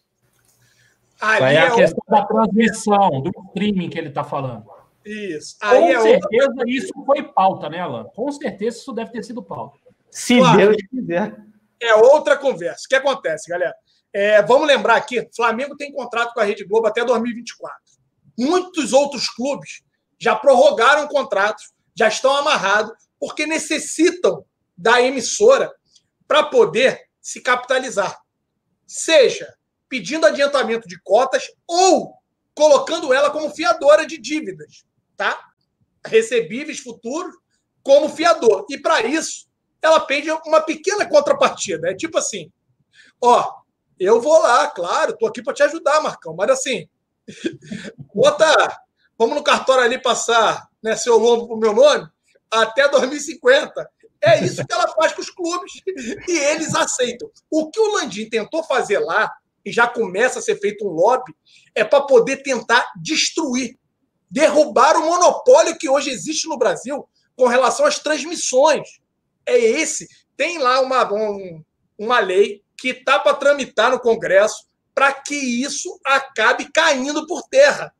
[1.20, 4.64] Aí é a questão da transmissão, do streaming que ele está falando.
[5.04, 5.56] Isso.
[5.62, 6.64] Aí com é certeza outra...
[6.66, 8.04] isso foi pauta, né, Alan?
[8.16, 9.78] Com certeza isso deve ter sido pauta.
[10.10, 10.58] Se claro.
[10.58, 11.36] Deus quiser.
[11.80, 12.82] É outra conversa.
[12.86, 13.74] O que acontece, galera?
[14.12, 17.78] É, vamos lembrar aqui, Flamengo tem contrato com a Rede Globo até 2024.
[18.36, 19.82] Muitos outros clubes
[20.18, 24.44] já prorrogaram contratos, já estão amarrados, porque necessitam
[24.76, 25.72] da emissora
[26.26, 28.18] para poder se capitalizar.
[28.86, 29.54] Seja
[29.88, 32.14] pedindo adiantamento de cotas ou
[32.54, 34.84] colocando ela como fiadora de dívidas,
[35.16, 35.38] tá?
[36.06, 37.34] Recebíveis futuros
[37.82, 38.66] como fiador.
[38.70, 39.48] E para isso,
[39.82, 41.90] ela pede uma pequena contrapartida.
[41.90, 42.50] É tipo assim:
[43.20, 43.60] ó,
[44.00, 46.34] eu vou lá, claro, estou aqui para te ajudar, Marcão.
[46.34, 46.88] Mas assim,
[48.14, 48.80] bota,
[49.18, 52.08] vamos no cartório ali passar né, seu nome para o meu nome
[52.50, 53.88] até 2050.
[54.22, 55.72] É isso que ela faz com os clubes
[56.28, 57.30] e eles aceitam.
[57.50, 59.30] O que o Landim tentou fazer lá,
[59.64, 61.34] e já começa a ser feito um lobby,
[61.74, 63.78] é para poder tentar destruir,
[64.30, 67.06] derrubar o monopólio que hoje existe no Brasil
[67.36, 69.00] com relação às transmissões.
[69.46, 70.08] É esse.
[70.36, 71.62] Tem lá uma, um,
[71.98, 77.92] uma lei que está para tramitar no Congresso para que isso acabe caindo por terra.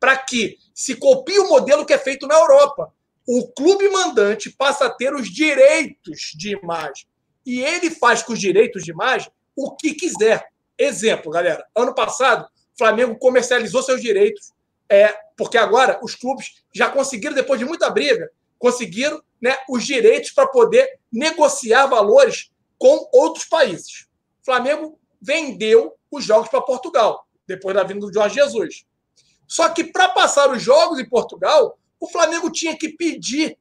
[0.00, 2.92] Para que se copie o modelo que é feito na Europa.
[3.26, 7.06] O clube mandante passa a ter os direitos de imagem.
[7.46, 10.46] E ele faz com os direitos de imagem o que quiser.
[10.76, 11.64] Exemplo, galera.
[11.74, 14.52] Ano passado, o Flamengo comercializou seus direitos,
[14.90, 18.28] é, porque agora os clubes já conseguiram, depois de muita briga,
[18.58, 24.06] conseguiram né, os direitos para poder negociar valores com outros países.
[24.44, 28.84] Flamengo vendeu os jogos para Portugal, depois da vinda do Jorge Jesus.
[29.46, 33.58] Só que para passar os jogos em Portugal, o Flamengo tinha que pedir,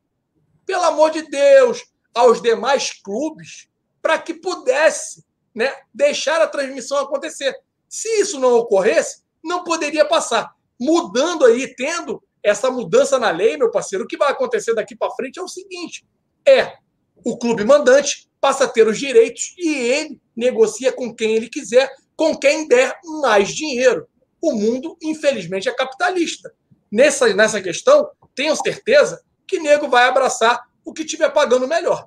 [0.66, 1.84] pelo amor de Deus,
[2.14, 3.68] aos demais clubes
[4.02, 7.56] para que pudesse né, deixar a transmissão acontecer.
[7.88, 10.54] Se isso não ocorresse, não poderia passar.
[10.80, 15.12] Mudando aí, tendo essa mudança na lei, meu parceiro, o que vai acontecer daqui para
[15.12, 16.06] frente é o seguinte:
[16.46, 16.78] é
[17.24, 21.90] o clube mandante passa a ter os direitos e ele negocia com quem ele quiser,
[22.14, 24.06] com quem der mais dinheiro.
[24.42, 26.52] O mundo, infelizmente, é capitalista.
[26.92, 32.06] Nessa, nessa questão, tenho certeza que nego vai abraçar o que tiver pagando melhor.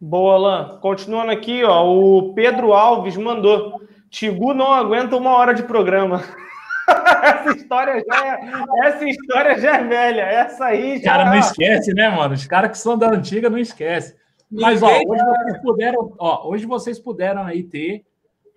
[0.00, 0.80] Boa, Alain.
[0.80, 3.80] Continuando aqui, ó, o Pedro Alves mandou.
[4.10, 6.24] Tigu não aguenta uma hora de programa.
[7.22, 10.22] essa história já é, essa história já é velha.
[10.22, 11.12] Essa aí já.
[11.12, 12.34] Cara, não esquece, né, mano?
[12.34, 14.20] Os caras que são da antiga não esquecem.
[14.52, 18.04] Mas ó, hoje vocês puderam, ó, hoje vocês puderam aí ter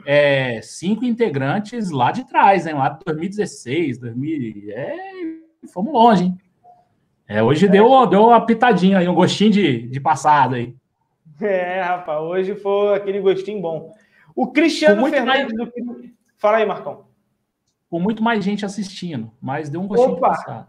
[0.05, 2.73] é, cinco integrantes lá de trás, hein?
[2.73, 4.97] Lá de 2016, 2000, é,
[5.73, 6.37] fomos longe, hein?
[7.27, 10.75] É, hoje deu, deu uma pitadinha aí, um gostinho de, de passado aí.
[11.41, 13.93] É, rapaz, hoje foi aquele gostinho bom.
[14.35, 15.71] O Cristiano Fernandes mais...
[15.71, 16.09] do.
[16.37, 17.05] Fala aí, Marcão.
[17.89, 20.29] Com muito mais gente assistindo, mas deu um gostinho Opa.
[20.29, 20.67] de passado.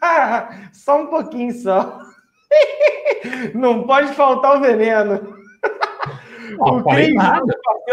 [0.72, 1.98] só um pouquinho só.
[3.54, 5.36] Não pode faltar o veneno.
[6.58, 7.14] o Cris,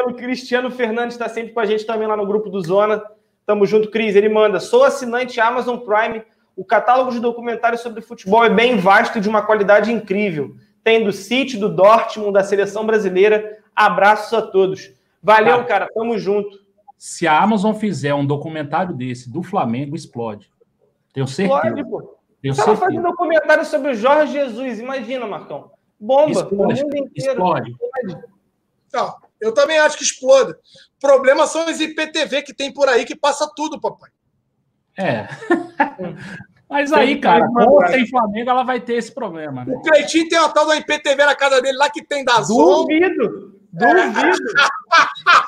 [0.07, 3.03] o Cristiano Fernandes está sempre com a gente também lá no grupo do Zona.
[3.45, 4.15] Tamo junto, Cris.
[4.15, 6.23] Ele manda: sou assinante Amazon Prime.
[6.55, 10.55] O catálogo de documentários sobre futebol é bem vasto e de uma qualidade incrível.
[10.83, 13.59] Tem do City, do Dortmund, da seleção brasileira.
[13.75, 14.93] Abraços a todos.
[15.21, 15.65] Valeu, cara.
[15.65, 15.89] cara.
[15.93, 16.63] Tamo junto.
[16.97, 20.49] Se a Amazon fizer um documentário desse do Flamengo, explode.
[21.13, 21.67] Tenho certeza.
[21.67, 22.14] Explode, pô.
[22.45, 24.79] Tenho Tava fazendo um documentário sobre o Jorge Jesus.
[24.79, 25.71] Imagina, Marcão.
[25.99, 26.29] Bomba.
[26.29, 26.83] Explode.
[27.15, 27.75] Explode.
[28.93, 30.51] Não, eu também acho que explode.
[30.51, 34.11] O problema são os IPTV que tem por aí que passa tudo, papai.
[34.95, 35.27] É.
[36.69, 39.65] Mas aí, cara, com sem Flamengo, ela vai ter esse problema.
[39.65, 39.73] Né?
[39.75, 42.83] O Cleitinho tem uma tal da IPTV na casa dele lá que tem da Zon.
[42.83, 44.45] Duvido, duvido.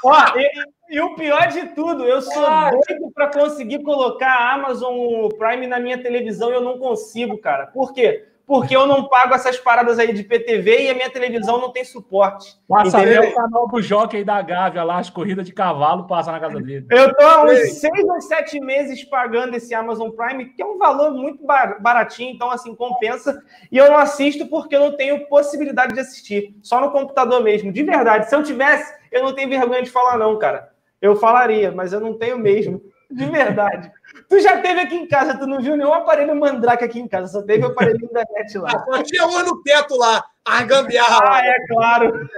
[0.04, 5.30] Ó, e, e, o pior de tudo, eu sou doido para conseguir colocar a Amazon
[5.38, 7.68] Prime na minha televisão e eu não consigo, cara.
[7.68, 8.26] Por quê?
[8.48, 11.84] Porque eu não pago essas paradas aí de PTV e a minha televisão não tem
[11.84, 12.56] suporte.
[12.66, 13.30] Passa entendeu?
[13.30, 16.86] o canal do Jockey da Gávea lá, as corridas de cavalo, passa na casa dele.
[16.90, 20.78] Eu tô há uns seis ou sete meses pagando esse Amazon Prime, que é um
[20.78, 23.44] valor muito baratinho, então assim, compensa.
[23.70, 27.70] E eu não assisto porque eu não tenho possibilidade de assistir, só no computador mesmo.
[27.70, 30.72] De verdade, se eu tivesse, eu não tenho vergonha de falar não, cara.
[31.02, 32.82] Eu falaria, mas eu não tenho mesmo.
[33.12, 33.92] De verdade.
[34.30, 37.28] Tu já teve aqui em casa, tu não viu nenhum aparelho mandrake aqui em casa,
[37.28, 38.86] só teve o aparelho da net lá.
[38.86, 41.38] Só tinha um no teto lá, a gambiarra lá.
[41.38, 42.30] Ah, é claro.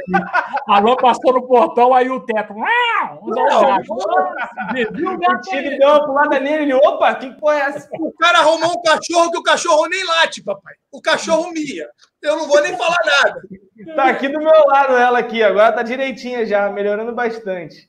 [0.67, 2.53] Alô, passou no portão, aí o teto.
[2.53, 3.77] Não, não,
[5.35, 7.89] o tigre deu uma pulada nele, ele, opa, que porra é essa?
[7.99, 10.73] O cara arrumou um cachorro que o cachorro nem late, papai.
[10.91, 11.87] O cachorro mia.
[12.21, 13.41] Eu não vou nem falar nada.
[13.95, 17.87] Tá aqui do meu lado ela aqui, agora tá direitinha já, melhorando bastante.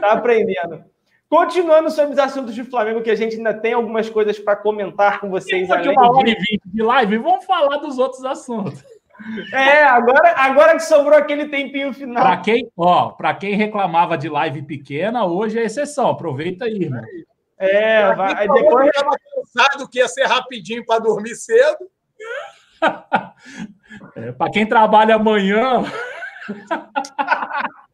[0.00, 0.84] Tá aprendendo.
[1.30, 5.20] Continuando sobre os assuntos de Flamengo, que a gente ainda tem algumas coisas para comentar
[5.20, 5.68] com vocês.
[5.68, 8.84] Depois de uma hora e vinte de live, vamos falar dos outros assuntos.
[9.52, 12.24] É, agora, agora que sobrou aquele tempinho final.
[12.24, 16.08] Para quem, ó, para quem reclamava de live pequena, hoje é exceção.
[16.08, 17.04] Aproveita aí, irmão.
[17.56, 21.88] É, vai, aí depois estava cansado que ia ser rapidinho para dormir cedo.
[24.14, 25.82] É, para quem trabalha amanhã.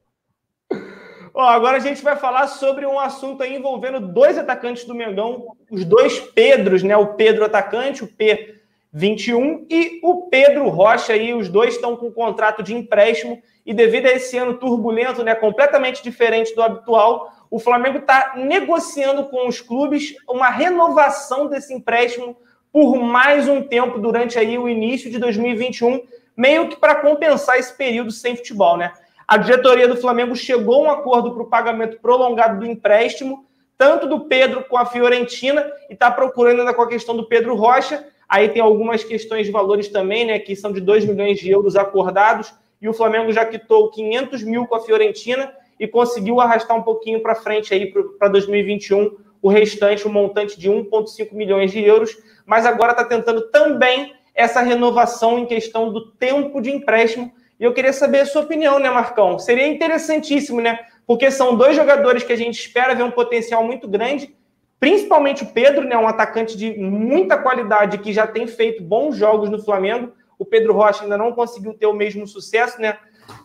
[1.39, 5.85] Ó, agora a gente vai falar sobre um assunto envolvendo dois atacantes do Mengão, os
[5.85, 6.97] dois Pedros, né?
[6.97, 12.63] O Pedro atacante, o P21 e o Pedro Rocha aí, os dois estão com contrato
[12.63, 17.99] de empréstimo e devido a esse ano turbulento, né, completamente diferente do habitual, o Flamengo
[17.99, 22.35] está negociando com os clubes uma renovação desse empréstimo
[22.73, 26.01] por mais um tempo durante aí o início de 2021,
[26.35, 28.91] meio que para compensar esse período sem futebol, né?
[29.27, 33.45] A diretoria do Flamengo chegou a um acordo para o pagamento prolongado do empréstimo,
[33.77, 37.57] tanto do Pedro com a Fiorentina, e está procurando ainda com a questão do Pedro
[37.57, 38.07] Rocha.
[38.29, 40.39] Aí tem algumas questões de valores também, né?
[40.39, 44.67] Que são de 2 milhões de euros acordados, e o Flamengo já quitou 500 mil
[44.67, 50.07] com a Fiorentina e conseguiu arrastar um pouquinho para frente aí para 2021 o restante,
[50.07, 55.39] o um montante de 1,5 milhões de euros, mas agora está tentando também essa renovação
[55.39, 59.39] em questão do tempo de empréstimo e eu queria saber a sua opinião, né, Marcão?
[59.39, 60.79] Seria interessantíssimo, né?
[61.07, 64.35] Porque são dois jogadores que a gente espera ver um potencial muito grande,
[64.79, 69.49] principalmente o Pedro, né, um atacante de muita qualidade que já tem feito bons jogos
[69.49, 70.13] no Flamengo.
[70.39, 72.99] O Pedro Rocha ainda não conseguiu ter o mesmo sucesso, né?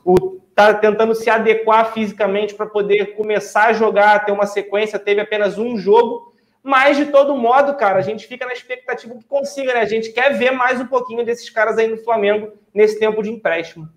[0.04, 5.22] O, tá tentando se adequar fisicamente para poder começar a jogar, ter uma sequência, teve
[5.22, 9.74] apenas um jogo, mas de todo modo, cara, a gente fica na expectativa que consiga,
[9.74, 9.80] né?
[9.80, 13.32] A gente quer ver mais um pouquinho desses caras aí no Flamengo nesse tempo de
[13.32, 13.88] empréstimo.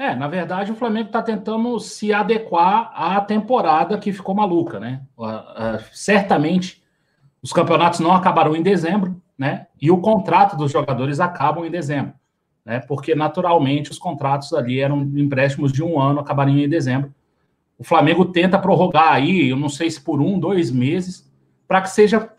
[0.00, 5.02] É, na verdade, o Flamengo está tentando se adequar à temporada que ficou maluca, né?
[5.14, 6.82] Uh, uh, certamente
[7.42, 9.66] os campeonatos não acabarão em dezembro, né?
[9.78, 12.14] E o contrato dos jogadores acabam em dezembro,
[12.64, 12.80] né?
[12.80, 17.14] Porque naturalmente os contratos ali eram empréstimos de um ano, acabariam em dezembro.
[17.78, 21.30] O Flamengo tenta prorrogar aí, eu não sei se por um, dois meses,
[21.68, 22.32] para que seja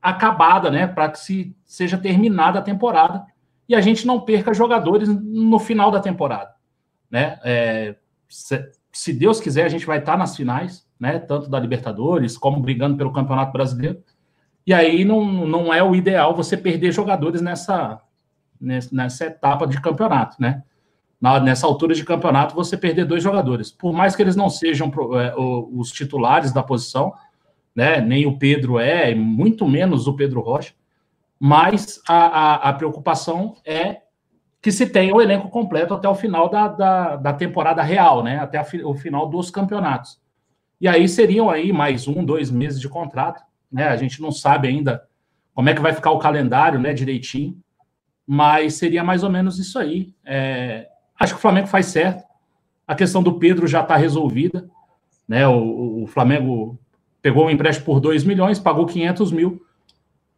[0.00, 0.86] acabada, né?
[0.86, 3.26] Para que se, seja terminada a temporada
[3.68, 6.56] e a gente não perca jogadores no final da temporada
[7.10, 7.38] né?
[7.44, 7.96] É,
[8.28, 11.18] se, se, Deus quiser, a gente vai estar nas finais, né?
[11.18, 14.02] Tanto da Libertadores como brigando pelo Campeonato Brasileiro.
[14.66, 18.02] E aí não, não é o ideal você perder jogadores nessa,
[18.60, 20.62] nessa etapa de campeonato, né?
[21.20, 23.72] Nessa altura de campeonato, você perder dois jogadores.
[23.72, 27.12] Por mais que eles não sejam é, os titulares da posição,
[27.74, 28.00] né?
[28.00, 30.74] Nem o Pedro é, muito menos o Pedro Rocha.
[31.40, 34.02] mas a, a, a preocupação é
[34.60, 38.38] que se tenha o elenco completo até o final da, da, da temporada real, né?
[38.38, 40.20] Até a, o final dos campeonatos.
[40.80, 43.88] E aí seriam aí mais um, dois meses de contrato, né?
[43.88, 45.02] A gente não sabe ainda
[45.54, 47.58] como é que vai ficar o calendário, né, direitinho,
[48.24, 50.14] mas seria mais ou menos isso aí.
[50.24, 50.86] É,
[51.18, 52.22] acho que o Flamengo faz certo.
[52.86, 54.68] A questão do Pedro já está resolvida,
[55.26, 55.48] né?
[55.48, 56.78] O, o, Flamengo
[57.20, 59.60] pegou um empréstimo por 2 milhões, pagou 500 mil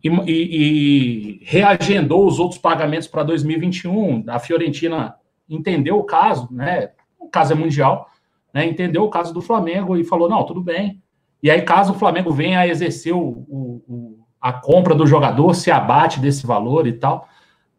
[0.02, 4.24] e, e, e reagendou os outros pagamentos para 2021.
[4.28, 5.14] A Fiorentina
[5.48, 6.90] entendeu o caso, né?
[7.18, 8.08] O caso é mundial,
[8.52, 8.64] né?
[8.66, 11.02] Entendeu o caso do Flamengo e falou: não, tudo bem.
[11.42, 15.70] E aí, caso o Flamengo venha a exercer o, o, a compra do jogador, se
[15.70, 17.28] abate desse valor e tal.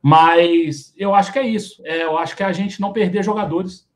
[0.02, 1.81] Mas eu acho que é isso.
[1.85, 3.88] É, eu acho que é a gente não perder jogadores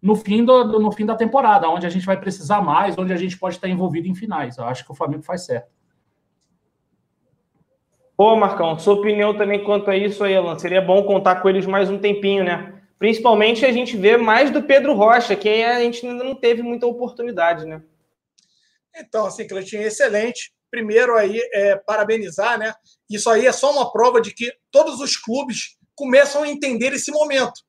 [0.00, 3.16] no fim, do, no fim da temporada, onde a gente vai precisar mais, onde a
[3.16, 4.58] gente pode estar envolvido em finais.
[4.58, 5.70] Eu acho que o Flamengo faz certo.
[8.22, 10.56] Pô, Marcão, sua opinião também quanto a isso aí, Alan.
[10.56, 12.80] Seria bom contar com eles mais um tempinho, né?
[12.96, 16.86] Principalmente a gente vê mais do Pedro Rocha, que a gente ainda não teve muita
[16.86, 17.82] oportunidade, né?
[18.94, 20.52] Então, assim, Cleitinho, excelente.
[20.70, 22.72] Primeiro aí, é, parabenizar, né?
[23.10, 27.10] Isso aí é só uma prova de que todos os clubes começam a entender esse
[27.10, 27.60] momento.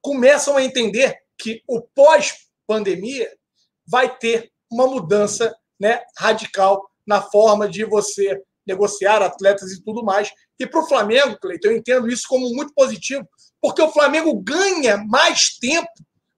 [0.00, 3.30] Começam a entender que o pós-pandemia
[3.86, 10.30] vai ter uma mudança né, radical na forma de você negociar atletas e tudo mais.
[10.58, 13.26] E para o Flamengo, Cleiton, eu entendo isso como muito positivo,
[13.60, 15.90] porque o Flamengo ganha mais tempo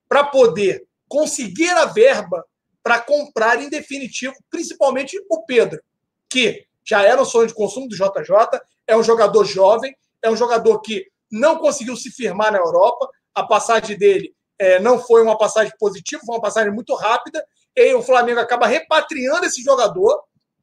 [0.08, 2.44] para poder conseguir a verba
[2.82, 5.80] para comprar em definitivo, principalmente o Pedro,
[6.28, 10.36] que já era um sonho de consumo do JJ, é um jogador jovem, é um
[10.36, 15.38] jogador que não conseguiu se firmar na Europa, a passagem dele é, não foi uma
[15.38, 17.42] passagem positiva, foi uma passagem muito rápida,
[17.74, 20.22] e o Flamengo acaba repatriando esse jogador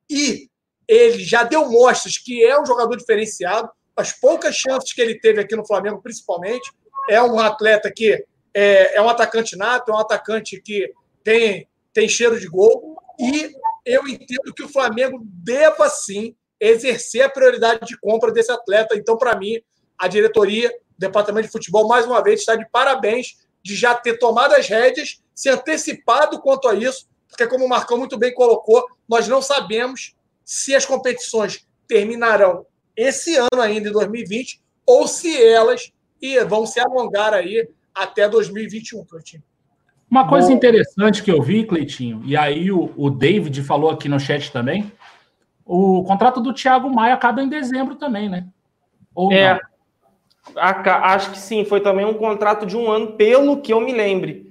[0.10, 0.51] e
[0.92, 3.70] ele já deu mostras que é um jogador diferenciado.
[3.96, 6.70] As poucas chances que ele teve aqui no Flamengo, principalmente,
[7.10, 10.92] é um atleta que é, é um atacante nato, é um atacante que
[11.24, 12.98] tem, tem cheiro de gol.
[13.18, 13.54] E
[13.86, 18.94] eu entendo que o Flamengo deva sim exercer a prioridade de compra desse atleta.
[18.98, 19.62] Então, para mim,
[19.98, 24.18] a diretoria, o departamento de futebol, mais uma vez, está de parabéns de já ter
[24.18, 28.86] tomado as rédeas, se antecipado quanto a isso, porque, como o Marcão muito bem colocou,
[29.08, 32.66] nós não sabemos se as competições terminarão
[32.96, 35.92] esse ano ainda, em 2020, ou se elas
[36.48, 39.44] vão se alongar aí até 2021, Cleitinho.
[40.10, 40.54] Uma coisa Bom...
[40.54, 44.92] interessante que eu vi, Cleitinho, e aí o, o David falou aqui no chat também,
[45.66, 48.46] o contrato do Thiago Maia acaba em dezembro também, né?
[49.16, 49.60] Ou é,
[50.56, 54.51] acho que sim, foi também um contrato de um ano, pelo que eu me lembre.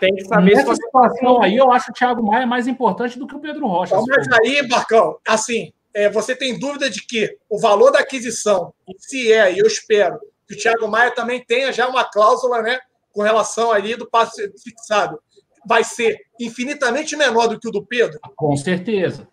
[0.00, 3.26] Tem que saber Nessa se situação aí, eu acho o Thiago Maia mais importante do
[3.26, 3.96] que o Pedro Rocha.
[4.06, 9.32] Mas aí, Marcão, assim, é, você tem dúvida de que o valor da aquisição, se
[9.32, 12.78] é, e eu espero, que o Thiago Maia também tenha já uma cláusula, né,
[13.12, 15.18] com relação ali do passe fixado,
[15.66, 18.20] vai ser infinitamente menor do que o do Pedro?
[18.36, 19.26] Com certeza.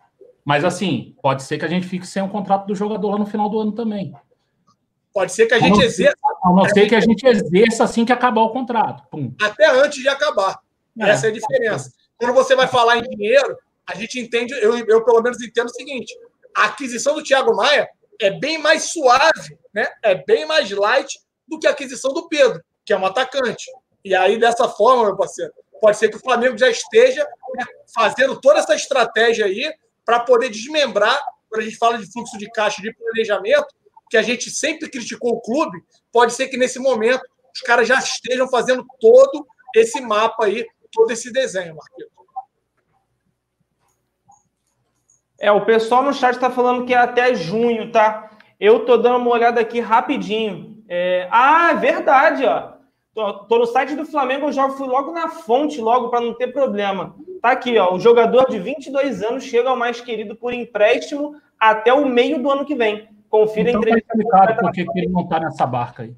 [0.46, 3.18] Mas assim, pode ser que a gente fique sem o um contrato do jogador lá
[3.18, 4.14] no final do ano também.
[5.14, 6.18] Pode ser que a gente exerça.
[6.44, 9.08] A não ser que a gente exerça assim que acabar o contrato.
[9.10, 9.34] Pum.
[9.42, 10.60] Até antes de acabar.
[11.00, 11.10] É.
[11.10, 11.92] Essa é a diferença.
[12.18, 13.58] Quando você vai falar em dinheiro,
[13.88, 16.14] a gente entende, eu, eu pelo menos entendo o seguinte:
[16.56, 17.88] a aquisição do Thiago Maia
[18.22, 19.88] é bem mais suave, né?
[20.04, 23.72] é bem mais light do que a aquisição do Pedro, que é um atacante.
[24.04, 27.24] E aí, dessa forma, meu parceiro, pode ser que o Flamengo já esteja
[27.56, 29.74] né, fazendo toda essa estratégia aí
[30.06, 33.68] para poder desmembrar, quando a gente fala de fluxo de caixa de planejamento,
[34.10, 35.82] que a gente sempre criticou o clube,
[36.14, 37.24] pode ser que nesse momento
[37.54, 39.46] os caras já estejam fazendo todo
[39.76, 42.14] esse mapa aí, todo esse desenho, Marquinhos.
[45.40, 48.32] É, o pessoal no chat está falando que é até junho, tá?
[48.58, 50.82] Eu tô dando uma olhada aqui rapidinho.
[50.88, 51.28] É...
[51.30, 52.74] Ah, é verdade, ó.
[53.14, 56.48] Tô, tô, no site do Flamengo, eu fui logo na fonte, logo para não ter
[56.48, 57.16] problema.
[57.42, 57.94] Tá aqui, ó.
[57.94, 62.50] O jogador de 22 anos chega ao mais querido por empréstimo até o meio do
[62.50, 63.10] ano que vem.
[63.34, 64.08] Confira então, a entrevista.
[64.08, 66.14] Tá explicado por que ele não está nessa barca aí.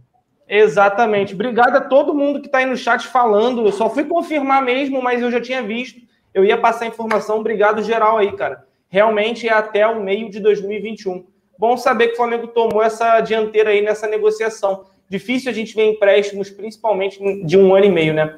[0.49, 1.33] Exatamente.
[1.33, 3.65] Obrigado a todo mundo que está aí no chat falando.
[3.65, 6.01] Eu só fui confirmar mesmo, mas eu já tinha visto.
[6.33, 7.39] Eu ia passar informação.
[7.39, 8.65] Obrigado geral aí, cara.
[8.89, 11.25] Realmente é até o meio de 2021.
[11.57, 14.83] Bom saber que o Flamengo tomou essa dianteira aí nessa negociação.
[15.07, 18.37] Difícil a gente ver empréstimos, principalmente de um ano e meio, né?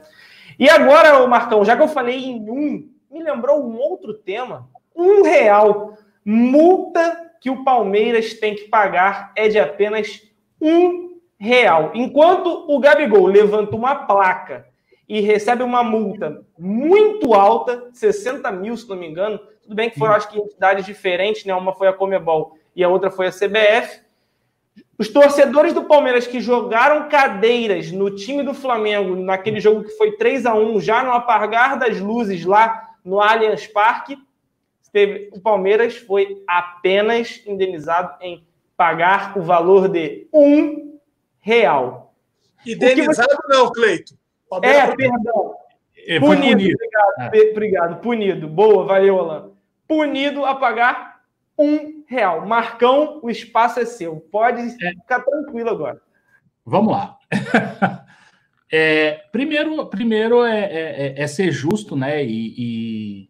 [0.59, 4.69] E agora, Marcão, já que eu falei em um, me lembrou um outro tema.
[4.95, 5.97] Um real.
[6.23, 10.22] Multa que o Palmeiras tem que pagar é de apenas
[10.61, 11.91] um real.
[11.93, 14.65] Enquanto o Gabigol levanta uma placa
[15.07, 19.99] e recebe uma multa muito alta, 60 mil, se não me engano, tudo bem que
[19.99, 21.53] foram, acho que, entidades diferentes, né?
[21.53, 24.01] Uma foi a Comebol e a outra foi a CBF.
[24.97, 30.14] Os torcedores do Palmeiras que jogaram cadeiras no time do Flamengo, naquele jogo que foi
[30.14, 34.18] 3 a 1 já no apagar das luzes lá no Allianz Parque,
[34.97, 38.43] teve, o Palmeiras foi apenas indenizado em
[38.75, 40.99] pagar o valor de um
[41.39, 42.15] real.
[42.65, 43.57] Indenizado você...
[43.57, 44.17] não, Cleito.
[44.63, 45.53] É, perdão.
[46.07, 46.75] É, punido, punido.
[46.75, 47.51] Obrigado, é.
[47.51, 48.01] obrigado.
[48.01, 48.47] Punido.
[48.47, 49.51] Boa, valeu, Alan.
[49.87, 51.21] Punido a pagar
[51.55, 52.45] um real.
[52.47, 54.15] Marcão, o espaço é seu.
[54.31, 54.89] Pode é.
[54.91, 56.01] ficar tranquilo agora.
[56.65, 57.17] Vamos lá.
[58.69, 62.21] É, primeiro, primeiro é, é, é, é, ser justo, né?
[62.21, 63.29] E, e,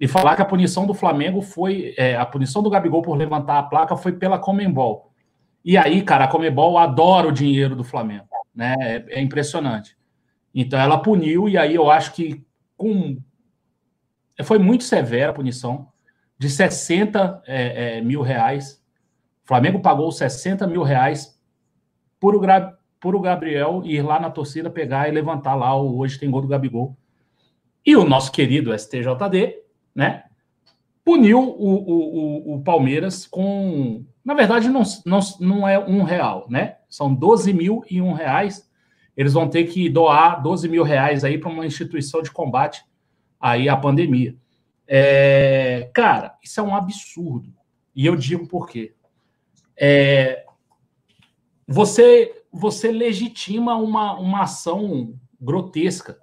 [0.00, 1.94] e, falar que a punição do Flamengo foi.
[1.96, 5.12] É, a punição do Gabigol por levantar a placa foi pela Comembol.
[5.64, 8.74] E aí, cara, a Comembol adora o dinheiro do Flamengo, né?
[8.80, 9.96] É, é impressionante.
[10.54, 12.44] Então ela puniu, e aí eu acho que
[12.76, 13.18] com.
[14.42, 15.88] Foi muito severa a punição
[16.38, 18.82] de 60 é, é, mil reais.
[19.44, 21.38] O Flamengo pagou 60 mil reais
[22.18, 22.40] por o,
[23.00, 26.42] por o Gabriel ir lá na torcida pegar e levantar lá o hoje tem gol
[26.42, 26.96] do Gabigol.
[27.86, 29.63] E o nosso querido STJD,
[29.94, 30.24] né?
[31.04, 34.04] Puniu o, o, o, Palmeiras com.
[34.24, 36.76] Na verdade, não, não, não é um real, né?
[36.88, 38.68] São 12 mil e um reais.
[39.16, 42.82] Eles vão ter que doar 12 mil reais aí para uma instituição de combate
[43.38, 44.34] aí à pandemia.
[44.86, 47.52] É, cara, isso é um absurdo.
[47.94, 48.94] E eu digo por quê.
[49.76, 50.44] É,
[51.66, 56.18] você, você legitima uma, uma ação grotesca.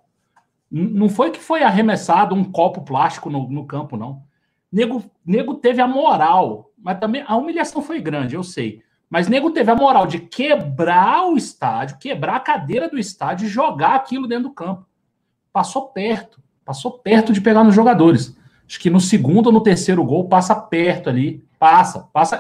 [0.72, 4.23] Não foi que foi arremessado um copo plástico no, no campo, não.
[4.72, 8.81] Nego, nego teve a moral, mas também a humilhação foi grande, eu sei.
[9.10, 13.49] Mas nego teve a moral de quebrar o estádio, quebrar a cadeira do estádio e
[13.49, 14.88] jogar aquilo dentro do campo.
[15.52, 18.34] Passou perto, passou perto de pegar nos jogadores.
[18.65, 21.45] Acho que no segundo ou no terceiro gol passa perto ali.
[21.60, 22.39] Passa, passa.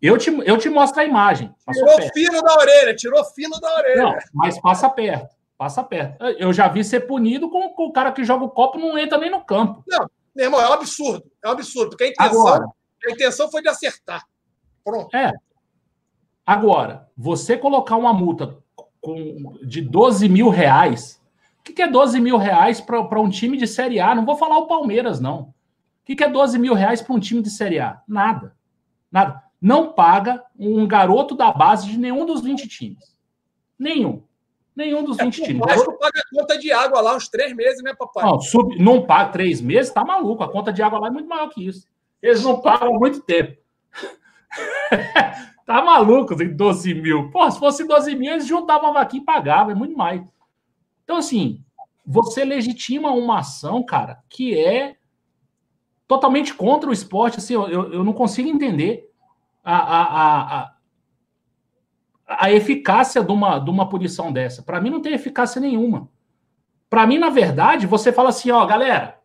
[0.00, 1.54] Eu te, eu te mostro a imagem.
[1.70, 2.12] Tirou perto.
[2.14, 4.02] fino da orelha, tirou fino da orelha.
[4.02, 5.36] Não, mas passa perto.
[5.58, 6.22] Passa perto.
[6.38, 9.18] Eu já vi ser punido com, com o cara que joga o copo não entra
[9.18, 9.82] nem no campo.
[9.86, 11.24] Não, meu irmão, é um absurdo.
[11.42, 11.90] É um absurdo.
[11.90, 12.66] Porque a intenção, Agora,
[13.06, 14.24] a intenção foi de acertar.
[14.84, 15.16] Pronto.
[15.16, 15.32] É.
[16.44, 18.58] Agora, você colocar uma multa
[19.00, 21.20] com, de 12 mil reais.
[21.60, 24.14] O que, que é 12 mil reais para um time de Série A?
[24.14, 25.54] Não vou falar o Palmeiras, não
[26.06, 28.00] que, que é 12 mil reais para um time de Série A?
[28.06, 28.56] Nada.
[29.10, 29.42] Nada.
[29.60, 33.18] Não paga um garoto da base de nenhum dos 20 times.
[33.76, 34.22] Nenhum.
[34.76, 35.62] Nenhum dos 20 é, times.
[35.62, 38.24] O Vasco paga a conta de água lá uns três meses, né, papai?
[38.26, 40.44] Não, sub, não paga três meses, tá maluco.
[40.44, 41.88] A conta de água lá é muito maior que isso.
[42.20, 43.56] Eles não pagam há muito tempo.
[45.64, 47.30] tá maluco, tem 12 mil.
[47.30, 50.22] Pô, se fosse 12 mil, eles juntavam a vaquinha e pagavam, é muito mais.
[51.04, 51.64] Então, assim,
[52.04, 54.96] você legitima uma ação, cara, que é
[56.06, 57.38] totalmente contra o esporte.
[57.38, 59.10] Assim, eu, eu não consigo entender
[59.64, 60.75] a, a, a, a
[62.50, 64.62] eficácia de uma, de uma punição dessa.
[64.62, 66.08] Para mim, não tem eficácia nenhuma.
[66.88, 69.18] Para mim, na verdade, você fala assim: ó, galera,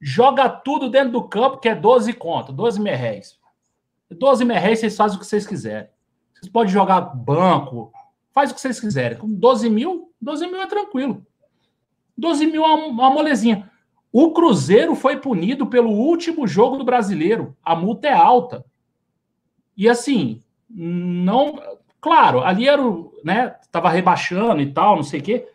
[0.00, 3.38] joga tudo dentro do campo, que é 12 conto, 12 merréis.
[4.10, 5.88] 12 merréis, vocês fazem o que vocês quiserem.
[6.34, 7.92] Vocês podem jogar banco,
[8.32, 9.18] faz o que vocês quiserem.
[9.18, 11.26] Com 12 mil, 12 mil é tranquilo.
[12.16, 13.70] 12 mil é uma molezinha.
[14.12, 17.56] O Cruzeiro foi punido pelo último jogo do brasileiro.
[17.64, 18.64] A multa é alta.
[19.76, 20.40] E assim,
[20.70, 21.58] não.
[22.04, 23.18] Claro, ali era o.
[23.24, 23.56] né?
[23.72, 25.48] Tava rebaixando e tal, não sei o quê.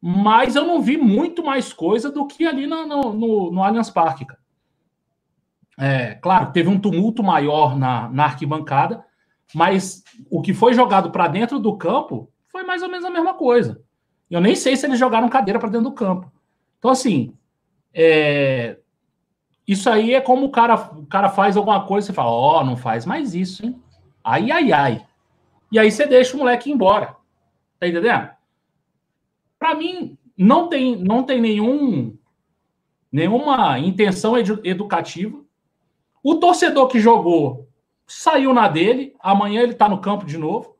[0.00, 4.26] Mas eu não vi muito mais coisa do que ali no, no, no Allianz Parque.
[5.78, 9.04] É, claro, teve um tumulto maior na, na arquibancada,
[9.54, 13.34] mas o que foi jogado para dentro do campo foi mais ou menos a mesma
[13.34, 13.80] coisa.
[14.28, 16.32] Eu nem sei se eles jogaram cadeira para dentro do campo.
[16.80, 17.32] Então, assim,
[17.94, 18.76] é,
[19.68, 22.64] isso aí é como o cara, o cara faz alguma coisa, você fala, ó, oh,
[22.64, 23.80] não faz mais isso, hein?
[24.24, 25.09] Ai, ai, ai.
[25.70, 27.16] E aí você deixa o moleque ir embora.
[27.78, 28.30] Tá entendendo?
[29.58, 32.16] Para mim, não tem, não tem nenhum,
[33.12, 35.38] nenhuma intenção edu educativa.
[36.22, 37.68] O torcedor que jogou
[38.06, 40.76] saiu na dele, amanhã ele tá no campo de novo.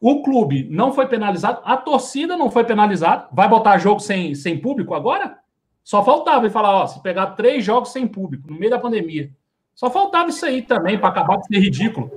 [0.00, 3.28] O clube não foi penalizado, a torcida não foi penalizada.
[3.32, 5.38] Vai botar jogo sem, sem público agora?
[5.82, 9.30] Só faltava ele falar, ó, se pegar três jogos sem público no meio da pandemia.
[9.74, 12.10] Só faltava isso aí também para acabar de ser ridículo,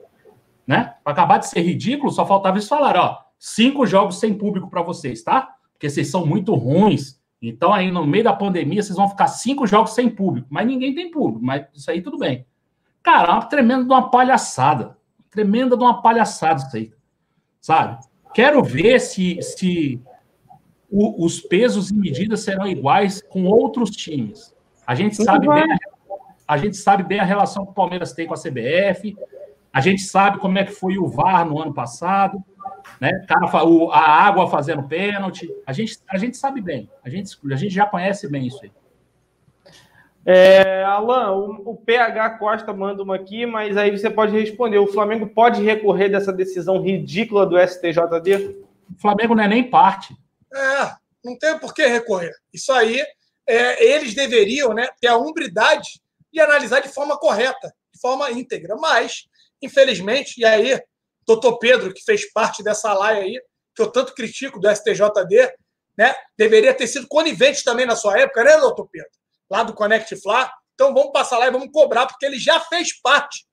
[0.67, 0.95] né?
[1.01, 4.81] Para acabar de ser ridículo, só faltava isso falar, ó, cinco jogos sem público para
[4.81, 5.55] vocês, tá?
[5.71, 7.17] Porque vocês são muito ruins.
[7.41, 10.93] Então aí no meio da pandemia vocês vão ficar cinco jogos sem público, mas ninguém
[10.93, 12.45] tem público, mas isso aí tudo bem.
[13.01, 14.97] Cara, é uma tremenda de uma palhaçada,
[15.29, 16.91] tremenda de uma palhaçada isso aí,
[17.61, 18.03] sabe?
[18.33, 20.01] Quero ver se se
[20.89, 24.53] o, os pesos e medidas serão iguais com outros times.
[24.85, 25.77] A gente sabe bem a,
[26.47, 29.15] a gente sabe bem a relação que o Palmeiras tem com a CBF,
[29.77, 32.43] A gente sabe como é que foi o VAR no ano passado,
[32.99, 33.11] né?
[33.91, 35.47] A água fazendo pênalti.
[35.67, 38.71] A gente, a gente sabe bem, a gente, a gente já conhece bem isso aí.
[40.25, 44.79] É, Alan, o, o, PH Costa manda uma aqui, mas aí você pode responder.
[44.79, 48.57] O Flamengo pode recorrer dessa decisão ridícula do STJD?
[48.95, 50.17] O Flamengo não é nem parte.
[50.51, 50.91] É,
[51.23, 52.33] não tem por que recorrer.
[52.51, 52.99] Isso aí,
[53.45, 56.01] é, eles deveriam né, ter a umbridade
[56.33, 58.75] e analisar de forma correta, de forma íntegra.
[58.75, 59.27] Mas,
[59.61, 60.79] infelizmente, e aí,
[61.25, 63.41] doutor Pedro, que fez parte dessa laia aí,
[63.75, 65.53] que eu tanto critico do STJD,
[65.97, 69.09] né, deveria ter sido conivente também na sua época, né, doutor Pedro?
[69.49, 70.51] Lá do Connect Fla.
[70.73, 73.45] Então vamos passar lá e vamos cobrar, porque ele já fez parte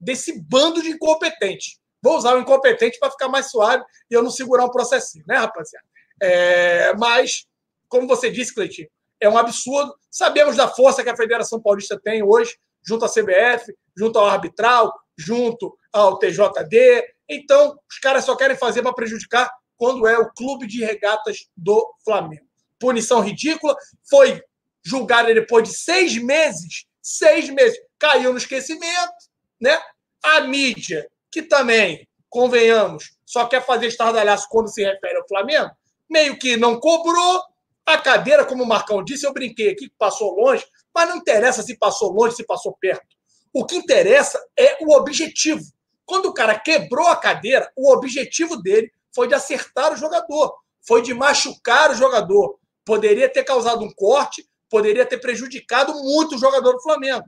[0.00, 1.78] desse bando de incompetentes.
[2.02, 5.36] Vou usar o incompetente para ficar mais suave e eu não segurar um processinho, né,
[5.36, 5.84] rapaziada?
[6.22, 7.46] É, mas,
[7.88, 8.88] como você disse, Cleitinho,
[9.20, 9.94] é um absurdo.
[10.10, 14.92] Sabemos da força que a Federação Paulista tem hoje, junto à CBF, junto ao arbitral,
[15.20, 17.04] junto ao TJD.
[17.28, 21.94] Então, os caras só querem fazer para prejudicar quando é o clube de regatas do
[22.04, 22.46] Flamengo.
[22.78, 23.76] Punição ridícula.
[24.08, 24.42] Foi
[24.84, 26.86] julgada depois de seis meses.
[27.02, 27.78] Seis meses.
[27.98, 29.12] Caiu no esquecimento.
[29.60, 29.78] Né?
[30.22, 35.70] A mídia, que também, convenhamos, só quer fazer estardalhaço quando se refere ao Flamengo,
[36.08, 37.42] meio que não cobrou.
[37.84, 40.64] A cadeira, como o Marcão disse, eu brinquei aqui passou longe,
[40.94, 43.19] mas não interessa se passou longe, se passou perto.
[43.52, 45.64] O que interessa é o objetivo.
[46.04, 50.54] Quando o cara quebrou a cadeira, o objetivo dele foi de acertar o jogador,
[50.86, 52.58] foi de machucar o jogador.
[52.84, 57.24] Poderia ter causado um corte, poderia ter prejudicado muito o jogador do Flamengo.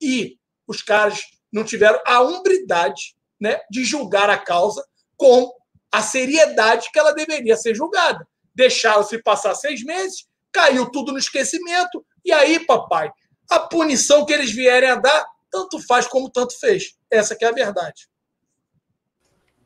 [0.00, 1.20] E os caras
[1.52, 4.84] não tiveram a umbridade né, de julgar a causa
[5.16, 5.52] com
[5.90, 8.26] a seriedade que ela deveria ser julgada.
[8.54, 13.10] Deixaram-se passar seis meses, caiu tudo no esquecimento, e aí, papai,
[13.50, 16.96] a punição que eles vierem a dar, tanto faz como tanto fez.
[17.10, 18.08] Essa que é a verdade.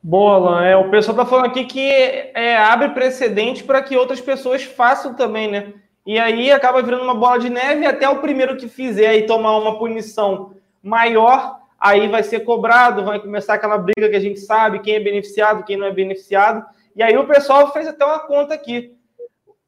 [0.03, 0.65] Boa, Alan.
[0.65, 5.15] É, o pessoal está falando aqui que é, abre precedente para que outras pessoas façam
[5.15, 5.75] também, né?
[6.05, 9.57] E aí acaba virando uma bola de neve até o primeiro que fizer e tomar
[9.57, 14.81] uma punição maior, aí vai ser cobrado, vai começar aquela briga que a gente sabe
[14.81, 16.67] quem é beneficiado, quem não é beneficiado.
[16.97, 18.97] E aí o pessoal fez até uma conta aqui.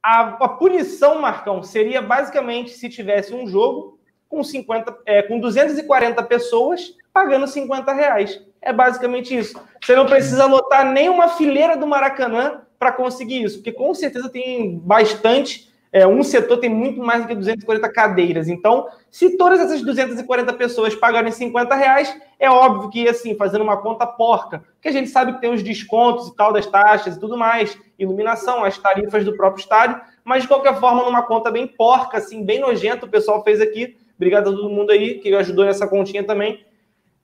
[0.02, 3.93] A, a punição, Marcão, seria basicamente se tivesse um jogo
[4.34, 8.42] com 50, é, com 240 pessoas pagando 50 reais.
[8.60, 9.60] É basicamente isso.
[9.80, 14.28] Você não precisa lotar nem uma fileira do Maracanã para conseguir isso, porque com certeza
[14.28, 15.72] tem bastante.
[15.92, 18.48] É, um setor tem muito mais do que 240 cadeiras.
[18.48, 23.76] Então, se todas essas 240 pessoas pagarem 50 reais, é óbvio que, assim, fazendo uma
[23.76, 27.20] conta porca, que a gente sabe que tem os descontos e tal das taxas e
[27.20, 31.64] tudo mais, iluminação, as tarifas do próprio estádio, mas de qualquer forma, numa conta bem
[31.64, 33.96] porca, assim, bem nojenta, o pessoal fez aqui.
[34.16, 36.64] Obrigado a todo mundo aí que ajudou nessa continha também.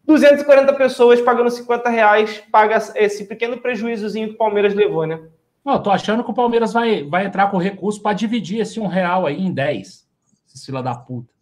[0.04, 5.20] 240 pessoas pagando 50 reais, paga esse pequeno prejuízozinho que o Palmeiras levou, né?
[5.64, 8.86] Não, tô achando que o Palmeiras vai, vai entrar com recurso para dividir esse um
[8.86, 10.08] real aí em 10.
[10.52, 11.32] Esse fila da puta.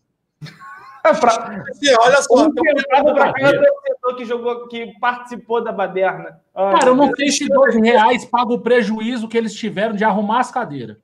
[1.21, 1.65] pra...
[2.01, 6.41] olha só, um para cada torcedor que jogou, que participou da baderna.
[6.55, 10.41] Cara, eu não sei se dois reais paga o prejuízo que eles tiveram de arrumar
[10.41, 10.97] as cadeiras.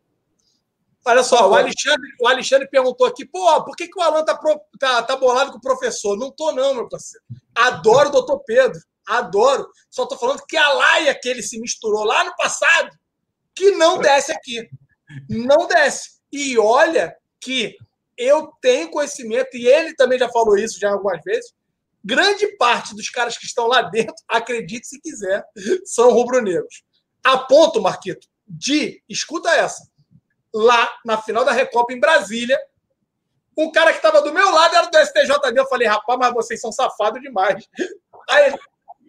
[1.06, 4.34] Olha só, o Alexandre, o Alexandre perguntou aqui, pô, por que, que o Alan tá,
[4.36, 6.16] pro, tá, tá bolado com o professor?
[6.16, 7.24] Não tô, não, meu parceiro.
[7.54, 9.68] Adoro o doutor Pedro, adoro.
[9.90, 12.90] Só tô falando que a laia que ele se misturou lá no passado,
[13.54, 14.66] que não desce aqui.
[15.28, 16.20] Não desce.
[16.32, 17.76] E olha que
[18.16, 21.52] eu tenho conhecimento, e ele também já falou isso já algumas vezes.
[22.02, 25.44] Grande parte dos caras que estão lá dentro, acredite se quiser,
[25.84, 26.82] são rubro-negros.
[27.22, 29.86] A ponto, Marquito, de, escuta essa,
[30.54, 32.58] lá na final da Recopa em Brasília.
[33.56, 35.58] Um cara que estava do meu lado era do STJD.
[35.58, 37.68] Eu falei, rapaz, mas vocês são safados demais.
[38.28, 38.54] Aí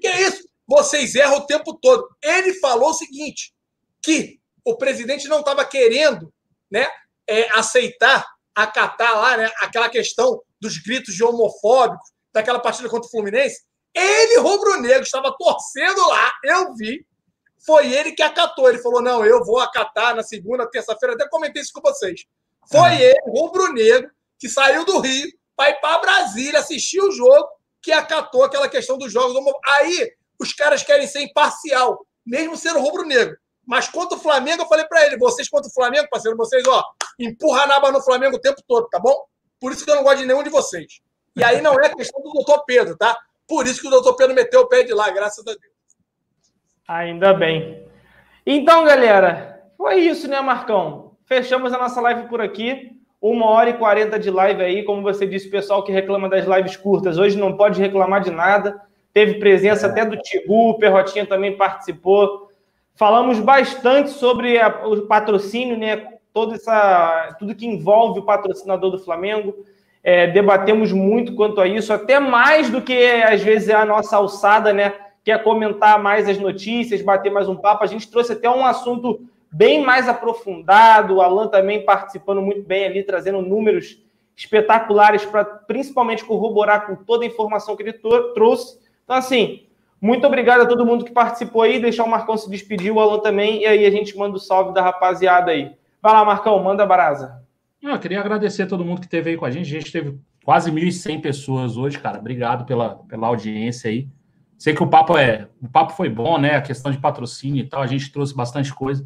[0.02, 0.48] que isso?
[0.68, 2.08] Vocês erram o tempo todo.
[2.22, 3.54] Ele falou o seguinte:
[4.02, 6.34] que o presidente não estava querendo
[6.70, 6.88] né,
[7.28, 13.12] é, aceitar, acatar lá né, aquela questão dos gritos de homofóbicos daquela partida contra o
[13.12, 13.64] Fluminense.
[13.94, 17.06] Ele, rubro-negro, estava torcendo lá, eu vi,
[17.64, 18.70] foi ele que acatou.
[18.70, 21.16] Ele falou: não, eu vou acatar na segunda, terça-feira.
[21.16, 22.26] Até comentei isso com vocês.
[22.72, 23.02] Foi ah.
[23.02, 24.10] ele, rubro-negro,
[24.40, 27.48] que saiu do Rio para ir para Brasília assistir o jogo,
[27.82, 29.36] que acatou aquela questão dos jogos.
[29.66, 33.38] Aí os caras querem ser imparcial, mesmo sendo rubro-negro.
[33.66, 36.84] Mas contra o Flamengo, eu falei para ele: vocês contra o Flamengo, parceiro, vocês, ó,
[37.20, 39.16] empurra a naba no Flamengo o tempo todo, tá bom?
[39.60, 41.00] Por isso que eu não gosto de nenhum de vocês.
[41.36, 43.18] E aí não é questão do doutor Pedro, tá?
[43.48, 45.75] Por isso que o doutor Pedro meteu o pé de lá, graças a Deus.
[46.88, 47.84] Ainda bem.
[48.46, 51.14] Então, galera, foi isso, né, Marcão?
[51.26, 52.92] Fechamos a nossa live por aqui.
[53.20, 54.84] Uma hora e quarenta de live aí.
[54.84, 58.30] Como você disse, o pessoal que reclama das lives curtas hoje não pode reclamar de
[58.30, 58.80] nada.
[59.12, 62.52] teve presença até do Tigu, o Perrotinha também participou.
[62.94, 66.06] Falamos bastante sobre a, o patrocínio, né?
[66.34, 69.56] Todo essa, tudo que envolve o patrocinador do Flamengo.
[70.04, 74.18] É, debatemos muito quanto a isso, até mais do que às vezes é a nossa
[74.18, 74.94] alçada, né?
[75.26, 77.84] Quer comentar mais as notícias, bater mais um papo.
[77.84, 81.16] A gente trouxe até um assunto bem mais aprofundado.
[81.16, 84.00] O Alan também participando muito bem ali, trazendo números
[84.38, 87.94] espetaculares para principalmente corroborar com toda a informação que ele
[88.36, 88.78] trouxe.
[89.04, 89.66] Então, assim,
[90.00, 91.80] muito obrigado a todo mundo que participou aí.
[91.80, 94.76] Deixar o Marcão se despedir, o Alan também, e aí a gente manda o salve
[94.76, 95.72] da rapaziada aí.
[96.04, 97.44] Vai lá, Marcão, manda a brasa.
[97.82, 99.76] Eu queria agradecer a todo mundo que esteve aí com a gente.
[99.76, 102.20] A gente teve quase 1.100 pessoas hoje, cara.
[102.20, 104.08] Obrigado pela, pela audiência aí.
[104.58, 106.56] Sei que o papo é, o papo foi bom, né?
[106.56, 109.04] A questão de patrocínio e tal, a gente trouxe bastante coisa.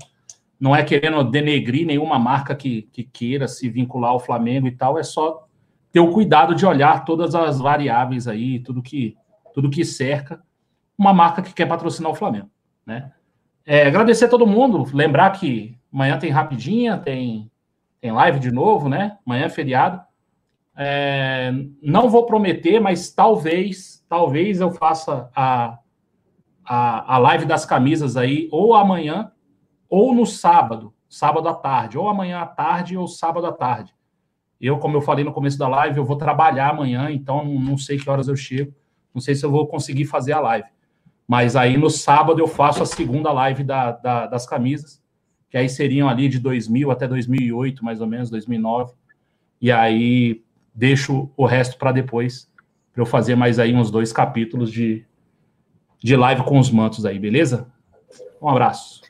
[0.59, 4.97] Não é querendo denegrir nenhuma marca que, que queira se vincular ao Flamengo e tal,
[4.97, 5.47] é só
[5.91, 9.15] ter o cuidado de olhar todas as variáveis aí, tudo que
[9.53, 10.41] tudo que cerca
[10.97, 12.49] uma marca que quer patrocinar o Flamengo,
[12.85, 13.11] né?
[13.65, 17.49] É, agradecer a todo mundo, lembrar que amanhã tem rapidinha, tem
[18.01, 19.17] tem live de novo, né?
[19.25, 20.01] Amanhã é feriado.
[20.75, 21.51] É,
[21.81, 25.77] não vou prometer, mas talvez, talvez eu faça a,
[26.65, 29.31] a, a live das camisas aí, ou amanhã,
[29.87, 33.93] ou no sábado, sábado à tarde, ou amanhã à tarde, ou sábado à tarde.
[34.59, 37.97] Eu, como eu falei no começo da live, eu vou trabalhar amanhã, então não, sei
[37.97, 38.73] que horas eu chego,
[39.13, 40.67] não sei se eu vou conseguir fazer a live.
[41.25, 44.99] Mas aí no sábado eu faço a segunda live da, da, das camisas
[45.49, 48.93] que aí seriam ali de 2000 até 2008, mais ou menos, 2009.
[49.59, 52.48] E aí deixo o resto para depois,
[52.99, 55.05] para eu fazer mais aí uns dois capítulos de,
[56.03, 57.71] de live com os mantos aí, beleza?
[58.41, 59.01] Um abraço.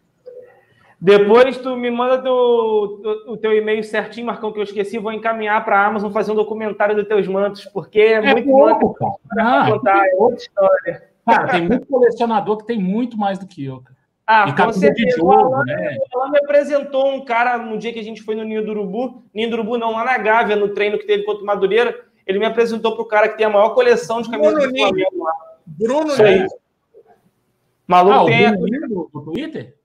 [1.02, 5.80] Depois tu me manda o teu e-mail certinho, Marcão, que eu esqueci, vou encaminhar para
[5.80, 9.14] a Amazon fazer um documentário dos teus mantos, porque é, é muito pouco, cara.
[9.40, 11.04] Ah, contar, é outra história.
[11.26, 13.98] Cara, tem muito colecionador que tem muito mais do que eu, cara.
[14.28, 15.18] Ah, e com certeza.
[15.18, 15.98] Jogo, o, Alan, né?
[16.14, 18.70] o Alan me apresentou um cara no dia que a gente foi no Ninho do
[18.70, 22.09] Urubu, Ninho do Urubu não, lá na Gávea, no treino que teve contra o Madureira,
[22.26, 24.78] ele me apresentou para o cara que tem a maior coleção de camisas Bruno do
[24.78, 25.34] Flamengo lá.
[25.66, 26.48] Bruno Ninho.
[27.88, 28.48] Maluco ah, tem...
[28.48, 29.76] O Bruno do, do Twitter?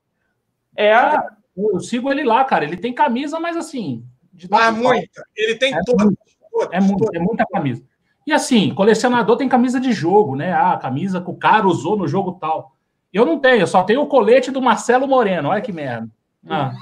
[0.77, 0.93] É.
[0.93, 2.65] Ah, eu sigo ele lá, cara.
[2.65, 4.05] Ele tem camisa, mas assim...
[4.51, 5.25] Ah, muita.
[5.37, 6.13] Ele tem é todas.
[6.71, 7.83] É, muito, é muita camisa.
[8.27, 10.53] E assim, colecionador tem camisa de jogo, né?
[10.53, 12.75] Ah, camisa que o cara usou no jogo tal.
[13.13, 15.51] Eu não tenho, eu só tenho o colete do Marcelo Moreno.
[15.51, 16.09] Olha que merda.
[16.49, 16.73] Ah.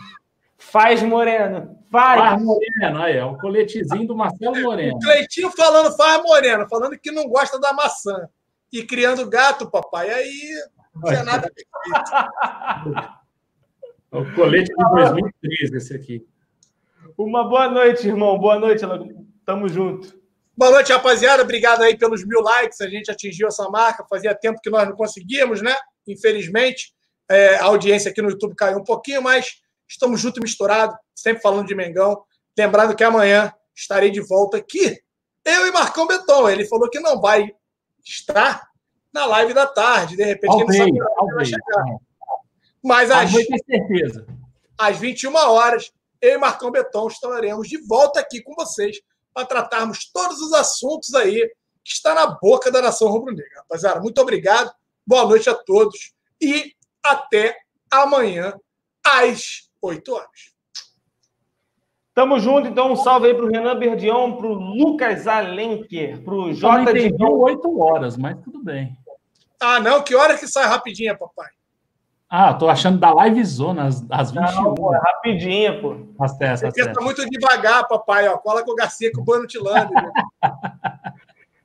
[0.57, 1.77] Faz Moreno.
[1.93, 2.21] Faz.
[2.21, 4.97] Faz Moreno, aí, é o coletezinho do Marcelo Moreno.
[4.97, 8.29] O Cleitinho falando faz Moreno, falando que não gosta da maçã.
[8.73, 10.09] E criando gato, papai.
[10.09, 10.55] Aí
[10.95, 11.53] não tinha nada
[14.11, 16.27] O colete de 2013, esse aqui.
[17.17, 18.39] Uma boa noite, irmão.
[18.39, 18.85] Boa noite.
[19.45, 20.21] Tamo junto.
[20.57, 21.43] Boa noite, rapaziada.
[21.43, 22.81] Obrigado aí pelos mil likes.
[22.81, 24.05] A gente atingiu essa marca.
[24.09, 25.75] Fazia tempo que nós não conseguíamos, né?
[26.07, 26.95] Infelizmente,
[27.31, 29.62] é, a audiência aqui no YouTube caiu um pouquinho, mas
[29.93, 32.25] estamos juntos e misturados, sempre falando de Mengão.
[32.59, 34.99] Lembrando que amanhã estarei de volta aqui,
[35.45, 36.49] eu e Marcão Beton.
[36.49, 37.51] Ele falou que não vai
[38.05, 38.69] estar
[39.13, 41.85] na live da tarde, de repente ele não sabe vai chegar.
[42.83, 44.27] Mas às, certeza.
[44.79, 49.01] às 21 horas, eu e Marcão Beton estaremos de volta aqui com vocês
[49.35, 51.49] para tratarmos todos os assuntos aí
[51.85, 53.59] que está na boca da nação rubro-negra.
[53.59, 54.73] Rapaziada, muito obrigado.
[55.07, 56.75] Boa noite a todos e
[57.05, 57.57] até
[57.91, 58.55] amanhã
[59.05, 60.53] às 8 horas.
[62.15, 67.25] Tamo junto, então um salve aí pro Renan Berdião, pro Lucas Alenker, pro J de
[67.25, 68.97] 8 horas, mas tudo bem.
[69.61, 71.49] Ah, não, que hora que sai rapidinho, papai?
[72.29, 74.63] Ah, tô achando da live zona às, às 21.
[74.63, 75.97] Não, pô, é rapidinha, pô.
[76.19, 78.39] As testas, Você pensa muito devagar, papai, ó.
[78.39, 79.93] Cola com o Garcia com o Bano Tilando.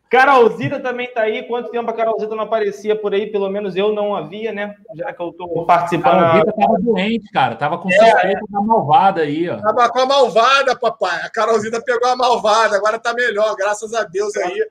[0.09, 1.43] Carolzita também está aí.
[1.43, 3.27] Quanto tempo a Carolzita não aparecia por aí?
[3.27, 4.75] Pelo menos eu não havia, né?
[4.95, 6.19] Já que eu estou participando.
[6.19, 7.55] A Carolzita estava doente, cara.
[7.55, 9.57] Tava com é, suspeita da malvada aí, ó.
[9.57, 11.21] Tava com a malvada, papai.
[11.23, 12.77] A Carolzita pegou a malvada.
[12.77, 14.65] Agora tá melhor, graças a Deus aí.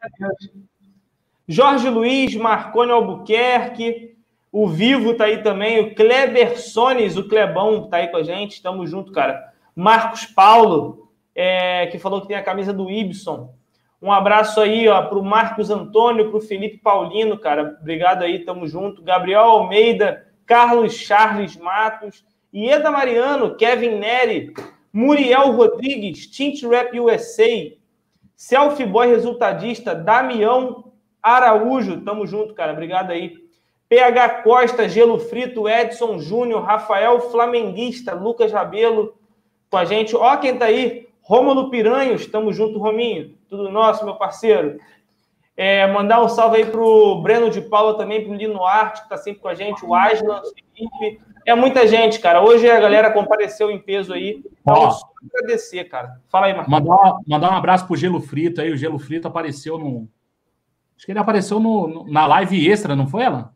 [1.47, 4.17] Jorge Luiz, Marconi Albuquerque.
[4.51, 5.81] O Vivo tá aí também.
[5.81, 8.55] O Kleber Sones, o Clebão, tá aí com a gente.
[8.55, 9.53] Estamos junto, cara.
[9.75, 13.55] Marcos Paulo, é, que falou que tem a camisa do Ibson.
[14.01, 17.79] Um abraço aí, ó, para o Marcos Antônio, para o Felipe Paulino, cara.
[17.81, 19.03] Obrigado aí, tamo junto.
[19.03, 24.53] Gabriel Almeida, Carlos Charles Matos, Ieda Mariano, Kevin Neri,
[24.93, 27.73] Muriel Rodrigues, Tint Rap USA,
[28.37, 30.93] Selfie Boy Resultadista, Damião
[31.23, 32.73] Araújo, tamo junto, cara.
[32.73, 33.35] Obrigado aí.
[33.89, 39.15] PH Costa, Gelo Frito, Edson Júnior, Rafael Flamenguista, Lucas Rabelo
[39.71, 40.15] com a gente.
[40.17, 43.36] Ó, quem tá aí, Rômulo Piranhos, tamo junto, Rominho.
[43.49, 44.79] Tudo nosso, meu parceiro.
[45.57, 49.17] É, mandar um salve aí pro Breno de Paula também, pro Lino Arte, que tá
[49.17, 51.21] sempre com a gente, o Aslan, o Felipe.
[51.47, 52.43] É muita gente, cara.
[52.43, 54.43] Hoje a galera compareceu em peso aí.
[54.61, 54.91] Então, Ó.
[54.91, 56.21] só agradecer, cara.
[56.29, 56.71] Fala aí, Marcos.
[56.71, 58.71] Mandar, mandar um abraço pro Gelo Frito aí.
[58.71, 60.09] O Gelo Frito apareceu no.
[60.97, 63.53] Acho que ele apareceu no, no- na live extra, não foi ela?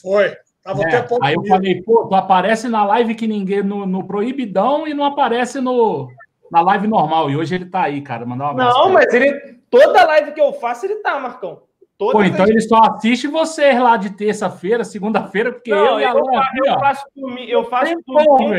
[0.00, 0.34] Foi.
[0.62, 3.62] Tava É, até pouco aí eu falei, pô, tu aparece na live que ninguém.
[3.62, 6.08] No, no Proibidão e não aparece no,
[6.50, 7.30] na live normal.
[7.30, 8.24] E hoje ele tá aí, cara.
[8.26, 8.78] Mandar um abraço.
[8.78, 8.92] Não, ele.
[8.94, 9.56] mas ele.
[9.70, 11.62] Toda live que eu faço, ele tá, Marcão.
[11.98, 16.04] Toda Pô, então ele só assiste vocês lá de terça-feira, segunda-feira, porque Não, eu e
[16.04, 18.54] a eu, Alan fa- aqui, eu faço domingo, eu faço domingo,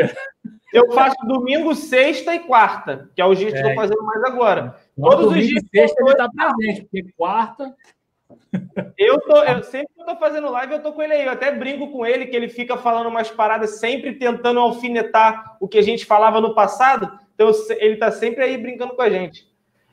[0.73, 3.69] eu faço domingo, sexta e quarta, que é os dias que eu É.
[3.69, 4.75] tô fazendo mais agora.
[4.97, 7.75] Então, Todos os dias sexta ele tá presente, porque quarta.
[8.97, 11.25] Eu tô, eu sempre que eu tô fazendo live, eu tô com ele aí.
[11.25, 15.67] Eu até brinco com ele que ele fica falando umas paradas, sempre tentando alfinetar o
[15.67, 17.11] que a gente falava no passado.
[17.33, 19.47] Então ele tá sempre aí brincando com a gente.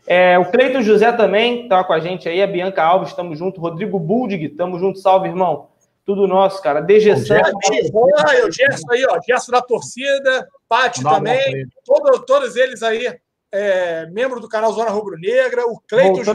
[0.07, 3.61] É, o Cleiton José também tá com a gente aí, a Bianca Alves, estamos junto.
[3.61, 5.69] Rodrigo Buldig, tamo junto, salve, irmão.
[6.05, 6.81] Tudo nosso, cara.
[6.81, 7.91] DG Santos.
[7.95, 9.19] Olha aí, o Gerson aí, ó.
[9.27, 11.67] Gerson da torcida, Pati também.
[11.85, 13.19] Todo, todos eles aí,
[13.51, 16.35] é, membro do canal Zona Rubro Negra, o Cleiton José.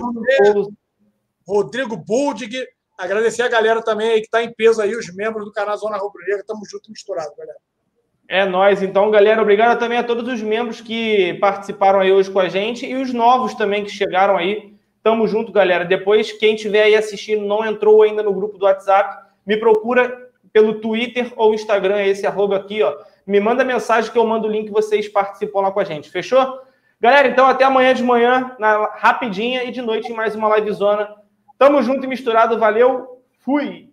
[1.50, 2.64] Rodrigo Buldig.
[2.96, 5.98] Agradecer a galera também aí que está em peso aí, os membros do canal Zona
[5.98, 6.44] Rubro Negra.
[6.46, 7.58] Tamo junto e misturado, galera.
[8.28, 9.42] É nóis, então, galera.
[9.42, 13.12] Obrigado também a todos os membros que participaram aí hoje com a gente e os
[13.12, 14.76] novos também que chegaram aí.
[15.02, 15.84] Tamo junto, galera.
[15.86, 20.80] Depois, quem estiver aí assistindo não entrou ainda no grupo do WhatsApp, me procura pelo
[20.80, 22.96] Twitter ou Instagram, esse arroba aqui, ó.
[23.26, 26.12] Me manda mensagem que eu mando o link e vocês participam lá com a gente.
[26.12, 26.60] Fechou?
[27.02, 31.16] Galera, então até amanhã de manhã, na rapidinha, e de noite em mais uma livezona.
[31.60, 32.58] Tamo junto e misturado.
[32.58, 33.22] Valeu.
[33.42, 33.89] Fui!